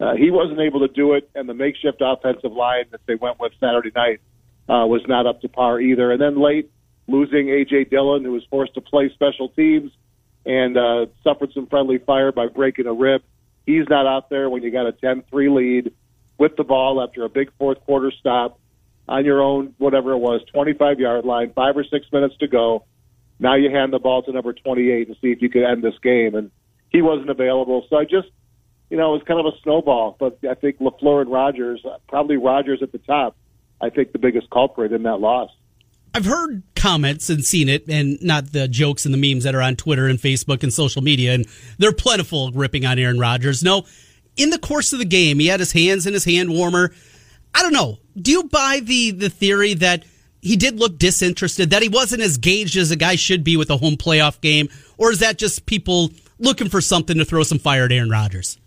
uh, 0.00 0.14
he 0.14 0.30
wasn't 0.30 0.60
able 0.60 0.80
to 0.80 0.88
do 0.88 1.12
it, 1.12 1.28
and 1.34 1.48
the 1.48 1.54
makeshift 1.54 1.98
offensive 2.00 2.52
line 2.52 2.84
that 2.90 3.00
they 3.06 3.14
went 3.16 3.38
with 3.38 3.52
Saturday 3.60 3.92
night 3.94 4.20
uh, 4.68 4.86
was 4.86 5.02
not 5.06 5.26
up 5.26 5.40
to 5.42 5.48
par 5.48 5.80
either. 5.80 6.10
And 6.10 6.20
then 6.20 6.40
late, 6.40 6.70
losing 7.06 7.48
A.J. 7.50 7.84
Dillon, 7.84 8.24
who 8.24 8.32
was 8.32 8.44
forced 8.50 8.74
to 8.74 8.80
play 8.80 9.10
special 9.14 9.48
teams 9.50 9.92
and 10.44 10.76
uh, 10.76 11.06
suffered 11.22 11.52
some 11.52 11.66
friendly 11.66 11.98
fire 11.98 12.32
by 12.32 12.46
breaking 12.46 12.86
a 12.86 12.92
rib. 12.92 13.22
He's 13.66 13.88
not 13.88 14.06
out 14.06 14.30
there 14.30 14.48
when 14.48 14.62
you 14.62 14.70
got 14.70 14.86
a 14.86 14.92
10-3 14.92 15.54
lead 15.54 15.92
with 16.38 16.56
the 16.56 16.64
ball 16.64 17.02
after 17.02 17.24
a 17.24 17.28
big 17.28 17.50
fourth 17.58 17.80
quarter 17.84 18.12
stop 18.18 18.60
on 19.08 19.24
your 19.24 19.42
own, 19.42 19.74
whatever 19.78 20.12
it 20.12 20.18
was, 20.18 20.42
25 20.52 21.00
yard 21.00 21.24
line, 21.24 21.52
five 21.54 21.76
or 21.76 21.84
six 21.84 22.06
minutes 22.12 22.36
to 22.38 22.48
go. 22.48 22.84
Now 23.38 23.54
you 23.54 23.70
hand 23.70 23.92
the 23.92 23.98
ball 23.98 24.22
to 24.22 24.32
number 24.32 24.52
28 24.52 25.08
and 25.08 25.16
see 25.20 25.28
if 25.28 25.42
you 25.42 25.48
could 25.48 25.64
end 25.64 25.82
this 25.82 25.98
game. 26.02 26.34
And 26.34 26.50
he 26.90 27.02
wasn't 27.02 27.30
available. 27.30 27.86
So 27.90 27.96
I 27.96 28.04
just, 28.04 28.28
you 28.90 28.96
know, 28.96 29.14
it 29.14 29.18
was 29.18 29.22
kind 29.26 29.40
of 29.40 29.46
a 29.46 29.56
snowball. 29.62 30.16
But 30.18 30.38
I 30.48 30.54
think 30.54 30.78
LaFleur 30.78 31.22
and 31.22 31.30
Rodgers, 31.30 31.84
probably 32.08 32.36
Rodgers 32.36 32.82
at 32.82 32.92
the 32.92 32.98
top, 32.98 33.36
I 33.80 33.90
think 33.90 34.12
the 34.12 34.18
biggest 34.18 34.50
culprit 34.50 34.92
in 34.92 35.02
that 35.04 35.18
loss. 35.18 35.50
I've 36.14 36.24
heard 36.24 36.62
comments 36.74 37.28
and 37.28 37.44
seen 37.44 37.68
it, 37.68 37.88
and 37.88 38.18
not 38.22 38.52
the 38.52 38.68
jokes 38.68 39.04
and 39.04 39.12
the 39.12 39.18
memes 39.18 39.44
that 39.44 39.54
are 39.54 39.60
on 39.60 39.76
Twitter 39.76 40.06
and 40.06 40.18
Facebook 40.18 40.62
and 40.62 40.72
social 40.72 41.02
media, 41.02 41.34
and 41.34 41.46
they're 41.78 41.92
plentiful 41.92 42.52
ripping 42.52 42.86
on 42.86 42.98
Aaron 42.98 43.18
Rodgers. 43.18 43.62
No, 43.62 43.84
in 44.36 44.50
the 44.50 44.58
course 44.58 44.94
of 44.94 44.98
the 44.98 45.04
game, 45.04 45.38
he 45.38 45.48
had 45.48 45.60
his 45.60 45.72
hands 45.72 46.06
in 46.06 46.14
his 46.14 46.24
hand 46.24 46.50
warmer. 46.50 46.92
I 47.54 47.62
don't 47.62 47.72
know. 47.72 47.98
Do 48.16 48.30
you 48.30 48.44
buy 48.44 48.80
the 48.82 49.10
the 49.10 49.28
theory 49.28 49.74
that 49.74 50.04
he 50.40 50.56
did 50.56 50.78
look 50.78 50.98
disinterested, 50.98 51.70
that 51.70 51.82
he 51.82 51.88
wasn't 51.88 52.22
as 52.22 52.38
gauged 52.38 52.76
as 52.76 52.90
a 52.90 52.96
guy 52.96 53.16
should 53.16 53.44
be 53.44 53.56
with 53.56 53.68
a 53.68 53.76
home 53.76 53.96
playoff 53.96 54.40
game, 54.40 54.68
or 54.96 55.10
is 55.10 55.18
that 55.18 55.36
just 55.36 55.66
people 55.66 56.10
looking 56.38 56.68
for 56.68 56.80
something 56.80 57.18
to 57.18 57.24
throw 57.24 57.42
some 57.42 57.58
fire 57.58 57.84
at 57.84 57.92
Aaron 57.92 58.08
Rodgers? 58.10 58.58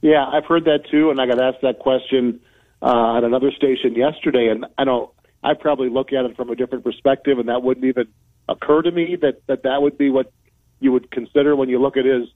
Yeah, 0.00 0.26
I've 0.26 0.46
heard 0.46 0.64
that 0.64 0.80
too, 0.90 1.10
and 1.10 1.20
I 1.20 1.26
got 1.26 1.40
asked 1.40 1.62
that 1.62 1.78
question 1.78 2.40
uh, 2.82 3.16
at 3.16 3.24
another 3.24 3.52
station 3.52 3.94
yesterday, 3.94 4.48
and 4.48 4.66
I 4.76 4.84
don't. 4.84 5.10
I 5.44 5.54
probably 5.54 5.88
look 5.88 6.12
at 6.12 6.24
it 6.24 6.36
from 6.36 6.50
a 6.50 6.56
different 6.56 6.84
perspective, 6.84 7.38
and 7.38 7.48
that 7.48 7.62
wouldn't 7.62 7.86
even 7.86 8.08
occur 8.48 8.82
to 8.82 8.90
me 8.90 9.16
that 9.22 9.42
that 9.46 9.62
that 9.62 9.82
would 9.82 9.96
be 9.96 10.10
what 10.10 10.32
you 10.80 10.92
would 10.92 11.10
consider 11.10 11.54
when 11.54 11.68
you 11.68 11.80
look 11.80 11.96
at 11.96 12.04
his 12.04 12.28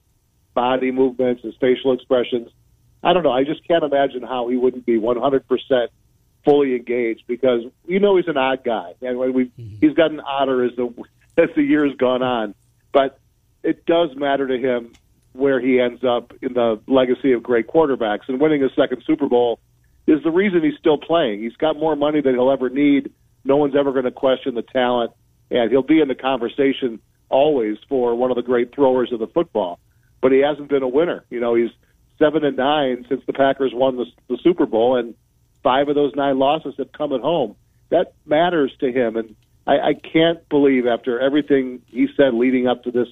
body 0.53 0.91
movements, 0.91 1.43
his 1.43 1.53
facial 1.59 1.93
expressions. 1.93 2.49
I 3.03 3.13
don't 3.13 3.23
know. 3.23 3.31
I 3.31 3.43
just 3.43 3.65
can't 3.67 3.83
imagine 3.83 4.23
how 4.23 4.47
he 4.47 4.57
wouldn't 4.57 4.85
be 4.85 4.97
100% 4.97 5.87
fully 6.43 6.75
engaged 6.75 7.23
because 7.27 7.61
you 7.85 7.99
know 7.99 8.15
he's 8.15 8.27
an 8.27 8.37
odd 8.37 8.63
guy, 8.63 8.93
and 9.01 9.19
we 9.19 9.45
mm-hmm. 9.45 9.75
he's 9.81 9.93
gotten 9.93 10.19
odder 10.21 10.63
as 10.63 10.71
the 10.75 10.93
as 11.37 11.49
the 11.55 11.63
years 11.63 11.93
gone 11.97 12.23
on. 12.23 12.55
But 12.93 13.19
it 13.63 13.85
does 13.85 14.15
matter 14.15 14.47
to 14.47 14.57
him 14.57 14.93
where 15.33 15.59
he 15.59 15.79
ends 15.79 16.03
up 16.03 16.33
in 16.41 16.53
the 16.53 16.81
legacy 16.87 17.33
of 17.33 17.43
great 17.43 17.67
quarterbacks, 17.67 18.29
and 18.29 18.39
winning 18.39 18.63
a 18.63 18.69
second 18.75 19.03
Super 19.05 19.27
Bowl 19.27 19.59
is 20.07 20.23
the 20.23 20.31
reason 20.31 20.63
he's 20.63 20.77
still 20.79 20.97
playing. 20.97 21.41
He's 21.41 21.55
got 21.57 21.77
more 21.77 21.95
money 21.95 22.21
than 22.21 22.33
he'll 22.33 22.51
ever 22.51 22.69
need. 22.69 23.11
No 23.43 23.57
one's 23.57 23.75
ever 23.75 23.91
going 23.91 24.05
to 24.05 24.11
question 24.11 24.55
the 24.55 24.61
talent, 24.61 25.11
and 25.51 25.69
he'll 25.69 25.81
be 25.81 25.99
in 25.99 26.07
the 26.07 26.15
conversation 26.15 26.99
always 27.29 27.77
for 27.89 28.15
one 28.15 28.31
of 28.31 28.35
the 28.35 28.43
great 28.43 28.73
throwers 28.73 29.11
of 29.11 29.19
the 29.19 29.27
football 29.27 29.79
but 30.21 30.31
he 30.31 30.39
hasn't 30.39 30.69
been 30.69 30.83
a 30.83 30.87
winner. 30.87 31.23
You 31.29 31.39
know, 31.39 31.55
he's 31.55 31.69
seven 32.19 32.43
and 32.43 32.57
nine 32.57 33.05
since 33.09 33.21
the 33.25 33.33
Packers 33.33 33.71
won 33.73 33.97
the, 33.97 34.05
the 34.27 34.37
Super 34.43 34.65
Bowl, 34.65 34.97
and 34.97 35.13
five 35.63 35.87
of 35.89 35.95
those 35.95 36.13
nine 36.15 36.39
losses 36.39 36.75
have 36.77 36.91
come 36.91 37.13
at 37.13 37.21
home. 37.21 37.55
That 37.89 38.13
matters 38.25 38.71
to 38.79 38.91
him, 38.91 39.15
and 39.15 39.35
I, 39.65 39.79
I 39.79 39.93
can't 39.93 40.47
believe 40.49 40.87
after 40.87 41.19
everything 41.19 41.81
he 41.87 42.07
said 42.17 42.33
leading 42.33 42.67
up 42.67 42.83
to 42.83 42.91
this 42.91 43.07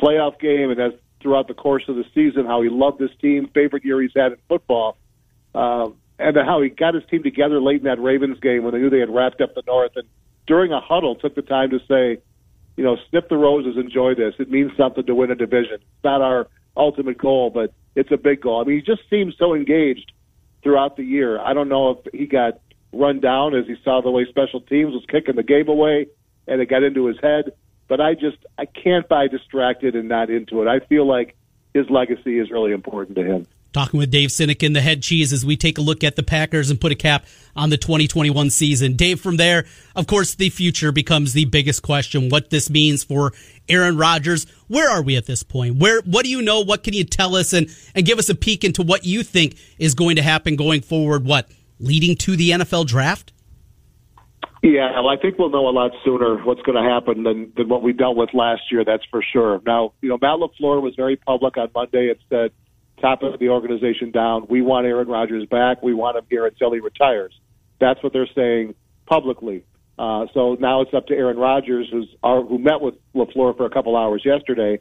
playoff 0.00 0.38
game 0.38 0.70
and 0.70 0.80
as 0.80 0.92
throughout 1.20 1.48
the 1.48 1.54
course 1.54 1.82
of 1.88 1.96
the 1.96 2.04
season, 2.14 2.46
how 2.46 2.62
he 2.62 2.68
loved 2.68 3.00
this 3.00 3.10
team, 3.20 3.50
favorite 3.52 3.84
year 3.84 4.00
he's 4.00 4.12
had 4.14 4.32
in 4.32 4.38
football, 4.48 4.96
uh, 5.54 5.88
and 6.18 6.36
how 6.36 6.60
he 6.62 6.68
got 6.68 6.94
his 6.94 7.04
team 7.10 7.22
together 7.22 7.60
late 7.60 7.78
in 7.78 7.84
that 7.84 8.00
Ravens 8.00 8.40
game 8.40 8.64
when 8.64 8.72
they 8.72 8.80
knew 8.80 8.90
they 8.90 8.98
had 8.98 9.14
wrapped 9.14 9.40
up 9.40 9.54
the 9.54 9.62
North, 9.66 9.92
and 9.96 10.06
during 10.46 10.72
a 10.72 10.80
huddle 10.80 11.14
took 11.14 11.34
the 11.34 11.42
time 11.42 11.70
to 11.70 11.78
say, 11.88 12.20
you 12.76 12.84
know, 12.84 12.96
snip 13.10 13.28
the 13.28 13.36
roses, 13.36 13.76
enjoy 13.76 14.14
this. 14.14 14.34
It 14.38 14.50
means 14.50 14.72
something 14.76 15.04
to 15.04 15.14
win 15.14 15.30
a 15.30 15.34
division. 15.34 15.74
It's 15.74 16.04
not 16.04 16.22
our 16.22 16.48
ultimate 16.76 17.18
goal, 17.18 17.50
but 17.50 17.72
it's 17.94 18.10
a 18.12 18.16
big 18.16 18.40
goal. 18.40 18.60
I 18.60 18.64
mean, 18.64 18.76
he 18.76 18.82
just 18.82 19.08
seems 19.10 19.34
so 19.38 19.54
engaged 19.54 20.12
throughout 20.62 20.96
the 20.96 21.02
year. 21.02 21.40
I 21.40 21.54
don't 21.54 21.68
know 21.68 21.90
if 21.90 22.12
he 22.12 22.26
got 22.26 22.60
run 22.92 23.20
down 23.20 23.54
as 23.54 23.66
he 23.66 23.76
saw 23.84 24.00
the 24.00 24.10
way 24.10 24.26
special 24.28 24.60
teams 24.60 24.92
was 24.92 25.04
kicking 25.08 25.36
the 25.36 25.42
game 25.42 25.68
away 25.68 26.06
and 26.46 26.60
it 26.60 26.66
got 26.66 26.82
into 26.82 27.06
his 27.06 27.18
head. 27.20 27.52
But 27.88 28.00
I 28.00 28.14
just 28.14 28.38
I 28.58 28.66
can't 28.66 29.08
buy 29.08 29.28
distracted 29.28 29.94
and 29.94 30.08
not 30.08 30.30
into 30.30 30.62
it. 30.62 30.68
I 30.68 30.80
feel 30.80 31.06
like 31.06 31.36
his 31.74 31.88
legacy 31.90 32.38
is 32.38 32.50
really 32.50 32.72
important 32.72 33.16
to 33.16 33.24
him. 33.24 33.46
Talking 33.78 34.00
with 34.00 34.10
Dave 34.10 34.30
Sinekin, 34.30 34.74
the 34.74 34.80
head 34.80 35.04
cheese, 35.04 35.32
as 35.32 35.46
we 35.46 35.56
take 35.56 35.78
a 35.78 35.80
look 35.80 36.02
at 36.02 36.16
the 36.16 36.24
Packers 36.24 36.68
and 36.68 36.80
put 36.80 36.90
a 36.90 36.96
cap 36.96 37.24
on 37.54 37.70
the 37.70 37.76
2021 37.76 38.50
season. 38.50 38.96
Dave, 38.96 39.20
from 39.20 39.36
there, 39.36 39.66
of 39.94 40.08
course, 40.08 40.34
the 40.34 40.50
future 40.50 40.90
becomes 40.90 41.32
the 41.32 41.44
biggest 41.44 41.80
question. 41.80 42.28
What 42.28 42.50
this 42.50 42.68
means 42.68 43.04
for 43.04 43.32
Aaron 43.68 43.96
Rodgers. 43.96 44.48
Where 44.66 44.90
are 44.90 45.00
we 45.00 45.16
at 45.16 45.26
this 45.26 45.44
point? 45.44 45.76
Where, 45.76 46.00
what 46.00 46.24
do 46.24 46.28
you 46.28 46.42
know? 46.42 46.58
What 46.58 46.82
can 46.82 46.92
you 46.92 47.04
tell 47.04 47.36
us 47.36 47.52
and, 47.52 47.68
and 47.94 48.04
give 48.04 48.18
us 48.18 48.28
a 48.28 48.34
peek 48.34 48.64
into 48.64 48.82
what 48.82 49.04
you 49.04 49.22
think 49.22 49.56
is 49.78 49.94
going 49.94 50.16
to 50.16 50.22
happen 50.22 50.56
going 50.56 50.80
forward? 50.80 51.24
What, 51.24 51.48
leading 51.78 52.16
to 52.16 52.34
the 52.34 52.50
NFL 52.50 52.88
draft? 52.88 53.32
Yeah, 54.60 54.90
well, 54.96 55.08
I 55.08 55.18
think 55.18 55.38
we'll 55.38 55.50
know 55.50 55.68
a 55.68 55.70
lot 55.70 55.92
sooner 56.04 56.42
what's 56.42 56.62
going 56.62 56.82
to 56.82 56.90
happen 56.90 57.22
than, 57.22 57.52
than 57.56 57.68
what 57.68 57.84
we 57.84 57.92
dealt 57.92 58.16
with 58.16 58.30
last 58.34 58.62
year. 58.72 58.84
That's 58.84 59.04
for 59.08 59.22
sure. 59.22 59.62
Now, 59.64 59.92
you 60.00 60.08
know, 60.08 60.18
Matt 60.20 60.40
LaFleur 60.40 60.82
was 60.82 60.96
very 60.96 61.14
public 61.14 61.56
on 61.56 61.70
Monday 61.72 62.10
and 62.10 62.18
said, 62.28 62.50
top 63.00 63.22
of 63.22 63.38
the 63.38 63.48
organization 63.48 64.10
down. 64.10 64.46
We 64.48 64.62
want 64.62 64.86
Aaron 64.86 65.08
Rodgers 65.08 65.46
back. 65.46 65.82
We 65.82 65.94
want 65.94 66.16
him 66.16 66.24
here 66.28 66.46
until 66.46 66.72
he 66.72 66.80
retires. 66.80 67.32
That's 67.80 68.02
what 68.02 68.12
they're 68.12 68.28
saying 68.34 68.74
publicly. 69.06 69.64
Uh, 69.98 70.26
so 70.32 70.56
now 70.60 70.82
it's 70.82 70.94
up 70.94 71.06
to 71.06 71.14
Aaron 71.14 71.36
Rodgers, 71.36 71.88
who's 71.90 72.08
our, 72.22 72.42
who 72.42 72.58
met 72.58 72.80
with 72.80 72.94
Lafleur 73.14 73.56
for 73.56 73.66
a 73.66 73.70
couple 73.70 73.96
hours 73.96 74.22
yesterday, 74.24 74.80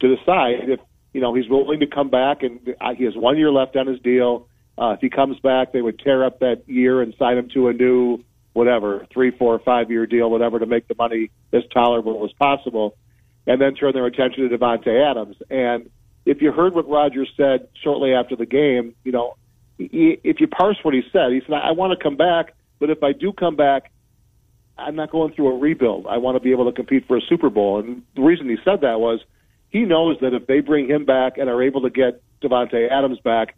to 0.00 0.16
decide 0.16 0.68
if 0.68 0.80
you 1.12 1.20
know 1.20 1.34
he's 1.34 1.48
willing 1.48 1.80
to 1.80 1.86
come 1.86 2.10
back. 2.10 2.42
And 2.42 2.60
uh, 2.80 2.94
he 2.94 3.04
has 3.04 3.14
one 3.16 3.38
year 3.38 3.50
left 3.50 3.76
on 3.76 3.86
his 3.86 4.00
deal. 4.00 4.48
Uh, 4.76 4.92
if 4.92 5.00
he 5.00 5.08
comes 5.10 5.38
back, 5.40 5.72
they 5.72 5.80
would 5.80 5.98
tear 5.98 6.24
up 6.24 6.40
that 6.40 6.68
year 6.68 7.00
and 7.00 7.14
sign 7.18 7.38
him 7.38 7.48
to 7.54 7.68
a 7.68 7.72
new 7.72 8.22
whatever 8.52 9.06
three, 9.12 9.30
four, 9.30 9.58
five 9.60 9.90
year 9.90 10.06
deal, 10.06 10.30
whatever, 10.30 10.58
to 10.58 10.66
make 10.66 10.86
the 10.88 10.94
money 10.96 11.30
as 11.52 11.62
tolerable 11.72 12.24
as 12.24 12.32
possible, 12.32 12.96
and 13.46 13.60
then 13.60 13.74
turn 13.74 13.92
their 13.94 14.06
attention 14.06 14.48
to 14.48 14.56
Davante 14.56 15.10
Adams. 15.10 15.36
And 15.48 15.90
if 16.24 16.42
you 16.42 16.52
heard 16.52 16.74
what 16.74 16.88
Rodgers 16.88 17.30
said 17.36 17.68
shortly 17.82 18.12
after 18.12 18.36
the 18.36 18.46
game, 18.46 18.94
you 19.04 19.12
know, 19.12 19.36
he, 19.78 20.18
if 20.24 20.40
you 20.40 20.46
parse 20.46 20.76
what 20.82 20.94
he 20.94 21.02
said, 21.12 21.32
he 21.32 21.40
said, 21.40 21.54
"I 21.54 21.72
want 21.72 21.96
to 21.96 22.02
come 22.02 22.16
back, 22.16 22.54
but 22.78 22.90
if 22.90 23.02
I 23.02 23.12
do 23.12 23.32
come 23.32 23.56
back, 23.56 23.90
I'm 24.76 24.96
not 24.96 25.10
going 25.10 25.32
through 25.32 25.54
a 25.54 25.58
rebuild. 25.58 26.06
I 26.08 26.18
want 26.18 26.36
to 26.36 26.40
be 26.40 26.52
able 26.52 26.66
to 26.66 26.72
compete 26.72 27.06
for 27.06 27.16
a 27.16 27.20
Super 27.20 27.50
Bowl." 27.50 27.80
And 27.80 28.02
the 28.14 28.22
reason 28.22 28.48
he 28.48 28.56
said 28.64 28.80
that 28.82 29.00
was 29.00 29.20
he 29.70 29.80
knows 29.80 30.16
that 30.20 30.34
if 30.34 30.46
they 30.46 30.60
bring 30.60 30.88
him 30.88 31.04
back 31.04 31.38
and 31.38 31.48
are 31.48 31.62
able 31.62 31.82
to 31.82 31.90
get 31.90 32.22
Davante 32.42 32.90
Adams 32.90 33.20
back, 33.20 33.54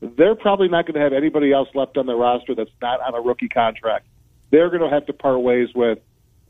they're 0.00 0.36
probably 0.36 0.68
not 0.68 0.86
going 0.86 0.94
to 0.94 1.00
have 1.00 1.12
anybody 1.12 1.52
else 1.52 1.68
left 1.74 1.96
on 1.96 2.06
the 2.06 2.14
roster 2.14 2.54
that's 2.54 2.70
not 2.80 3.00
on 3.00 3.14
a 3.14 3.20
rookie 3.20 3.48
contract. 3.48 4.06
They're 4.50 4.70
going 4.70 4.82
to 4.82 4.88
have 4.88 5.06
to 5.06 5.12
part 5.12 5.40
ways 5.40 5.68
with, 5.74 5.98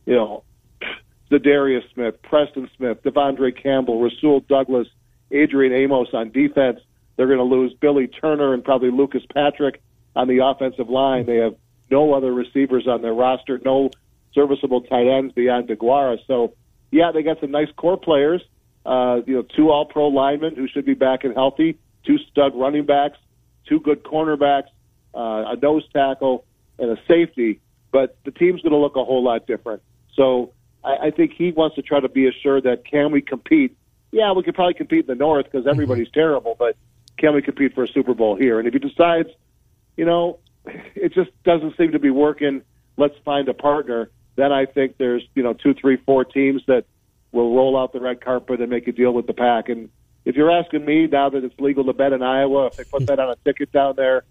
you 0.07 0.15
know, 0.15 0.45
Za'Darius 1.31 1.83
Smith, 1.95 2.21
Preston 2.23 2.71
Smith, 2.77 3.03
De'Vondre 3.03 3.51
Campbell, 3.61 4.03
Rasul 4.03 4.41
Douglas, 4.41 4.87
Adrian 5.31 5.73
Amos 5.73 6.09
on 6.13 6.31
defense. 6.31 6.81
They're 7.17 7.27
going 7.27 7.39
to 7.39 7.45
lose 7.45 7.75
Billy 7.75 8.07
Turner 8.07 8.55
and 8.55 8.65
probably 8.65 8.91
Lucas 8.91 9.23
Patrick 9.33 9.83
on 10.15 10.29
the 10.29 10.45
offensive 10.45 10.89
line. 10.89 11.27
They 11.27 11.37
have 11.37 11.55
no 11.91 12.15
other 12.15 12.33
receivers 12.33 12.87
on 12.87 13.03
their 13.03 13.15
roster, 13.15 13.61
no 13.65 13.91
serviceable 14.35 14.83
tight 14.83 15.07
ends 15.07 15.33
beyond 15.33 15.69
DeGuara. 15.69 16.19
So, 16.27 16.55
yeah, 16.91 17.11
they 17.13 17.23
got 17.23 17.41
some 17.41 17.51
nice 17.51 17.69
core 17.77 17.97
players. 17.97 18.43
Uh, 18.87 19.21
you 19.27 19.35
know, 19.35 19.43
two 19.43 19.71
All-Pro 19.71 20.09
linemen 20.09 20.55
who 20.55 20.69
should 20.69 20.87
be 20.87 20.95
back 20.95 21.25
and 21.25 21.35
healthy, 21.35 21.79
two 22.05 22.19
stud 22.31 22.53
running 22.55 22.87
backs, 22.87 23.19
two 23.69 23.81
good 23.81 24.03
cornerbacks, 24.03 24.69
uh, 25.15 25.53
a 25.53 25.57
nose 25.61 25.85
tackle, 25.93 26.45
and 26.79 26.91
a 26.91 26.97
safety. 27.07 27.61
But 27.91 28.17
the 28.25 28.31
team's 28.31 28.63
going 28.63 28.73
to 28.73 28.79
look 28.79 28.97
a 28.97 29.05
whole 29.05 29.23
lot 29.23 29.47
different. 29.47 29.83
So 30.15 30.53
I, 30.85 31.07
I 31.07 31.11
think 31.11 31.33
he 31.37 31.53
wants 31.53 31.77
to 31.77 31.83
try 31.83 32.01
to 32.01 32.09
be 32.09 32.27
assured 32.29 32.65
that 32.65 32.85
can 32.85 33.13
we 33.13 33.21
compete? 33.21 33.77
Yeah, 34.11 34.33
we 34.33 34.43
could 34.43 34.55
probably 34.55 34.75
compete 34.75 35.01
in 35.01 35.07
the 35.07 35.15
North 35.15 35.47
because 35.47 35.61
mm-hmm. 35.61 35.71
everybody's 35.71 36.11
terrible, 36.11 36.57
but 36.59 36.77
can 37.19 37.35
we 37.35 37.43
compete 37.43 37.75
for 37.75 37.85
a 37.85 37.89
Super 37.89 38.15
Bowl 38.15 38.37
here? 38.37 38.59
And 38.59 38.67
if 38.67 38.75
he 38.75 38.81
decides, 38.81 39.29
you 39.97 40.05
know, 40.05 40.39
it 40.65 41.13
just 41.13 41.31
doesn't 41.45 41.77
seem 41.77 41.93
to 41.93 41.99
be 41.99 42.11
working, 42.11 42.63
let's 42.97 43.17
find 43.25 43.49
a 43.49 43.55
partner. 43.55 44.11
Then 44.37 44.53
I 44.53 44.67
think 44.67 44.97
there's 44.99 45.23
you 45.35 45.43
know 45.43 45.53
two, 45.53 45.75
three, 45.75 45.97
four 45.97 46.25
teams 46.25 46.63
that 46.67 46.85
will 47.33 47.55
roll 47.55 47.77
out 47.77 47.93
the 47.93 48.01
red 48.01 48.21
carpet 48.21 48.61
and 48.61 48.71
make 48.71 48.89
a 48.89 48.93
deal 48.93 49.13
with 49.13 49.27
the 49.27 49.35
pack. 49.35 49.69
And 49.69 49.91
if 50.25 50.37
you're 50.37 50.51
asking 50.51 50.85
me 50.85 51.07
now 51.07 51.29
that 51.29 51.45
it's 51.45 51.59
legal 51.59 51.85
to 51.85 51.93
bet 51.93 52.13
in 52.13 52.23
Iowa, 52.23 52.67
if 52.67 52.77
they 52.77 52.85
put 52.85 53.03
mm-hmm. 53.03 53.07
that 53.07 53.19
on 53.19 53.31
a 53.31 53.37
ticket 53.45 53.73
down 53.73 53.95
there, 53.97 54.25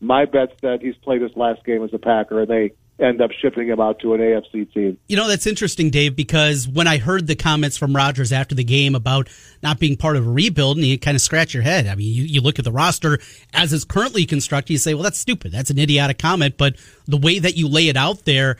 my 0.00 0.24
bet's 0.24 0.52
that 0.62 0.82
he's 0.82 0.96
played 0.96 1.22
his 1.22 1.34
last 1.36 1.64
game 1.64 1.82
as 1.84 1.94
a 1.94 1.98
Packer, 1.98 2.40
and 2.40 2.50
they 2.50 2.72
end 3.02 3.20
up 3.20 3.30
shipping 3.32 3.68
him 3.68 3.80
out 3.80 3.98
to 4.00 4.14
an 4.14 4.20
AFC 4.20 4.72
team. 4.72 4.98
You 5.08 5.16
know, 5.16 5.28
that's 5.28 5.46
interesting, 5.46 5.90
Dave, 5.90 6.14
because 6.14 6.68
when 6.68 6.86
I 6.86 6.98
heard 6.98 7.26
the 7.26 7.34
comments 7.34 7.76
from 7.76 7.94
Rodgers 7.94 8.32
after 8.32 8.54
the 8.54 8.64
game 8.64 8.94
about 8.94 9.28
not 9.62 9.78
being 9.78 9.96
part 9.96 10.16
of 10.16 10.26
a 10.26 10.30
rebuild, 10.30 10.76
and 10.76 10.86
you 10.86 10.98
kind 10.98 11.14
of 11.14 11.20
scratch 11.20 11.54
your 11.54 11.62
head. 11.62 11.86
I 11.86 11.94
mean, 11.94 12.12
you, 12.12 12.24
you 12.24 12.40
look 12.40 12.58
at 12.58 12.64
the 12.64 12.72
roster 12.72 13.18
as 13.52 13.72
it's 13.72 13.84
currently 13.84 14.26
constructed, 14.26 14.72
you 14.72 14.78
say, 14.78 14.94
well, 14.94 15.04
that's 15.04 15.18
stupid. 15.18 15.52
That's 15.52 15.70
an 15.70 15.78
idiotic 15.78 16.18
comment. 16.18 16.56
But 16.56 16.76
the 17.06 17.16
way 17.16 17.38
that 17.38 17.56
you 17.56 17.68
lay 17.68 17.88
it 17.88 17.96
out 17.96 18.24
there, 18.24 18.56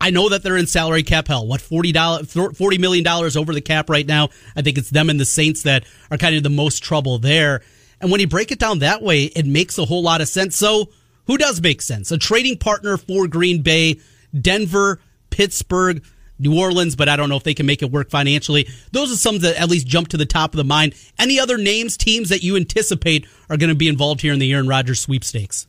I 0.00 0.10
know 0.10 0.28
that 0.28 0.42
they're 0.42 0.56
in 0.56 0.66
salary 0.66 1.02
cap 1.02 1.28
hell. 1.28 1.46
What 1.46 1.60
forty 1.60 1.92
dollars, 1.92 2.32
forty 2.32 2.78
million 2.78 3.04
dollars 3.04 3.36
over 3.36 3.52
the 3.52 3.60
cap 3.60 3.88
right 3.88 4.06
now? 4.06 4.28
I 4.56 4.62
think 4.62 4.78
it's 4.78 4.90
them 4.90 5.10
and 5.10 5.18
the 5.18 5.24
Saints 5.24 5.62
that 5.62 5.84
are 6.10 6.18
kind 6.18 6.36
of 6.36 6.42
the 6.42 6.50
most 6.50 6.82
trouble 6.82 7.18
there. 7.18 7.62
And 8.00 8.10
when 8.10 8.20
you 8.20 8.26
break 8.26 8.52
it 8.52 8.58
down 8.58 8.80
that 8.80 9.02
way, 9.02 9.24
it 9.24 9.46
makes 9.46 9.78
a 9.78 9.84
whole 9.84 10.02
lot 10.02 10.20
of 10.20 10.28
sense. 10.28 10.56
So 10.56 10.90
who 11.26 11.38
does 11.38 11.60
make 11.60 11.82
sense? 11.82 12.10
A 12.10 12.18
trading 12.18 12.58
partner 12.58 12.96
for 12.96 13.26
Green 13.26 13.62
Bay, 13.62 14.00
Denver, 14.38 15.00
Pittsburgh, 15.30 16.04
New 16.38 16.58
Orleans, 16.58 16.96
but 16.96 17.08
I 17.08 17.16
don't 17.16 17.28
know 17.28 17.36
if 17.36 17.44
they 17.44 17.54
can 17.54 17.66
make 17.66 17.82
it 17.82 17.90
work 17.90 18.10
financially. 18.10 18.68
Those 18.92 19.12
are 19.12 19.16
some 19.16 19.38
that 19.38 19.60
at 19.60 19.68
least 19.68 19.86
jump 19.86 20.08
to 20.08 20.16
the 20.16 20.26
top 20.26 20.52
of 20.52 20.56
the 20.56 20.64
mind. 20.64 20.94
Any 21.18 21.38
other 21.38 21.56
names, 21.56 21.96
teams 21.96 22.28
that 22.28 22.42
you 22.42 22.56
anticipate 22.56 23.26
are 23.48 23.56
going 23.56 23.70
to 23.70 23.76
be 23.76 23.88
involved 23.88 24.20
here 24.20 24.32
in 24.32 24.38
the 24.38 24.52
Aaron 24.52 24.66
Rodgers 24.66 25.00
sweepstakes? 25.00 25.66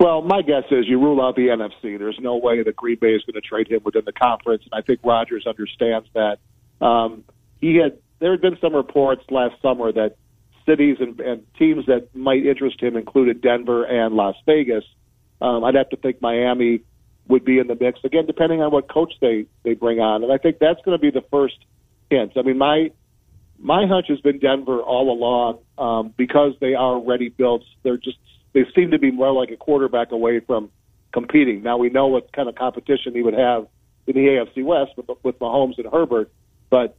Well, 0.00 0.22
my 0.22 0.42
guess 0.42 0.64
is 0.70 0.86
you 0.86 0.98
rule 1.00 1.20
out 1.20 1.36
the 1.36 1.48
NFC. 1.48 1.98
There's 1.98 2.18
no 2.20 2.36
way 2.36 2.62
that 2.62 2.76
Green 2.76 2.98
Bay 2.98 3.14
is 3.14 3.22
going 3.24 3.34
to 3.34 3.40
trade 3.40 3.68
him 3.68 3.80
within 3.84 4.04
the 4.04 4.12
conference, 4.12 4.62
and 4.64 4.72
I 4.72 4.82
think 4.82 5.00
Rodgers 5.02 5.46
understands 5.46 6.08
that. 6.14 6.38
Um, 6.80 7.24
he 7.60 7.76
had 7.76 7.98
there 8.20 8.30
had 8.30 8.40
been 8.40 8.56
some 8.60 8.74
reports 8.74 9.24
last 9.30 9.60
summer 9.60 9.92
that 9.92 10.16
cities 10.68 10.98
and, 11.00 11.18
and 11.20 11.42
teams 11.58 11.86
that 11.86 12.14
might 12.14 12.44
interest 12.44 12.80
him 12.80 12.96
included 12.96 13.40
Denver 13.40 13.84
and 13.84 14.14
Las 14.14 14.36
Vegas. 14.44 14.84
Um, 15.40 15.64
I'd 15.64 15.74
have 15.74 15.88
to 15.90 15.96
think 15.96 16.20
Miami 16.20 16.80
would 17.28 17.44
be 17.44 17.58
in 17.58 17.66
the 17.66 17.76
mix 17.78 18.00
again, 18.04 18.26
depending 18.26 18.60
on 18.60 18.70
what 18.72 18.88
coach 18.88 19.12
they 19.20 19.46
they 19.62 19.74
bring 19.74 20.00
on, 20.00 20.22
and 20.22 20.32
I 20.32 20.38
think 20.38 20.58
that's 20.58 20.80
going 20.84 20.96
to 20.96 21.00
be 21.00 21.10
the 21.10 21.24
first 21.30 21.56
hint. 22.10 22.32
I 22.36 22.42
mean, 22.42 22.58
my 22.58 22.90
my 23.58 23.86
hunch 23.86 24.06
has 24.08 24.20
been 24.20 24.38
Denver 24.38 24.80
all 24.80 25.10
along 25.10 25.58
um, 25.78 26.14
because 26.16 26.52
they 26.60 26.74
are 26.74 27.00
ready 27.00 27.28
built. 27.28 27.62
They're 27.82 27.96
just 27.96 28.18
they 28.52 28.64
seem 28.74 28.90
to 28.90 28.98
be 28.98 29.10
more 29.10 29.32
like 29.32 29.50
a 29.50 29.56
quarterback 29.56 30.12
away 30.12 30.40
from 30.40 30.70
competing. 31.12 31.62
Now 31.62 31.76
we 31.76 31.90
know 31.90 32.06
what 32.08 32.32
kind 32.32 32.48
of 32.48 32.54
competition 32.54 33.14
he 33.14 33.22
would 33.22 33.34
have 33.34 33.66
in 34.06 34.14
the 34.14 34.20
AFC 34.20 34.64
West 34.64 34.92
with 34.96 35.08
with 35.22 35.38
Mahomes 35.38 35.78
and 35.78 35.86
Herbert, 35.92 36.30
but 36.70 36.96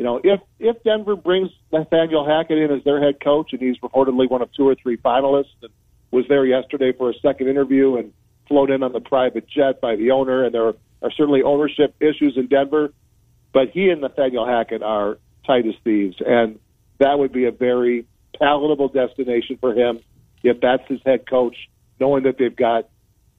you 0.00 0.06
know, 0.06 0.18
if 0.24 0.40
if 0.58 0.82
Denver 0.82 1.14
brings 1.14 1.50
Nathaniel 1.70 2.24
Hackett 2.24 2.56
in 2.56 2.70
as 2.74 2.82
their 2.84 3.02
head 3.02 3.20
coach, 3.22 3.52
and 3.52 3.60
he's 3.60 3.76
reportedly 3.80 4.30
one 4.30 4.40
of 4.40 4.50
two 4.54 4.66
or 4.66 4.74
three 4.74 4.96
finalists, 4.96 5.52
and 5.60 5.70
was 6.10 6.24
there 6.26 6.46
yesterday 6.46 6.92
for 6.96 7.10
a 7.10 7.14
second 7.20 7.48
interview 7.48 7.96
and 7.96 8.14
flown 8.48 8.72
in 8.72 8.82
on 8.82 8.94
the 8.94 9.00
private 9.00 9.46
jet 9.46 9.78
by 9.82 9.96
the 9.96 10.12
owner, 10.12 10.42
and 10.42 10.54
there 10.54 10.68
are 10.68 11.10
certainly 11.18 11.42
ownership 11.42 11.94
issues 12.00 12.38
in 12.38 12.46
Denver, 12.46 12.94
but 13.52 13.68
he 13.74 13.90
and 13.90 14.00
Nathaniel 14.00 14.46
Hackett 14.46 14.82
are 14.82 15.18
tight 15.46 15.66
as 15.66 15.74
thieves, 15.84 16.16
and 16.26 16.58
that 16.96 17.18
would 17.18 17.30
be 17.30 17.44
a 17.44 17.52
very 17.52 18.06
palatable 18.38 18.88
destination 18.88 19.58
for 19.60 19.74
him 19.74 20.00
if 20.42 20.62
that's 20.62 20.88
his 20.88 21.00
head 21.04 21.28
coach, 21.28 21.68
knowing 22.00 22.22
that 22.22 22.38
they've 22.38 22.56
got 22.56 22.88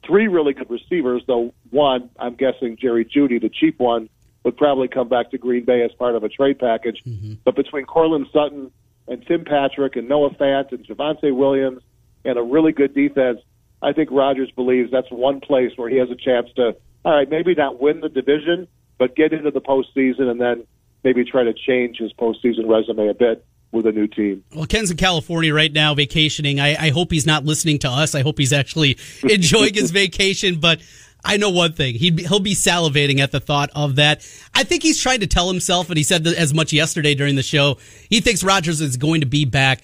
three 0.06 0.28
really 0.28 0.54
good 0.54 0.70
receivers, 0.70 1.24
though 1.26 1.56
one, 1.72 2.12
I'm 2.20 2.36
guessing 2.36 2.78
Jerry 2.80 3.04
Jeudy, 3.04 3.42
the 3.42 3.50
cheap 3.50 3.80
one, 3.80 4.10
would 4.44 4.58
probably 4.58 4.88
come 4.88 5.08
back 5.08 5.32
to 5.32 5.38
Green 5.38 5.66
Bay 5.66 5.84
as 5.84 5.92
part 5.94 6.16
of 6.16 6.24
a 6.24 6.30
trade 6.30 6.60
package. 6.60 7.04
Mm-hmm. 7.06 7.34
But 7.44 7.56
between 7.56 7.86
Courtland 7.86 8.28
Sutton 8.34 8.72
and 9.08 9.26
Tim 9.26 9.46
Patrick 9.46 9.96
and 9.96 10.10
Noah 10.10 10.32
Fant 10.32 10.72
and 10.72 10.86
Javonte 10.86 11.36
Williams 11.36 11.82
and 12.26 12.38
a 12.38 12.42
really 12.42 12.72
good 12.72 12.94
defense, 12.94 13.40
I 13.82 13.94
think 13.94 14.10
Rodgers 14.12 14.52
believes 14.52 14.92
that's 14.92 15.12
one 15.12 15.42
place 15.42 15.72
where 15.76 15.90
he 15.90 15.98
has 15.98 16.10
a 16.10 16.16
chance 16.16 16.50
to, 16.56 16.76
all 17.06 17.14
right, 17.14 17.30
maybe 17.30 17.54
not 17.56 17.82
win 17.82 18.02
the 18.02 18.10
division, 18.10 18.68
but 18.98 19.16
get 19.16 19.34
into 19.34 19.52
the 19.52 19.62
postseason 19.62 20.30
and 20.30 20.40
then 20.40 20.66
maybe 21.04 21.24
try 21.24 21.44
to 21.44 21.54
change 21.54 21.98
his 21.98 22.14
postseason 22.14 22.70
resume 22.70 23.08
a 23.10 23.14
bit 23.14 23.46
with 23.72 23.86
a 23.88 23.92
new 23.92 24.08
team. 24.08 24.44
Well, 24.54 24.66
Ken's 24.66 24.92
in 24.92 24.98
California 24.98 25.54
right 25.54 25.72
now 25.72 25.96
vacationing. 25.96 26.60
I, 26.60 26.76
I 26.76 26.90
hope 26.90 27.12
he's 27.12 27.26
not 27.26 27.46
listening 27.46 27.80
to 27.80 27.90
us. 27.90 28.14
I 28.14 28.22
hope 28.22 28.38
he's 28.38 28.54
actually 28.54 28.98
enjoying 29.24 29.74
his 29.74 29.92
vacation. 29.92 30.60
But 30.60 30.82
I 31.24 31.38
know 31.38 31.50
one 31.50 31.74
thing. 31.74 31.96
He'd 31.96 32.16
be, 32.16 32.24
he'll 32.24 32.40
be 32.40 32.56
salivating 32.56 33.20
at 33.20 33.32
the 33.32 33.40
thought 33.40 33.70
of 33.76 33.96
that. 33.98 34.28
I 34.56 34.64
think 34.64 34.84
he's 34.84 35.00
trying 35.00 35.20
to 35.20 35.28
tell 35.28 35.48
himself, 35.48 35.90
and 35.90 35.98
he 35.98 36.04
said 36.04 36.26
as 36.26 36.54
much 36.54 36.74
yesterday 36.74 37.14
during 37.14 37.36
the 37.36 37.44
show, 37.44 37.78
he 38.10 38.22
thinks 38.22 38.44
Rodgers 38.44 38.82
is 38.82 38.98
going 38.98 39.22
to 39.22 39.28
be 39.28 39.46
back. 39.46 39.82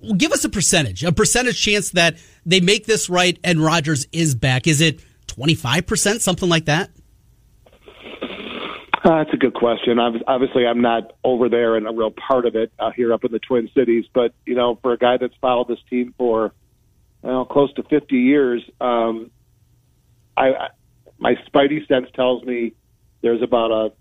Well, 0.00 0.14
give 0.14 0.32
us 0.32 0.44
a 0.44 0.48
percentage, 0.48 1.04
a 1.04 1.12
percentage 1.12 1.60
chance 1.60 1.90
that 1.90 2.16
they 2.46 2.60
make 2.60 2.86
this 2.86 3.10
right 3.10 3.38
and 3.44 3.62
Rodgers 3.62 4.06
is 4.12 4.34
back. 4.34 4.66
Is 4.66 4.80
it 4.80 5.00
25%, 5.26 6.20
something 6.20 6.48
like 6.48 6.64
that? 6.66 6.90
Uh, 9.04 9.18
that's 9.18 9.32
a 9.32 9.36
good 9.36 9.54
question. 9.54 9.98
Obviously, 9.98 10.66
I'm 10.66 10.80
not 10.80 11.12
over 11.22 11.48
there 11.48 11.76
and 11.76 11.86
a 11.86 11.92
real 11.92 12.10
part 12.10 12.46
of 12.46 12.56
it 12.56 12.72
uh, 12.78 12.90
here 12.90 13.12
up 13.12 13.24
in 13.24 13.32
the 13.32 13.38
Twin 13.38 13.70
Cities. 13.74 14.04
But 14.12 14.34
you 14.44 14.54
know, 14.54 14.78
for 14.82 14.92
a 14.92 14.98
guy 14.98 15.16
that's 15.18 15.34
followed 15.40 15.68
this 15.68 15.78
team 15.88 16.14
for 16.18 16.52
well, 17.22 17.44
close 17.44 17.72
to 17.74 17.82
50 17.84 18.16
years, 18.16 18.62
um, 18.80 19.30
I, 20.36 20.68
my 21.18 21.34
spidey 21.46 21.86
sense 21.86 22.06
tells 22.14 22.44
me 22.44 22.72
there's 23.22 23.42
about 23.42 23.70
a 23.70 23.92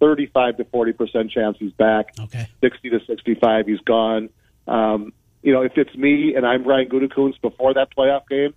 35 0.00 0.58
to 0.58 0.64
40 0.64 0.92
percent 0.92 1.30
chance 1.30 1.56
he's 1.58 1.72
back. 1.72 2.14
Okay. 2.18 2.48
60 2.60 2.90
to 2.90 3.00
65 3.06 3.66
he's 3.66 3.80
gone. 3.80 4.30
Um, 4.66 5.12
you 5.42 5.52
know, 5.52 5.62
if 5.62 5.72
it's 5.76 5.94
me 5.94 6.34
and 6.34 6.46
I'm 6.46 6.62
Brian 6.62 6.88
Gutekunst 6.88 7.40
before 7.40 7.74
that 7.74 7.88
playoff 7.96 8.28
game, 8.28 8.54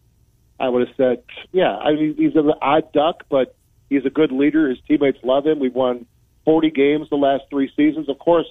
I 0.60 0.70
would 0.70 0.88
have 0.88 0.96
said, 0.96 1.24
yeah, 1.52 1.76
I 1.76 1.94
mean, 1.94 2.16
he's 2.18 2.36
an 2.36 2.52
odd 2.62 2.92
duck, 2.94 3.24
but 3.30 3.56
he's 3.90 4.06
a 4.06 4.10
good 4.10 4.32
leader. 4.32 4.70
His 4.70 4.78
teammates 4.88 5.20
love 5.24 5.46
him. 5.46 5.60
We've 5.60 5.74
won 5.74 6.06
40 6.46 6.72
games 6.72 7.10
the 7.10 7.16
last 7.16 7.44
three 7.50 7.72
seasons. 7.76 8.10
Of 8.10 8.20
course, 8.20 8.48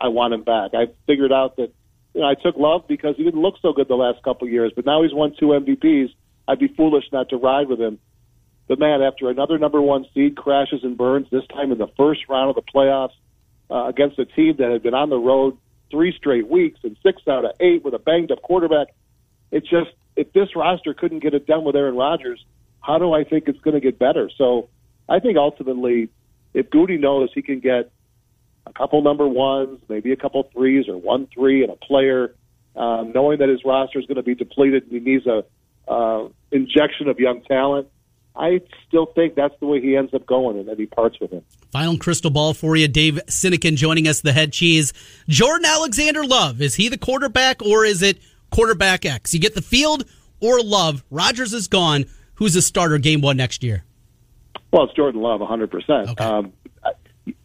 I 0.00 0.08
want 0.08 0.34
him 0.34 0.42
back. 0.42 0.72
I 0.74 0.88
figured 1.06 1.32
out 1.32 1.56
that 1.56 1.72
you 2.14 2.20
know 2.20 2.28
I 2.28 2.34
took 2.34 2.56
Love 2.56 2.86
because 2.88 3.16
he 3.16 3.24
didn't 3.24 3.40
look 3.40 3.56
so 3.62 3.72
good 3.72 3.88
the 3.88 3.94
last 3.94 4.22
couple 4.22 4.46
of 4.46 4.52
years, 4.52 4.72
but 4.74 4.84
now 4.84 5.02
he's 5.02 5.14
won 5.14 5.34
two 5.38 5.46
MVPs. 5.46 6.10
I'd 6.48 6.58
be 6.58 6.68
foolish 6.68 7.04
not 7.12 7.30
to 7.30 7.36
ride 7.36 7.68
with 7.68 7.80
him. 7.80 7.98
But 8.68 8.78
man, 8.78 9.02
after 9.02 9.30
another 9.30 9.58
number 9.58 9.80
one 9.80 10.06
seed 10.12 10.36
crashes 10.36 10.82
and 10.82 10.96
burns, 10.96 11.28
this 11.30 11.46
time 11.48 11.72
in 11.72 11.78
the 11.78 11.88
first 11.96 12.28
round 12.28 12.50
of 12.50 12.56
the 12.56 12.62
playoffs 12.62 13.14
uh, 13.70 13.86
against 13.86 14.18
a 14.18 14.24
team 14.24 14.56
that 14.58 14.70
had 14.70 14.82
been 14.82 14.94
on 14.94 15.10
the 15.10 15.18
road 15.18 15.56
three 15.90 16.12
straight 16.16 16.48
weeks 16.48 16.80
and 16.82 16.96
six 17.02 17.22
out 17.28 17.44
of 17.44 17.52
eight 17.60 17.84
with 17.84 17.94
a 17.94 17.98
banged 17.98 18.32
up 18.32 18.42
quarterback, 18.42 18.88
it's 19.52 19.68
just 19.68 19.90
if 20.16 20.32
this 20.32 20.56
roster 20.56 20.94
couldn't 20.94 21.20
get 21.20 21.34
it 21.34 21.46
done 21.46 21.64
with 21.64 21.76
Aaron 21.76 21.96
Rodgers, 21.96 22.44
how 22.80 22.98
do 22.98 23.12
I 23.12 23.24
think 23.24 23.48
it's 23.48 23.60
going 23.60 23.74
to 23.74 23.80
get 23.80 23.98
better? 23.98 24.30
So 24.36 24.68
I 25.08 25.20
think 25.20 25.36
ultimately, 25.36 26.08
if 26.54 26.70
Goody 26.70 26.98
knows 26.98 27.30
he 27.34 27.42
can 27.42 27.60
get 27.60 27.90
a 28.66 28.72
couple 28.72 29.00
number 29.02 29.28
ones, 29.28 29.80
maybe 29.88 30.12
a 30.12 30.16
couple 30.16 30.42
threes 30.52 30.88
or 30.88 30.96
one 30.96 31.28
three 31.32 31.62
and 31.62 31.72
a 31.72 31.76
player, 31.76 32.34
um, 32.74 33.12
knowing 33.14 33.38
that 33.38 33.48
his 33.48 33.64
roster 33.64 33.98
is 33.98 34.06
going 34.06 34.16
to 34.16 34.22
be 34.22 34.34
depleted 34.34 34.84
and 34.84 34.92
he 34.92 35.00
needs 35.00 35.26
a 35.26 35.44
uh, 35.88 36.28
injection 36.50 37.08
of 37.08 37.18
young 37.18 37.42
talent. 37.42 37.88
I 38.34 38.60
still 38.86 39.06
think 39.06 39.34
that's 39.34 39.54
the 39.60 39.66
way 39.66 39.80
he 39.80 39.96
ends 39.96 40.12
up 40.12 40.26
going, 40.26 40.58
and 40.58 40.68
that 40.68 40.78
he 40.78 40.86
parts 40.86 41.18
with 41.20 41.30
him. 41.30 41.42
Final 41.72 41.96
crystal 41.96 42.30
ball 42.30 42.52
for 42.54 42.76
you, 42.76 42.86
Dave 42.86 43.18
Sinekin 43.28 43.76
joining 43.76 44.06
us, 44.06 44.20
the 44.20 44.32
head 44.32 44.52
cheese. 44.52 44.92
Jordan 45.28 45.64
Alexander 45.66 46.24
Love, 46.24 46.60
is 46.60 46.74
he 46.74 46.88
the 46.88 46.98
quarterback 46.98 47.62
or 47.62 47.84
is 47.84 48.02
it 48.02 48.18
quarterback 48.50 49.06
X? 49.06 49.32
You 49.32 49.40
get 49.40 49.54
the 49.54 49.62
field 49.62 50.04
or 50.40 50.60
Love. 50.60 51.02
Rodgers 51.10 51.54
is 51.54 51.66
gone. 51.66 52.04
Who's 52.34 52.54
the 52.54 52.62
starter 52.62 52.98
game 52.98 53.22
one 53.22 53.38
next 53.38 53.62
year? 53.62 53.84
Well, 54.70 54.84
it's 54.84 54.94
Jordan 54.94 55.22
Love, 55.22 55.40
100%. 55.40 56.08
Okay. 56.10 56.24
Um, 56.24 56.52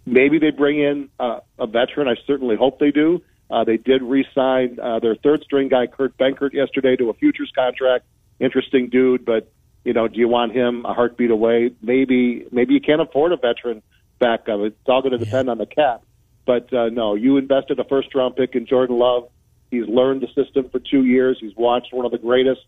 maybe 0.06 0.40
they 0.40 0.52
bring 0.52 0.80
in 0.80 1.10
uh, 1.20 1.40
a 1.58 1.68
veteran. 1.68 2.08
I 2.08 2.16
certainly 2.28 2.58
hope 2.58 2.80
they 2.80 2.92
do. 2.92 3.22
Uh, 3.50 3.64
they 3.64 3.78
did 3.78 4.02
re-sign 4.02 4.80
uh, 4.82 5.00
their 5.00 5.16
third 5.16 5.42
string 5.44 5.68
guy, 5.68 5.88
Kurt 5.88 6.18
Benkert, 6.18 6.54
yesterday 6.54 6.96
to 6.98 7.10
a 7.10 7.14
futures 7.14 7.52
contract. 7.54 8.06
Interesting 8.42 8.90
dude, 8.90 9.24
but 9.24 9.52
you 9.84 9.94
know, 9.94 10.08
do 10.08 10.20
you 10.20 10.28
want 10.28 10.54
him 10.54 10.86
a 10.86 10.94
heartbeat 10.94 11.32
away? 11.32 11.72
Maybe, 11.82 12.46
maybe 12.52 12.74
you 12.74 12.82
can't 12.82 13.02
afford 13.02 13.32
a 13.32 13.38
veteran 13.38 13.82
backup. 14.20 14.60
It's 14.62 14.76
all 14.88 15.02
going 15.02 15.18
to 15.18 15.24
depend 15.24 15.46
yeah. 15.46 15.52
on 15.52 15.58
the 15.58 15.66
cap. 15.66 16.04
But 16.46 16.74
uh, 16.74 16.90
no, 16.90 17.16
you 17.16 17.38
invested 17.38 17.80
a 17.80 17.84
first 17.84 18.14
round 18.14 18.36
pick 18.36 18.56
in 18.56 18.66
Jordan 18.66 18.98
Love. 18.98 19.30
He's 19.70 19.88
learned 19.88 20.22
the 20.22 20.44
system 20.44 20.70
for 20.70 20.80
two 20.80 21.06
years. 21.06 21.38
He's 21.40 21.56
watched 21.56 21.94
one 21.94 22.06
of 22.06 22.12
the 22.12 22.18
greatest 22.18 22.62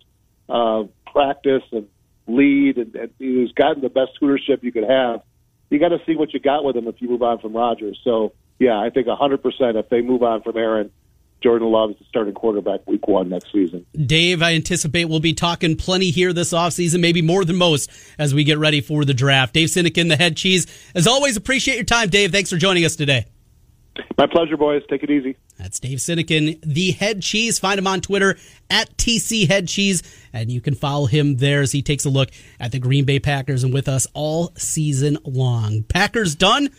uh, 0.48 0.84
practice 1.12 1.64
and 1.72 1.88
lead, 2.28 2.78
and, 2.78 2.96
and 2.96 3.12
he's 3.20 3.52
gotten 3.52 3.82
the 3.82 3.90
best 3.90 4.12
tutorship 4.22 4.64
you 4.64 4.72
could 4.72 4.90
have. 4.90 5.22
You 5.70 5.80
got 5.80 5.90
to 5.90 6.00
see 6.06 6.16
what 6.16 6.34
you 6.34 6.40
got 6.40 6.64
with 6.64 6.76
him 6.76 6.88
if 6.88 7.02
you 7.02 7.10
move 7.10 7.24
on 7.24 7.40
from 7.40 7.54
Rodgers. 7.54 8.00
So 8.04 8.34
yeah, 8.60 8.80
I 8.80 8.90
think 8.90 9.08
100% 9.08 9.40
if 9.76 9.90
they 9.90 10.02
move 10.02 10.24
on 10.24 10.44
from 10.44 10.56
Aaron, 10.56 10.92
Jordan 11.44 11.70
Love 11.70 11.92
is 11.92 11.98
the 11.98 12.06
starting 12.06 12.34
quarterback 12.34 12.88
week 12.88 13.06
one 13.06 13.28
next 13.28 13.52
season. 13.52 13.86
Dave, 13.94 14.42
I 14.42 14.54
anticipate 14.54 15.06
we'll 15.06 15.20
be 15.20 15.34
talking 15.34 15.76
plenty 15.76 16.10
here 16.10 16.32
this 16.32 16.54
offseason, 16.54 17.02
maybe 17.02 17.22
more 17.22 17.44
than 17.44 17.58
most 17.58 17.92
as 18.18 18.34
we 18.34 18.46
get 18.46 18.58
ready 18.58 18.80
for 18.80 19.04
the 19.04 19.14
draft. 19.14 19.54
Dave 19.54 19.68
Sinekin, 19.68 20.08
the 20.08 20.16
head 20.16 20.38
cheese. 20.38 20.66
As 20.96 21.06
always, 21.06 21.36
appreciate 21.36 21.76
your 21.76 21.84
time, 21.84 22.10
Dave. 22.10 22.32
Thanks 22.32 22.50
for 22.50 22.56
joining 22.56 22.86
us 22.86 22.96
today. 22.96 23.26
My 24.18 24.26
pleasure, 24.26 24.58
boys. 24.58 24.82
Take 24.90 25.04
it 25.04 25.12
easy. 25.12 25.36
That's 25.60 25.80
Dave 25.80 26.00
Sinekin, 26.00 26.60
the 26.66 26.92
head 26.92 27.22
cheese. 27.22 27.60
Find 27.60 27.78
him 27.78 27.88
on 27.88 28.02
Twitter 28.02 28.38
at 28.70 28.96
TC 28.98 29.48
Head 29.48 29.68
Cheese, 29.68 30.02
and 30.32 30.50
you 30.50 30.62
can 30.62 30.74
follow 30.74 31.06
him 31.06 31.38
there 31.38 31.62
as 31.62 31.72
he 31.72 31.82
takes 31.82 32.06
a 32.06 32.10
look 32.10 32.30
at 32.60 32.72
the 32.72 32.80
Green 32.80 33.06
Bay 33.06 33.20
Packers 33.20 33.64
and 33.64 33.74
with 33.74 33.88
us 33.88 34.08
all 34.14 34.52
season 34.58 35.18
long. 35.26 35.84
Packers 35.84 36.36
done, 36.36 36.70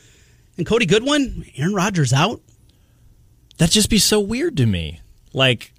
and 0.56 0.66
Cody 0.66 0.86
Goodwin, 0.86 1.44
Aaron 1.56 1.74
Rodgers 1.74 2.12
out. 2.12 2.40
That'd 3.58 3.72
just 3.72 3.90
be 3.90 3.98
so 3.98 4.20
weird 4.20 4.56
to 4.56 4.66
me. 4.66 5.00
Like, 5.32 5.72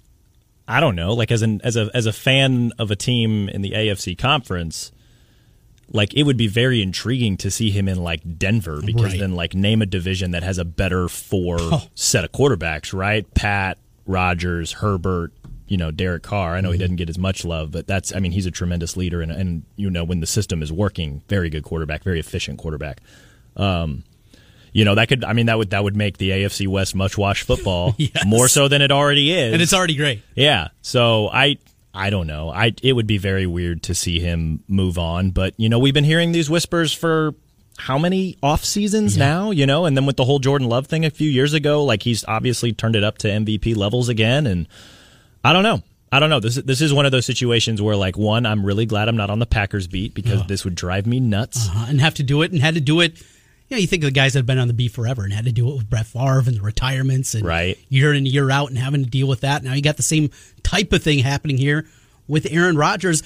I 0.68 0.80
don't 0.80 0.96
know. 0.96 1.14
Like 1.14 1.30
as 1.30 1.42
an 1.42 1.60
as 1.62 1.76
a 1.76 1.90
as 1.94 2.06
a 2.06 2.12
fan 2.12 2.72
of 2.78 2.90
a 2.90 2.96
team 2.96 3.48
in 3.48 3.62
the 3.62 3.72
AFC 3.72 4.18
conference, 4.18 4.92
like 5.90 6.14
it 6.14 6.24
would 6.24 6.36
be 6.36 6.48
very 6.48 6.82
intriguing 6.82 7.36
to 7.38 7.50
see 7.50 7.70
him 7.70 7.88
in 7.88 8.02
like 8.02 8.38
Denver 8.38 8.80
because 8.84 9.12
right. 9.12 9.20
then 9.20 9.34
like 9.34 9.54
name 9.54 9.82
a 9.82 9.86
division 9.86 10.32
that 10.32 10.42
has 10.42 10.58
a 10.58 10.64
better 10.64 11.08
four 11.08 11.56
oh. 11.60 11.88
set 11.94 12.24
of 12.24 12.32
quarterbacks, 12.32 12.92
right? 12.92 13.32
Pat, 13.34 13.78
Rodgers, 14.06 14.72
Herbert, 14.72 15.32
you 15.68 15.76
know, 15.76 15.90
Derek 15.90 16.24
Carr. 16.24 16.56
I 16.56 16.60
know 16.60 16.68
mm-hmm. 16.68 16.72
he 16.72 16.78
didn't 16.78 16.96
get 16.96 17.08
as 17.08 17.18
much 17.18 17.44
love, 17.44 17.70
but 17.70 17.86
that's 17.86 18.14
I 18.14 18.18
mean, 18.18 18.32
he's 18.32 18.46
a 18.46 18.50
tremendous 18.50 18.96
leader 18.96 19.22
and 19.22 19.30
and 19.30 19.62
you 19.76 19.90
know, 19.90 20.02
when 20.02 20.20
the 20.20 20.26
system 20.26 20.62
is 20.62 20.72
working, 20.72 21.22
very 21.28 21.50
good 21.50 21.62
quarterback, 21.62 22.02
very 22.02 22.18
efficient 22.18 22.58
quarterback. 22.58 23.00
Um 23.56 24.02
you 24.76 24.84
know 24.84 24.94
that 24.94 25.08
could 25.08 25.24
I 25.24 25.32
mean 25.32 25.46
that 25.46 25.56
would 25.56 25.70
that 25.70 25.82
would 25.82 25.96
make 25.96 26.18
the 26.18 26.30
AFC 26.30 26.68
West 26.68 26.94
much 26.94 27.16
watch 27.16 27.44
football 27.44 27.94
yes. 27.98 28.26
more 28.26 28.46
so 28.46 28.68
than 28.68 28.82
it 28.82 28.92
already 28.92 29.32
is. 29.32 29.54
And 29.54 29.62
it's 29.62 29.72
already 29.72 29.96
great. 29.96 30.22
Yeah. 30.34 30.68
So 30.82 31.30
I 31.32 31.56
I 31.94 32.10
don't 32.10 32.26
know. 32.26 32.50
I 32.50 32.74
it 32.82 32.92
would 32.92 33.06
be 33.06 33.16
very 33.16 33.46
weird 33.46 33.84
to 33.84 33.94
see 33.94 34.20
him 34.20 34.62
move 34.68 34.98
on, 34.98 35.30
but 35.30 35.54
you 35.56 35.70
know, 35.70 35.78
we've 35.78 35.94
been 35.94 36.04
hearing 36.04 36.32
these 36.32 36.50
whispers 36.50 36.92
for 36.92 37.34
how 37.78 37.96
many 37.96 38.36
off 38.42 38.66
seasons 38.66 39.16
yeah. 39.16 39.26
now, 39.26 39.50
you 39.50 39.64
know, 39.64 39.86
and 39.86 39.96
then 39.96 40.04
with 40.04 40.16
the 40.16 40.24
whole 40.24 40.40
Jordan 40.40 40.68
Love 40.68 40.86
thing 40.86 41.06
a 41.06 41.10
few 41.10 41.30
years 41.30 41.54
ago, 41.54 41.82
like 41.82 42.02
he's 42.02 42.22
obviously 42.28 42.74
turned 42.74 42.96
it 42.96 43.04
up 43.04 43.16
to 43.18 43.28
MVP 43.28 43.74
levels 43.76 44.10
again 44.10 44.46
and 44.46 44.68
I 45.42 45.54
don't 45.54 45.62
know. 45.62 45.82
I 46.12 46.20
don't 46.20 46.28
know. 46.28 46.40
This 46.40 46.56
this 46.56 46.82
is 46.82 46.92
one 46.92 47.06
of 47.06 47.12
those 47.12 47.26
situations 47.26 47.82
where, 47.82 47.96
like, 47.96 48.16
one, 48.16 48.46
I'm 48.46 48.64
really 48.64 48.86
glad 48.86 49.08
I'm 49.08 49.16
not 49.16 49.28
on 49.28 49.38
the 49.38 49.46
Packers 49.46 49.88
beat 49.88 50.14
because 50.14 50.46
this 50.46 50.64
would 50.64 50.76
drive 50.76 51.04
me 51.04 51.18
nuts 51.18 51.66
uh-huh. 51.68 51.86
and 51.88 52.00
have 52.00 52.14
to 52.14 52.22
do 52.22 52.42
it 52.42 52.52
and 52.52 52.60
had 52.60 52.74
to 52.74 52.80
do 52.80 53.00
it. 53.00 53.20
You 53.68 53.76
know, 53.76 53.80
you 53.80 53.86
think 53.86 54.04
of 54.04 54.08
the 54.08 54.12
guys 54.12 54.34
that 54.34 54.40
have 54.40 54.46
been 54.46 54.58
on 54.58 54.68
the 54.68 54.74
beat 54.74 54.92
forever 54.92 55.24
and 55.24 55.32
had 55.32 55.46
to 55.46 55.52
do 55.52 55.68
it 55.68 55.76
with 55.76 55.90
Brett 55.90 56.06
Favre 56.06 56.38
and 56.46 56.56
the 56.56 56.62
retirements 56.62 57.34
and 57.34 57.44
right. 57.44 57.76
year 57.88 58.12
in 58.12 58.18
and 58.18 58.28
year 58.28 58.50
out 58.50 58.68
and 58.68 58.78
having 58.78 59.02
to 59.02 59.10
deal 59.10 59.26
with 59.26 59.40
that. 59.40 59.64
Now 59.64 59.72
you 59.72 59.82
got 59.82 59.96
the 59.96 60.04
same 60.04 60.30
type 60.62 60.92
of 60.92 61.02
thing 61.02 61.18
happening 61.18 61.58
here 61.58 61.86
with 62.28 62.46
Aaron 62.50 62.76
Rodgers. 62.76 63.22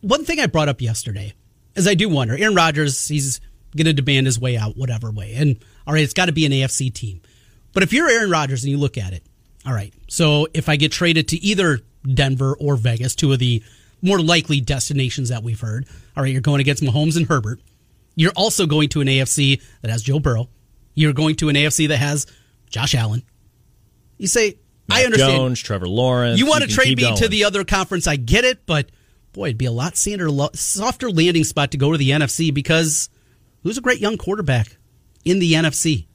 One 0.00 0.24
thing 0.24 0.40
I 0.40 0.46
brought 0.46 0.68
up 0.68 0.80
yesterday 0.80 1.34
is 1.74 1.86
I 1.86 1.94
do 1.94 2.08
wonder 2.08 2.34
Aaron 2.36 2.54
Rodgers, 2.54 3.06
he's 3.06 3.40
going 3.76 3.86
to 3.86 3.92
demand 3.92 4.26
his 4.26 4.40
way 4.40 4.56
out, 4.56 4.76
whatever 4.76 5.10
way. 5.10 5.34
And 5.34 5.58
all 5.86 5.92
right, 5.92 6.02
it's 6.02 6.14
got 6.14 6.26
to 6.26 6.32
be 6.32 6.46
an 6.46 6.52
AFC 6.52 6.92
team. 6.92 7.20
But 7.72 7.82
if 7.82 7.92
you're 7.92 8.08
Aaron 8.08 8.30
Rodgers 8.30 8.64
and 8.64 8.70
you 8.70 8.78
look 8.78 8.96
at 8.96 9.12
it, 9.12 9.22
all 9.66 9.74
right, 9.74 9.92
so 10.08 10.48
if 10.54 10.68
I 10.68 10.76
get 10.76 10.92
traded 10.92 11.28
to 11.28 11.36
either 11.36 11.80
Denver 12.02 12.56
or 12.58 12.76
Vegas, 12.76 13.14
two 13.14 13.32
of 13.32 13.38
the 13.38 13.62
more 14.00 14.20
likely 14.20 14.60
destinations 14.60 15.28
that 15.28 15.42
we've 15.42 15.60
heard, 15.60 15.86
all 16.16 16.22
right, 16.22 16.32
you're 16.32 16.40
going 16.40 16.60
against 16.60 16.82
Mahomes 16.82 17.16
and 17.16 17.26
Herbert. 17.26 17.60
You're 18.16 18.32
also 18.34 18.66
going 18.66 18.88
to 18.90 19.00
an 19.00 19.06
AFC 19.06 19.62
that 19.82 19.90
has 19.90 20.02
Joe 20.02 20.18
Burrow. 20.18 20.48
You're 20.94 21.12
going 21.12 21.36
to 21.36 21.48
an 21.48 21.54
AFC 21.54 21.88
that 21.88 21.98
has 21.98 22.26
Josh 22.70 22.94
Allen. 22.94 23.22
You 24.16 24.26
say, 24.26 24.58
Mac 24.88 24.98
I 24.98 25.04
understand. 25.04 25.32
Jones, 25.32 25.60
Trevor 25.60 25.86
Lawrence. 25.86 26.38
You 26.38 26.46
want 26.46 26.64
to 26.64 26.68
trade 26.68 26.96
me 26.96 27.04
going. 27.04 27.16
to 27.18 27.28
the 27.28 27.44
other 27.44 27.64
conference? 27.64 28.06
I 28.06 28.16
get 28.16 28.44
it, 28.44 28.64
but 28.66 28.90
boy, 29.32 29.48
it'd 29.48 29.58
be 29.58 29.66
a 29.66 29.72
lot 29.72 29.96
sander, 29.96 30.28
softer 30.54 31.10
landing 31.10 31.44
spot 31.44 31.72
to 31.72 31.76
go 31.76 31.92
to 31.92 31.98
the 31.98 32.10
NFC 32.10 32.52
because 32.52 33.10
who's 33.62 33.76
a 33.76 33.82
great 33.82 34.00
young 34.00 34.16
quarterback 34.16 34.78
in 35.24 35.38
the 35.38 35.52
NFC? 35.52 36.06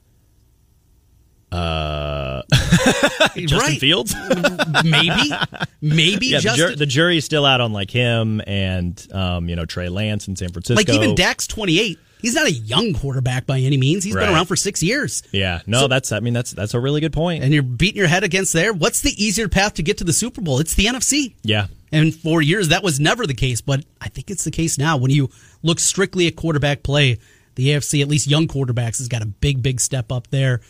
Uh, 1.52 2.42
Justin 3.36 3.58
right. 3.58 3.78
Fields, 3.78 4.14
maybe, 4.84 5.30
maybe. 5.80 6.26
Yeah, 6.28 6.40
Justin. 6.40 6.66
The, 6.66 6.70
jur- 6.70 6.76
the, 6.76 6.86
jury's 6.86 7.24
still 7.24 7.44
out 7.44 7.60
on 7.60 7.72
like 7.72 7.90
him 7.90 8.40
and 8.46 9.06
um, 9.12 9.48
you 9.48 9.56
know 9.56 9.66
Trey 9.66 9.88
Lance 9.88 10.28
in 10.28 10.36
San 10.36 10.50
Francisco. 10.50 10.80
Like 10.80 10.88
even 10.88 11.14
Dak's 11.14 11.46
twenty 11.46 11.78
eight 11.78 11.98
he's 12.22 12.34
not 12.34 12.46
a 12.46 12.52
young 12.52 12.94
quarterback 12.94 13.46
by 13.46 13.58
any 13.58 13.76
means. 13.76 14.04
He's 14.04 14.14
right. 14.14 14.26
been 14.26 14.34
around 14.34 14.46
for 14.46 14.56
six 14.56 14.82
years. 14.82 15.22
Yeah, 15.32 15.60
no, 15.66 15.80
so, 15.80 15.88
that's 15.88 16.12
I 16.12 16.20
mean 16.20 16.32
that's 16.32 16.52
that's 16.52 16.72
a 16.72 16.80
really 16.80 17.00
good 17.00 17.12
point. 17.12 17.44
And 17.44 17.52
you're 17.52 17.62
beating 17.62 17.98
your 17.98 18.08
head 18.08 18.24
against 18.24 18.52
there. 18.52 18.72
What's 18.72 19.02
the 19.02 19.12
easier 19.22 19.48
path 19.48 19.74
to 19.74 19.82
get 19.82 19.98
to 19.98 20.04
the 20.04 20.12
Super 20.12 20.40
Bowl? 20.40 20.60
It's 20.60 20.74
the 20.74 20.86
NFC. 20.86 21.34
Yeah. 21.42 21.66
And 21.90 22.14
for 22.14 22.40
years 22.40 22.68
that 22.68 22.82
was 22.82 22.98
never 22.98 23.26
the 23.26 23.34
case, 23.34 23.60
but 23.60 23.84
I 24.00 24.08
think 24.08 24.30
it's 24.30 24.44
the 24.44 24.50
case 24.50 24.78
now. 24.78 24.96
When 24.96 25.10
you 25.10 25.28
look 25.62 25.78
strictly 25.78 26.26
at 26.26 26.36
quarterback 26.36 26.82
play, 26.82 27.18
the 27.56 27.68
AFC, 27.68 28.00
at 28.00 28.08
least 28.08 28.28
young 28.28 28.48
quarterbacks, 28.48 28.98
has 28.98 29.08
got 29.08 29.20
a 29.20 29.26
big, 29.26 29.62
big 29.62 29.80
step 29.80 30.10
up 30.10 30.28
there. 30.28 30.62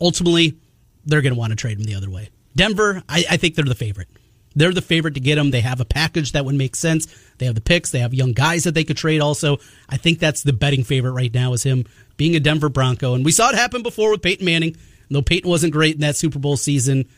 Ultimately, 0.00 0.56
they're 1.04 1.22
going 1.22 1.34
to 1.34 1.38
want 1.38 1.50
to 1.50 1.56
trade 1.56 1.78
him 1.78 1.84
the 1.84 1.94
other 1.94 2.10
way. 2.10 2.30
Denver, 2.56 3.02
I, 3.08 3.24
I 3.30 3.36
think 3.36 3.54
they're 3.54 3.64
the 3.64 3.74
favorite. 3.74 4.08
They're 4.56 4.72
the 4.72 4.82
favorite 4.82 5.14
to 5.14 5.20
get 5.20 5.38
him. 5.38 5.50
They 5.50 5.60
have 5.60 5.80
a 5.80 5.84
package 5.84 6.32
that 6.32 6.44
would 6.44 6.56
make 6.56 6.74
sense. 6.74 7.06
They 7.38 7.46
have 7.46 7.54
the 7.54 7.60
picks. 7.60 7.90
They 7.90 8.00
have 8.00 8.12
young 8.12 8.32
guys 8.32 8.64
that 8.64 8.74
they 8.74 8.84
could 8.84 8.96
trade 8.96 9.20
also. 9.20 9.58
I 9.88 9.96
think 9.96 10.18
that's 10.18 10.42
the 10.42 10.52
betting 10.52 10.82
favorite 10.82 11.12
right 11.12 11.32
now 11.32 11.52
is 11.52 11.62
him 11.62 11.84
being 12.16 12.34
a 12.34 12.40
Denver 12.40 12.68
Bronco. 12.68 13.14
And 13.14 13.24
we 13.24 13.32
saw 13.32 13.50
it 13.50 13.54
happen 13.54 13.82
before 13.82 14.10
with 14.10 14.22
Peyton 14.22 14.44
Manning. 14.44 14.76
Though 15.08 15.22
Peyton 15.22 15.50
wasn't 15.50 15.72
great 15.72 15.94
in 15.94 16.00
that 16.02 16.16
Super 16.16 16.38
Bowl 16.38 16.56
season, 16.56 17.08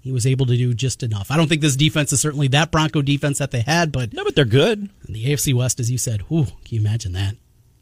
he 0.00 0.12
was 0.12 0.26
able 0.26 0.46
to 0.46 0.56
do 0.56 0.72
just 0.72 1.02
enough. 1.02 1.30
I 1.30 1.36
don't 1.36 1.48
think 1.48 1.60
this 1.60 1.76
defense 1.76 2.12
is 2.12 2.20
certainly 2.20 2.48
that 2.48 2.70
Bronco 2.70 3.02
defense 3.02 3.38
that 3.38 3.50
they 3.50 3.60
had, 3.60 3.92
but 3.92 4.12
no, 4.12 4.24
but 4.24 4.34
they're 4.34 4.44
good. 4.44 4.88
The 5.08 5.26
AFC 5.26 5.52
West, 5.52 5.80
as 5.80 5.90
you 5.90 5.98
said, 5.98 6.22
whew, 6.22 6.44
can 6.44 6.54
you 6.68 6.80
imagine 6.80 7.12
that? 7.12 7.36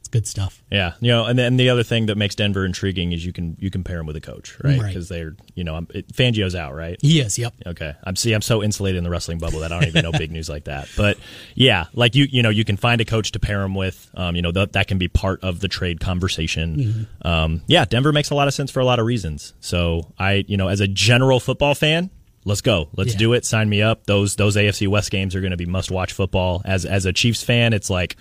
Good 0.08 0.26
stuff. 0.26 0.62
Yeah, 0.70 0.94
you 1.00 1.08
know, 1.08 1.24
and 1.24 1.38
then 1.38 1.56
the 1.56 1.70
other 1.70 1.82
thing 1.82 2.06
that 2.06 2.16
makes 2.16 2.34
Denver 2.34 2.64
intriguing 2.64 3.12
is 3.12 3.24
you 3.24 3.32
can 3.32 3.56
you 3.58 3.70
can 3.70 3.84
pair 3.84 3.98
them 3.98 4.06
with 4.06 4.16
a 4.16 4.20
coach, 4.20 4.56
right? 4.62 4.80
Because 4.80 5.10
right. 5.10 5.16
they're 5.16 5.36
you 5.54 5.64
know 5.64 5.86
it, 5.90 6.08
Fangio's 6.08 6.54
out, 6.54 6.74
right? 6.74 6.96
Yes. 7.02 7.38
Yep. 7.38 7.54
Okay. 7.66 7.94
I'm 8.04 8.16
see. 8.16 8.32
I'm 8.32 8.42
so 8.42 8.62
insulated 8.62 8.98
in 8.98 9.04
the 9.04 9.10
wrestling 9.10 9.38
bubble 9.38 9.60
that 9.60 9.72
I 9.72 9.80
don't 9.80 9.88
even 9.88 10.02
know 10.02 10.12
big 10.12 10.32
news 10.32 10.48
like 10.48 10.64
that. 10.64 10.88
But 10.96 11.18
yeah, 11.54 11.86
like 11.94 12.14
you 12.14 12.24
you 12.24 12.42
know 12.42 12.50
you 12.50 12.64
can 12.64 12.76
find 12.76 13.00
a 13.00 13.04
coach 13.04 13.32
to 13.32 13.38
pair 13.38 13.62
him 13.62 13.74
with. 13.74 14.10
Um, 14.14 14.36
you 14.36 14.42
know 14.42 14.52
that 14.52 14.72
that 14.72 14.88
can 14.88 14.98
be 14.98 15.08
part 15.08 15.42
of 15.42 15.60
the 15.60 15.68
trade 15.68 16.00
conversation. 16.00 16.76
Mm-hmm. 16.76 17.28
Um, 17.28 17.62
yeah, 17.66 17.84
Denver 17.84 18.12
makes 18.12 18.30
a 18.30 18.34
lot 18.34 18.48
of 18.48 18.54
sense 18.54 18.70
for 18.70 18.80
a 18.80 18.84
lot 18.84 18.98
of 18.98 19.06
reasons. 19.06 19.54
So 19.60 20.12
I 20.18 20.44
you 20.46 20.56
know 20.56 20.68
as 20.68 20.80
a 20.80 20.88
general 20.88 21.40
football 21.40 21.74
fan, 21.74 22.10
let's 22.44 22.62
go. 22.62 22.88
Let's 22.96 23.12
yeah. 23.12 23.18
do 23.18 23.32
it. 23.34 23.44
Sign 23.44 23.68
me 23.68 23.82
up. 23.82 24.04
Those 24.06 24.36
those 24.36 24.56
AFC 24.56 24.88
West 24.88 25.10
games 25.10 25.34
are 25.34 25.40
going 25.40 25.52
to 25.52 25.56
be 25.56 25.66
must 25.66 25.90
watch 25.90 26.12
football. 26.12 26.62
As 26.64 26.84
as 26.84 27.06
a 27.06 27.12
Chiefs 27.12 27.42
fan, 27.42 27.72
it's 27.72 27.90
like 27.90 28.16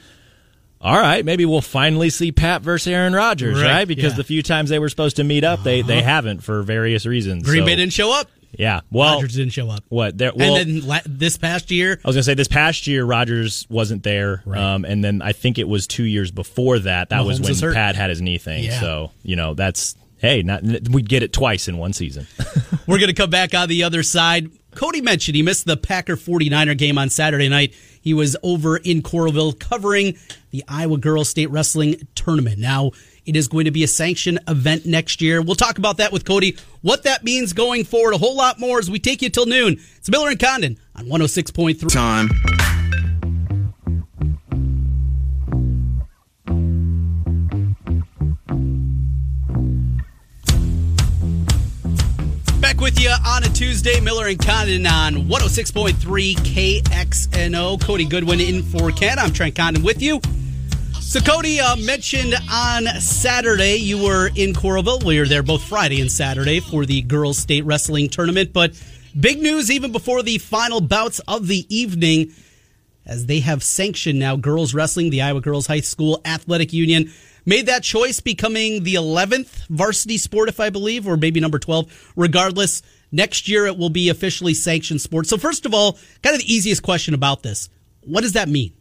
all 0.79 0.99
right, 0.99 1.25
maybe 1.25 1.45
we'll 1.45 1.61
finally 1.61 2.09
see 2.09 2.31
Pat 2.31 2.61
versus 2.61 2.87
Aaron 2.87 3.13
Rodgers, 3.13 3.61
right? 3.61 3.71
right? 3.71 3.87
Because 3.87 4.13
yeah. 4.13 4.17
the 4.17 4.23
few 4.23 4.43
times 4.43 4.69
they 4.69 4.79
were 4.79 4.89
supposed 4.89 5.15
to 5.15 5.23
meet 5.23 5.43
up, 5.43 5.63
they 5.63 5.81
they 5.81 5.99
uh-huh. 5.99 6.07
haven't 6.07 6.43
for 6.43 6.61
various 6.61 7.05
reasons. 7.05 7.43
Green 7.43 7.63
so. 7.63 7.65
Bay 7.65 7.75
didn't 7.75 7.93
show 7.93 8.11
up. 8.11 8.29
Yeah, 8.51 8.81
well, 8.91 9.15
Rodgers 9.15 9.35
didn't 9.35 9.53
show 9.53 9.69
up. 9.69 9.83
What? 9.89 10.17
There, 10.17 10.31
well, 10.35 10.55
and 10.55 10.81
then 10.81 10.87
la- 10.87 10.99
this 11.05 11.37
past 11.37 11.69
year, 11.69 11.99
I 12.03 12.07
was 12.07 12.15
gonna 12.15 12.23
say 12.23 12.33
this 12.33 12.47
past 12.47 12.87
year 12.87 13.03
Rodgers 13.03 13.67
wasn't 13.69 14.03
there, 14.03 14.41
right. 14.45 14.59
um, 14.59 14.85
and 14.85 15.03
then 15.03 15.21
I 15.21 15.31
think 15.31 15.57
it 15.57 15.67
was 15.67 15.85
two 15.85 16.05
years 16.05 16.31
before 16.31 16.79
that. 16.79 17.09
That 17.09 17.21
Mahomes 17.21 17.47
was 17.47 17.61
when 17.61 17.73
Pat 17.73 17.95
had 17.95 18.09
his 18.09 18.21
knee 18.21 18.37
thing. 18.37 18.63
Yeah. 18.63 18.79
So 18.79 19.11
you 19.23 19.35
know 19.35 19.53
that's 19.53 19.95
hey, 20.17 20.43
not 20.43 20.63
we 20.63 21.01
get 21.01 21.23
it 21.23 21.33
twice 21.33 21.67
in 21.67 21.77
one 21.77 21.93
season. 21.93 22.27
We're 22.87 22.99
gonna 22.99 23.13
come 23.13 23.29
back 23.29 23.53
on 23.53 23.67
the 23.69 23.83
other 23.83 24.03
side. 24.03 24.49
Cody 24.75 25.01
mentioned 25.01 25.35
he 25.35 25.41
missed 25.41 25.65
the 25.65 25.75
Packer 25.75 26.15
49er 26.15 26.77
game 26.77 26.97
on 26.99 27.09
Saturday 27.09 27.49
night. 27.49 27.73
He 28.07 28.13
was 28.13 28.37
over 28.41 28.77
in 28.77 29.01
Coralville 29.01 29.59
covering 29.59 30.17
the 30.51 30.63
Iowa 30.65 30.97
Girls 30.97 31.27
State 31.27 31.49
Wrestling 31.49 32.07
Tournament. 32.15 32.57
Now, 32.57 32.91
it 33.25 33.35
is 33.35 33.49
going 33.49 33.65
to 33.65 33.71
be 33.71 33.83
a 33.83 33.87
sanctioned 33.87 34.39
event 34.47 34.85
next 34.85 35.21
year. 35.21 35.41
We'll 35.41 35.55
talk 35.55 35.77
about 35.77 35.97
that 35.97 36.13
with 36.13 36.23
Cody, 36.23 36.55
what 36.81 37.03
that 37.03 37.25
means 37.25 37.51
going 37.51 37.83
forward, 37.83 38.13
a 38.13 38.17
whole 38.17 38.37
lot 38.37 38.61
more 38.61 38.79
as 38.79 38.89
we 38.89 38.97
take 38.97 39.21
you 39.21 39.29
till 39.29 39.45
noon. 39.45 39.81
It's 39.97 40.09
Miller 40.09 40.29
and 40.29 40.39
Condon 40.39 40.77
on 40.95 41.07
106.3. 41.07 41.91
Time. 41.91 42.76
Back 52.77 52.83
with 52.83 53.01
you 53.01 53.09
on 53.25 53.43
a 53.43 53.49
Tuesday. 53.49 53.99
Miller 53.99 54.27
and 54.27 54.37
Condon 54.37 54.85
on 54.85 55.27
106.3 55.27 56.35
KXNO. 56.35 57.81
Cody 57.81 58.05
Goodwin 58.05 58.39
in 58.39 58.61
for 58.61 58.91
Ken. 58.91 59.17
I'm 59.17 59.33
Trent 59.33 59.55
Condon 59.55 59.81
with 59.81 59.99
you. 59.99 60.21
So, 60.99 61.19
Cody 61.19 61.59
uh, 61.59 61.75
mentioned 61.77 62.35
on 62.51 62.85
Saturday 62.99 63.77
you 63.77 64.03
were 64.03 64.27
in 64.27 64.53
Coralville. 64.53 65.03
We 65.03 65.17
were 65.17 65.25
there 65.25 65.41
both 65.41 65.63
Friday 65.63 66.01
and 66.01 66.11
Saturday 66.11 66.59
for 66.59 66.85
the 66.85 67.01
girls' 67.01 67.39
state 67.39 67.65
wrestling 67.65 68.09
tournament. 68.09 68.53
But 68.53 68.79
big 69.19 69.41
news 69.41 69.71
even 69.71 69.91
before 69.91 70.21
the 70.21 70.37
final 70.37 70.79
bouts 70.79 71.17
of 71.27 71.47
the 71.47 71.65
evening, 71.75 72.31
as 73.07 73.25
they 73.25 73.39
have 73.39 73.63
sanctioned 73.63 74.19
now 74.19 74.35
girls 74.35 74.75
wrestling. 74.75 75.09
The 75.09 75.23
Iowa 75.23 75.41
Girls 75.41 75.65
High 75.65 75.79
School 75.79 76.21
Athletic 76.25 76.73
Union 76.73 77.11
made 77.47 77.65
that 77.65 77.81
choice, 77.81 78.19
becoming 78.19 78.83
the 78.83 78.95
11th 78.95 79.67
varsity 79.69 80.17
sport, 80.19 80.49
if 80.49 80.59
I 80.59 80.69
believe, 80.69 81.07
or 81.07 81.17
maybe 81.17 81.39
number 81.39 81.57
12. 81.57 82.11
Regardless, 82.15 82.83
next 83.11 83.47
year 83.47 83.65
it 83.65 83.77
will 83.77 83.89
be 83.89 84.09
officially 84.09 84.53
sanctioned 84.53 85.01
sport. 85.01 85.25
So, 85.25 85.37
first 85.37 85.65
of 85.65 85.73
all, 85.73 85.97
kind 86.21 86.35
of 86.35 86.41
the 86.41 86.53
easiest 86.53 86.83
question 86.83 87.15
about 87.15 87.41
this: 87.41 87.69
What 88.01 88.21
does 88.21 88.33
that 88.33 88.49
mean? 88.49 88.73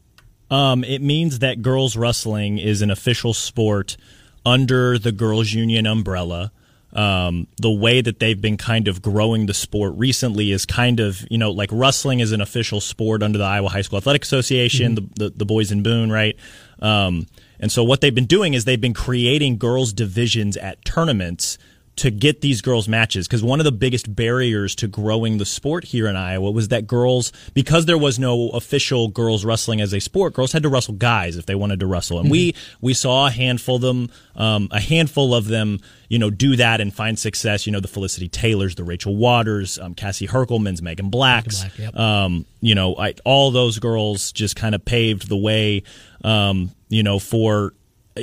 Um, 0.50 0.84
it 0.84 1.00
means 1.00 1.38
that 1.38 1.62
girls 1.62 1.96
wrestling 1.96 2.58
is 2.58 2.82
an 2.82 2.90
official 2.90 3.32
sport 3.32 3.96
under 4.44 4.98
the 4.98 5.12
girls 5.12 5.52
union 5.52 5.86
umbrella. 5.86 6.52
Um, 6.92 7.46
the 7.60 7.70
way 7.70 8.00
that 8.00 8.20
they've 8.20 8.40
been 8.40 8.56
kind 8.56 8.88
of 8.88 9.02
growing 9.02 9.46
the 9.46 9.54
sport 9.54 9.94
recently 9.96 10.50
is 10.50 10.64
kind 10.64 10.98
of 10.98 11.26
you 11.30 11.36
know 11.36 11.50
like 11.50 11.68
wrestling 11.72 12.20
is 12.20 12.32
an 12.32 12.40
official 12.40 12.80
sport 12.80 13.22
under 13.22 13.38
the 13.38 13.44
Iowa 13.44 13.68
High 13.68 13.82
School 13.82 13.98
Athletic 13.98 14.22
Association, 14.22 14.94
mm-hmm. 14.94 15.12
the, 15.14 15.30
the, 15.30 15.38
the 15.38 15.44
boys 15.44 15.72
in 15.72 15.82
Boone, 15.82 16.10
right? 16.10 16.36
Um, 16.80 17.26
and 17.60 17.72
so 17.72 17.82
what 17.84 18.00
they've 18.00 18.14
been 18.14 18.26
doing 18.26 18.54
is 18.54 18.64
they've 18.64 18.80
been 18.80 18.94
creating 18.94 19.58
girls 19.58 19.92
divisions 19.92 20.56
at 20.56 20.84
tournaments 20.84 21.58
to 21.96 22.10
get 22.10 22.42
these 22.42 22.60
girls 22.60 22.88
matches 22.88 23.26
because 23.26 23.42
one 23.42 23.58
of 23.58 23.64
the 23.64 23.72
biggest 23.72 24.14
barriers 24.14 24.74
to 24.74 24.86
growing 24.86 25.38
the 25.38 25.46
sport 25.46 25.84
here 25.84 26.06
in 26.06 26.14
Iowa 26.14 26.50
was 26.50 26.68
that 26.68 26.86
girls 26.86 27.32
because 27.54 27.86
there 27.86 27.96
was 27.96 28.18
no 28.18 28.50
official 28.50 29.08
girls 29.08 29.44
wrestling 29.44 29.80
as 29.80 29.94
a 29.94 30.00
sport 30.00 30.34
girls 30.34 30.52
had 30.52 30.62
to 30.62 30.68
wrestle 30.68 30.94
guys 30.94 31.36
if 31.36 31.46
they 31.46 31.54
wanted 31.54 31.80
to 31.80 31.86
wrestle 31.86 32.18
and 32.18 32.26
mm-hmm. 32.26 32.32
we 32.32 32.54
we 32.82 32.94
saw 32.94 33.26
a 33.26 33.30
handful 33.30 33.76
of 33.76 33.82
them 33.82 34.10
um, 34.36 34.68
a 34.70 34.80
handful 34.80 35.34
of 35.34 35.46
them 35.46 35.80
you 36.08 36.18
know 36.18 36.28
do 36.28 36.56
that 36.56 36.82
and 36.82 36.92
find 36.92 37.18
success 37.18 37.66
you 37.66 37.72
know 37.72 37.80
the 37.80 37.88
Felicity 37.88 38.28
Taylors 38.28 38.74
the 38.74 38.84
Rachel 38.84 39.16
Waters 39.16 39.78
um, 39.78 39.94
Cassie 39.94 40.28
Herkelmans 40.28 40.82
Megan 40.82 41.08
Blacks 41.08 41.60
Black, 41.60 41.78
yep. 41.78 41.96
um, 41.96 42.44
you 42.60 42.74
know 42.74 42.94
I, 42.96 43.14
all 43.24 43.50
those 43.50 43.78
girls 43.78 44.32
just 44.32 44.54
kind 44.54 44.74
of 44.74 44.84
paved 44.84 45.28
the 45.28 45.36
way 45.36 45.82
um, 46.24 46.70
you 46.88 47.02
know 47.02 47.18
for 47.18 47.72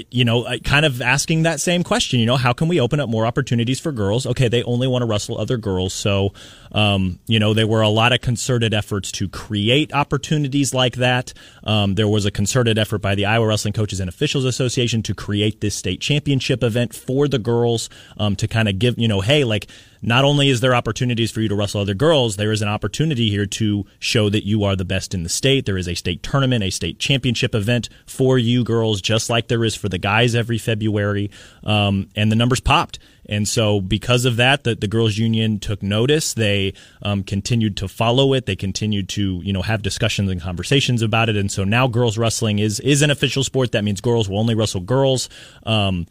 you 0.10 0.26
know, 0.26 0.48
kind 0.64 0.86
of 0.86 1.02
asking 1.02 1.44
that 1.44 1.62
same 1.62 1.84
question. 1.84 2.20
You 2.20 2.26
know, 2.26 2.38
how 2.38 2.54
can 2.54 2.68
we 2.68 2.80
open 2.80 3.00
up 3.00 3.10
more 3.10 3.26
opportunities 3.26 3.80
for 3.80 3.92
girls? 3.92 4.26
Okay, 4.26 4.48
they 4.48 4.64
only 4.64 4.88
want 4.88 5.04
to 5.04 5.06
wrestle 5.06 5.38
other 5.38 5.58
girls, 5.58 5.94
so 5.94 6.34
um, 6.72 7.20
you 7.28 7.40
know, 7.40 7.54
there 7.54 7.68
were 7.68 7.82
a 7.82 7.90
lot 7.90 8.14
of 8.14 8.22
concerted 8.22 8.74
efforts 8.74 9.12
to 9.14 9.30
create 9.30 9.94
opportunities 9.94 10.74
like 10.74 10.96
that. 10.96 11.34
Um, 11.64 11.96
there 11.96 12.08
was 12.08 12.26
a 12.26 12.32
concerted 12.32 12.80
effort 12.80 13.00
by 13.00 13.16
the 13.16 13.26
Iowa 13.26 13.48
Wrestling 13.48 13.74
Coaches 13.74 14.00
and 14.00 14.10
Officials 14.10 14.46
Association 14.46 15.04
to 15.04 15.14
create 15.14 15.62
this 15.62 15.76
state 15.76 16.02
championship 16.02 16.64
event 16.64 16.96
for 16.96 17.28
the 17.28 17.40
girls 17.40 17.90
um, 18.18 18.36
to 18.38 18.48
kind 18.48 18.68
of 18.68 18.80
give, 18.80 18.98
you 18.98 19.08
know, 19.08 19.22
hey, 19.22 19.44
like 19.44 19.68
not 20.04 20.26
only 20.26 20.50
is 20.50 20.60
there 20.60 20.76
opportunities 20.76 21.32
for 21.32 21.40
you 21.40 21.48
to 21.48 21.56
wrestle 21.56 21.82
other 21.82 21.94
girls, 21.94 22.36
there 22.36 22.52
is 22.52 22.62
an 22.62 22.68
opportunity 22.68 23.30
here 23.30 23.46
to 23.46 23.86
show 24.00 24.30
that 24.30 24.46
you 24.46 24.64
are 24.66 24.76
the 24.76 24.86
best 24.86 25.14
in 25.14 25.24
the 25.24 25.30
state. 25.30 25.66
There 25.66 25.78
is 25.78 25.88
a 25.88 25.96
state 25.96 26.22
tournament, 26.22 26.64
a 26.64 26.70
state 26.70 27.00
championship 27.00 27.56
event 27.56 27.88
for 28.06 28.38
you 28.38 28.66
girls, 28.66 29.02
just 29.02 29.30
like 29.30 29.48
there 29.48 29.64
is 29.64 29.76
for 29.76 29.88
the 29.88 29.98
guys 29.98 30.36
every 30.36 30.58
February. 30.58 31.32
Um, 31.64 32.10
and 32.18 32.30
the 32.30 32.36
numbers 32.36 32.60
popped. 32.60 33.00
And 33.26 33.48
so, 33.48 33.80
because 33.80 34.26
of 34.26 34.36
that, 34.36 34.66
the, 34.66 34.76
the 34.76 34.88
girls' 34.88 35.18
union 35.18 35.60
took 35.60 35.82
notice. 35.82 36.34
They 36.34 36.74
um, 37.02 37.24
continued 37.24 37.78
to 37.78 37.88
follow 37.88 38.34
it. 38.34 38.46
They 38.46 38.58
continued 38.58 39.08
to, 39.10 39.40
you 39.44 39.54
know, 39.54 39.62
have 39.62 39.82
discussions 39.82 40.30
and 40.30 40.42
conversations 40.42 41.02
about 41.02 41.30
it. 41.30 41.38
And 41.38 41.50
so 41.50 41.64
now, 41.64 41.88
girls 41.88 42.18
wrestling 42.18 42.60
is 42.60 42.82
is 42.82 43.02
an 43.02 43.12
official 43.12 43.46
sport. 43.46 43.72
That 43.72 43.86
means 43.86 44.02
girls 44.02 44.28
will 44.28 44.40
only 44.40 44.56
wrestle 44.56 44.82
girls. 44.82 45.30
Um, 45.66 46.08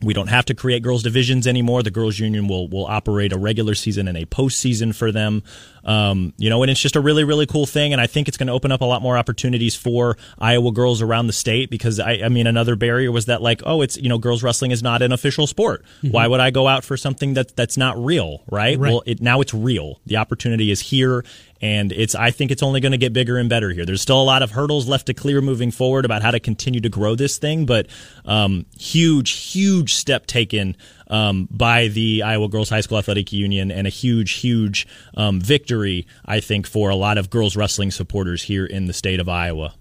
we 0.00 0.14
don't 0.14 0.28
have 0.28 0.44
to 0.46 0.54
create 0.54 0.82
girls 0.82 1.02
divisions 1.02 1.46
anymore. 1.46 1.82
The 1.82 1.90
girls 1.90 2.18
union 2.18 2.48
will 2.48 2.68
will 2.68 2.86
operate 2.86 3.32
a 3.32 3.38
regular 3.38 3.74
season 3.74 4.08
and 4.08 4.16
a 4.16 4.26
postseason 4.26 4.94
for 4.94 5.10
them. 5.10 5.42
Um, 5.88 6.34
you 6.36 6.50
know, 6.50 6.62
and 6.62 6.70
it's 6.70 6.80
just 6.80 6.96
a 6.96 7.00
really 7.00 7.24
really 7.24 7.46
cool 7.46 7.64
thing, 7.64 7.94
and 7.94 8.00
I 8.00 8.06
think 8.06 8.28
it's 8.28 8.36
going 8.36 8.48
to 8.48 8.52
open 8.52 8.70
up 8.70 8.82
a 8.82 8.84
lot 8.84 9.00
more 9.00 9.16
opportunities 9.16 9.74
for 9.74 10.18
Iowa 10.38 10.70
girls 10.70 11.00
around 11.00 11.28
the 11.28 11.32
state 11.32 11.70
because 11.70 11.98
I, 11.98 12.20
I 12.24 12.28
mean 12.28 12.46
another 12.46 12.76
barrier 12.76 13.10
was 13.10 13.24
that 13.24 13.40
like 13.40 13.62
oh 13.64 13.80
it's 13.80 13.96
you 13.96 14.10
know 14.10 14.18
girls 14.18 14.42
wrestling 14.42 14.70
is 14.70 14.82
not 14.82 15.00
an 15.00 15.12
official 15.12 15.46
sport. 15.46 15.82
Mm-hmm. 16.02 16.10
Why 16.10 16.26
would 16.26 16.40
I 16.40 16.50
go 16.50 16.68
out 16.68 16.84
for 16.84 16.98
something 16.98 17.32
that 17.34 17.56
that's 17.56 17.78
not 17.78 17.96
real, 18.04 18.42
right? 18.50 18.78
right. 18.78 18.90
Well, 18.90 19.02
it, 19.06 19.22
now 19.22 19.40
it's 19.40 19.54
real. 19.54 19.98
The 20.04 20.18
opportunity 20.18 20.70
is 20.70 20.80
here, 20.80 21.24
and 21.62 21.90
it's 21.90 22.14
I 22.14 22.32
think 22.32 22.50
it's 22.50 22.62
only 22.62 22.80
going 22.80 22.92
to 22.92 22.98
get 22.98 23.14
bigger 23.14 23.38
and 23.38 23.48
better 23.48 23.70
here. 23.70 23.86
There's 23.86 24.02
still 24.02 24.20
a 24.20 24.24
lot 24.24 24.42
of 24.42 24.50
hurdles 24.50 24.88
left 24.88 25.06
to 25.06 25.14
clear 25.14 25.40
moving 25.40 25.70
forward 25.70 26.04
about 26.04 26.20
how 26.20 26.32
to 26.32 26.40
continue 26.40 26.80
to 26.80 26.90
grow 26.90 27.14
this 27.14 27.38
thing, 27.38 27.64
but 27.64 27.86
um, 28.26 28.66
huge, 28.78 29.30
huge 29.30 29.94
step 29.94 30.26
taken 30.26 30.76
um, 31.08 31.48
by 31.50 31.88
the 31.88 32.22
Iowa 32.22 32.48
Girls 32.48 32.70
High 32.70 32.80
School 32.80 32.98
Athletic 32.98 33.32
Union, 33.32 33.70
and 33.70 33.86
a 33.86 33.90
huge, 33.90 34.32
huge 34.32 34.86
um, 35.16 35.40
victory 35.40 36.06
I 36.24 36.40
think 36.40 36.66
for 36.66 36.90
a 36.90 36.96
lot 36.96 37.18
of 37.18 37.30
girls 37.30 37.56
wrestling 37.56 37.90
supporters 37.90 38.42
here 38.42 38.66
in 38.66 38.86
the 38.86 38.92
state 38.92 39.20
of 39.20 39.28
Iowa. 39.28 39.74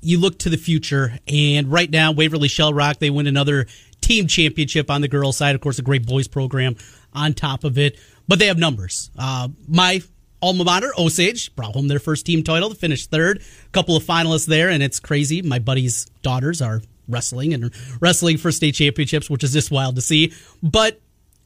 You 0.00 0.18
look 0.18 0.38
to 0.40 0.50
the 0.50 0.56
future, 0.56 1.18
and 1.28 1.70
right 1.70 1.90
now 1.90 2.12
Waverly 2.12 2.48
Shell 2.48 2.74
Rock 2.74 2.98
they 2.98 3.10
win 3.10 3.26
another 3.26 3.66
team 4.00 4.26
championship 4.26 4.90
on 4.90 5.00
the 5.00 5.08
girls' 5.08 5.36
side. 5.36 5.54
Of 5.54 5.60
course, 5.60 5.78
a 5.78 5.82
great 5.82 6.06
boys 6.06 6.28
program 6.28 6.76
on 7.12 7.34
top 7.34 7.64
of 7.64 7.78
it, 7.78 7.98
but 8.26 8.38
they 8.38 8.46
have 8.46 8.58
numbers. 8.58 9.10
Uh, 9.16 9.48
my 9.68 10.02
alma 10.42 10.64
mater, 10.64 10.92
Osage, 10.98 11.54
brought 11.54 11.74
home 11.74 11.88
their 11.88 12.00
first 12.00 12.26
team 12.26 12.42
title, 12.42 12.74
finished 12.74 13.10
third. 13.10 13.38
A 13.38 13.68
couple 13.70 13.96
of 13.96 14.02
finalists 14.02 14.46
there, 14.46 14.68
and 14.68 14.82
it's 14.82 14.98
crazy. 15.00 15.40
My 15.40 15.60
buddy's 15.60 16.06
daughters 16.22 16.60
are 16.60 16.82
wrestling 17.12 17.54
and 17.54 17.72
wrestling 18.00 18.38
for 18.38 18.50
state 18.50 18.74
championships, 18.74 19.30
which 19.30 19.44
is 19.44 19.52
just 19.52 19.70
wild 19.70 19.96
to 19.96 20.02
see. 20.02 20.32
But 20.62 21.00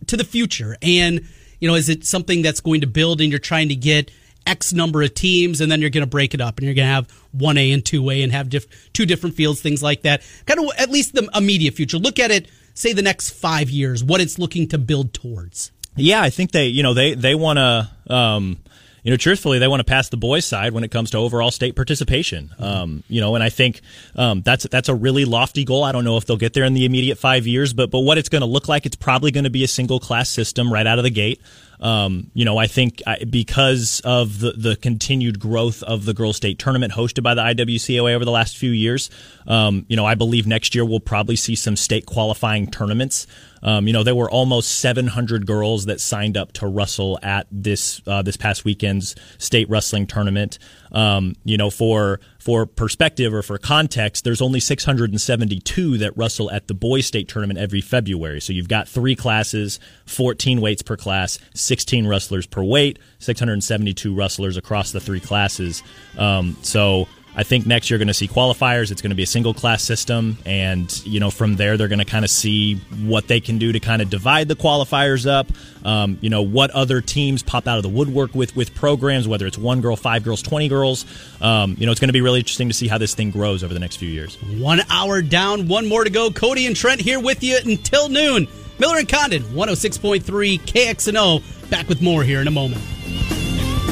to 0.06 0.16
the 0.16 0.24
future, 0.24 0.76
and 0.82 1.26
you 1.60 1.68
know, 1.68 1.74
is 1.74 1.88
it 1.88 2.04
something 2.04 2.42
that's 2.42 2.60
going 2.60 2.82
to 2.82 2.86
build, 2.86 3.20
and 3.20 3.30
you're 3.30 3.38
trying 3.38 3.68
to 3.68 3.74
get 3.74 4.10
X 4.46 4.72
number 4.72 5.02
of 5.02 5.14
teams, 5.14 5.60
and 5.60 5.70
then 5.70 5.80
you're 5.80 5.90
going 5.90 6.04
to 6.04 6.10
break 6.10 6.34
it 6.34 6.40
up, 6.40 6.58
and 6.58 6.66
you're 6.66 6.74
going 6.74 6.86
to 6.86 6.92
have 6.92 7.10
one 7.32 7.58
A 7.58 7.72
and 7.72 7.84
two 7.84 8.08
A, 8.10 8.22
and 8.22 8.32
have 8.32 8.48
diff- 8.48 8.92
two 8.92 9.06
different 9.06 9.34
fields, 9.34 9.60
things 9.60 9.82
like 9.82 10.02
that. 10.02 10.22
Kind 10.46 10.60
of 10.60 10.70
at 10.78 10.90
least 10.90 11.14
the 11.14 11.28
immediate 11.34 11.74
future. 11.74 11.98
Look 11.98 12.18
at 12.18 12.30
it, 12.30 12.48
say 12.74 12.92
the 12.92 13.02
next 13.02 13.30
five 13.30 13.70
years, 13.70 14.04
what 14.04 14.20
it's 14.20 14.38
looking 14.38 14.68
to 14.68 14.78
build 14.78 15.12
towards. 15.12 15.72
Yeah, 15.96 16.20
I 16.20 16.30
think 16.30 16.52
they, 16.52 16.66
you 16.66 16.82
know, 16.82 16.94
they 16.94 17.14
they 17.14 17.34
want 17.34 17.58
to. 17.58 17.90
Um, 18.14 18.58
you 19.06 19.12
know, 19.12 19.16
truthfully, 19.16 19.60
they 19.60 19.68
want 19.68 19.78
to 19.78 19.84
pass 19.84 20.08
the 20.08 20.16
boys' 20.16 20.44
side 20.44 20.72
when 20.72 20.82
it 20.82 20.90
comes 20.90 21.12
to 21.12 21.18
overall 21.18 21.52
state 21.52 21.76
participation. 21.76 22.50
Um, 22.58 23.04
you 23.06 23.20
know, 23.20 23.36
and 23.36 23.44
I 23.44 23.50
think 23.50 23.80
um, 24.16 24.42
that's 24.42 24.66
that's 24.66 24.88
a 24.88 24.96
really 24.96 25.24
lofty 25.24 25.64
goal. 25.64 25.84
I 25.84 25.92
don't 25.92 26.02
know 26.02 26.16
if 26.16 26.26
they'll 26.26 26.36
get 26.36 26.54
there 26.54 26.64
in 26.64 26.74
the 26.74 26.84
immediate 26.84 27.16
five 27.16 27.46
years, 27.46 27.72
but 27.72 27.88
but 27.92 28.00
what 28.00 28.18
it's 28.18 28.28
going 28.28 28.40
to 28.40 28.46
look 28.46 28.66
like, 28.66 28.84
it's 28.84 28.96
probably 28.96 29.30
going 29.30 29.44
to 29.44 29.50
be 29.50 29.62
a 29.62 29.68
single 29.68 30.00
class 30.00 30.28
system 30.28 30.72
right 30.72 30.88
out 30.88 30.98
of 30.98 31.04
the 31.04 31.10
gate. 31.10 31.40
Um, 31.80 32.30
you 32.34 32.44
know, 32.44 32.56
I 32.56 32.66
think 32.66 33.02
because 33.28 34.00
of 34.04 34.40
the, 34.40 34.52
the 34.52 34.76
continued 34.76 35.38
growth 35.38 35.82
of 35.82 36.04
the 36.04 36.14
girls' 36.14 36.36
state 36.36 36.58
tournament 36.58 36.92
hosted 36.92 37.22
by 37.22 37.34
the 37.34 37.42
IWCOA 37.42 38.14
over 38.14 38.24
the 38.24 38.30
last 38.30 38.56
few 38.56 38.70
years, 38.70 39.10
um, 39.46 39.84
you 39.88 39.96
know, 39.96 40.04
I 40.06 40.14
believe 40.14 40.46
next 40.46 40.74
year 40.74 40.84
we'll 40.84 41.00
probably 41.00 41.36
see 41.36 41.54
some 41.54 41.76
state 41.76 42.06
qualifying 42.06 42.70
tournaments. 42.70 43.26
Um, 43.62 43.86
you 43.86 43.92
know, 43.92 44.02
there 44.02 44.14
were 44.14 44.30
almost 44.30 44.78
700 44.78 45.46
girls 45.46 45.86
that 45.86 46.00
signed 46.00 46.36
up 46.36 46.52
to 46.54 46.66
wrestle 46.66 47.18
at 47.22 47.46
this 47.50 48.00
uh, 48.06 48.22
this 48.22 48.36
past 48.36 48.64
weekend's 48.64 49.16
state 49.38 49.68
wrestling 49.68 50.06
tournament. 50.06 50.58
Um, 50.92 51.34
you 51.44 51.56
know, 51.56 51.70
for 51.70 52.20
for 52.46 52.64
perspective 52.64 53.34
or 53.34 53.42
for 53.42 53.58
context, 53.58 54.22
there's 54.22 54.40
only 54.40 54.60
672 54.60 55.98
that 55.98 56.16
wrestle 56.16 56.48
at 56.52 56.68
the 56.68 56.74
boys 56.74 57.04
state 57.04 57.26
tournament 57.26 57.58
every 57.58 57.80
February. 57.80 58.40
So 58.40 58.52
you've 58.52 58.68
got 58.68 58.86
three 58.86 59.16
classes, 59.16 59.80
14 60.06 60.60
weights 60.60 60.80
per 60.80 60.96
class, 60.96 61.40
16 61.54 62.06
wrestlers 62.06 62.46
per 62.46 62.62
weight, 62.62 63.00
672 63.18 64.14
wrestlers 64.14 64.56
across 64.56 64.92
the 64.92 65.00
three 65.00 65.18
classes. 65.18 65.82
Um, 66.18 66.56
so 66.62 67.08
I 67.36 67.42
think 67.42 67.66
next 67.66 67.90
you're 67.90 67.98
going 67.98 68.08
to 68.08 68.14
see 68.14 68.28
qualifiers. 68.28 68.90
It's 68.90 69.02
going 69.02 69.10
to 69.10 69.16
be 69.16 69.22
a 69.22 69.26
single 69.26 69.52
class 69.52 69.82
system, 69.82 70.38
and 70.46 70.90
you 71.06 71.20
know 71.20 71.30
from 71.30 71.56
there 71.56 71.76
they're 71.76 71.86
going 71.88 71.98
to 71.98 72.06
kind 72.06 72.24
of 72.24 72.30
see 72.30 72.76
what 73.04 73.28
they 73.28 73.40
can 73.40 73.58
do 73.58 73.72
to 73.72 73.78
kind 73.78 74.00
of 74.00 74.08
divide 74.08 74.48
the 74.48 74.56
qualifiers 74.56 75.30
up. 75.30 75.46
Um, 75.84 76.18
you 76.22 76.30
know 76.30 76.40
what 76.42 76.70
other 76.70 77.02
teams 77.02 77.42
pop 77.42 77.66
out 77.66 77.76
of 77.76 77.82
the 77.82 77.90
woodwork 77.90 78.34
with 78.34 78.56
with 78.56 78.74
programs, 78.74 79.28
whether 79.28 79.46
it's 79.46 79.58
one 79.58 79.82
girl, 79.82 79.96
five 79.96 80.24
girls, 80.24 80.40
twenty 80.40 80.68
girls. 80.68 81.04
Um, 81.42 81.76
you 81.78 81.84
know 81.84 81.92
it's 81.92 82.00
going 82.00 82.08
to 82.08 82.14
be 82.14 82.22
really 82.22 82.38
interesting 82.38 82.68
to 82.68 82.74
see 82.74 82.88
how 82.88 82.96
this 82.96 83.14
thing 83.14 83.30
grows 83.30 83.62
over 83.62 83.74
the 83.74 83.80
next 83.80 83.96
few 83.96 84.08
years. 84.08 84.36
One 84.42 84.80
hour 84.90 85.20
down, 85.20 85.68
one 85.68 85.86
more 85.86 86.04
to 86.04 86.10
go. 86.10 86.30
Cody 86.30 86.66
and 86.66 86.74
Trent 86.74 87.02
here 87.02 87.20
with 87.20 87.42
you 87.42 87.58
until 87.64 88.08
noon. 88.08 88.48
Miller 88.78 88.98
and 88.98 89.08
Condon, 89.08 89.42
106.3 89.42 90.60
KXNO. 90.60 91.70
Back 91.70 91.88
with 91.88 92.02
more 92.02 92.22
here 92.22 92.40
in 92.40 92.48
a 92.48 92.50
moment. 92.50 92.82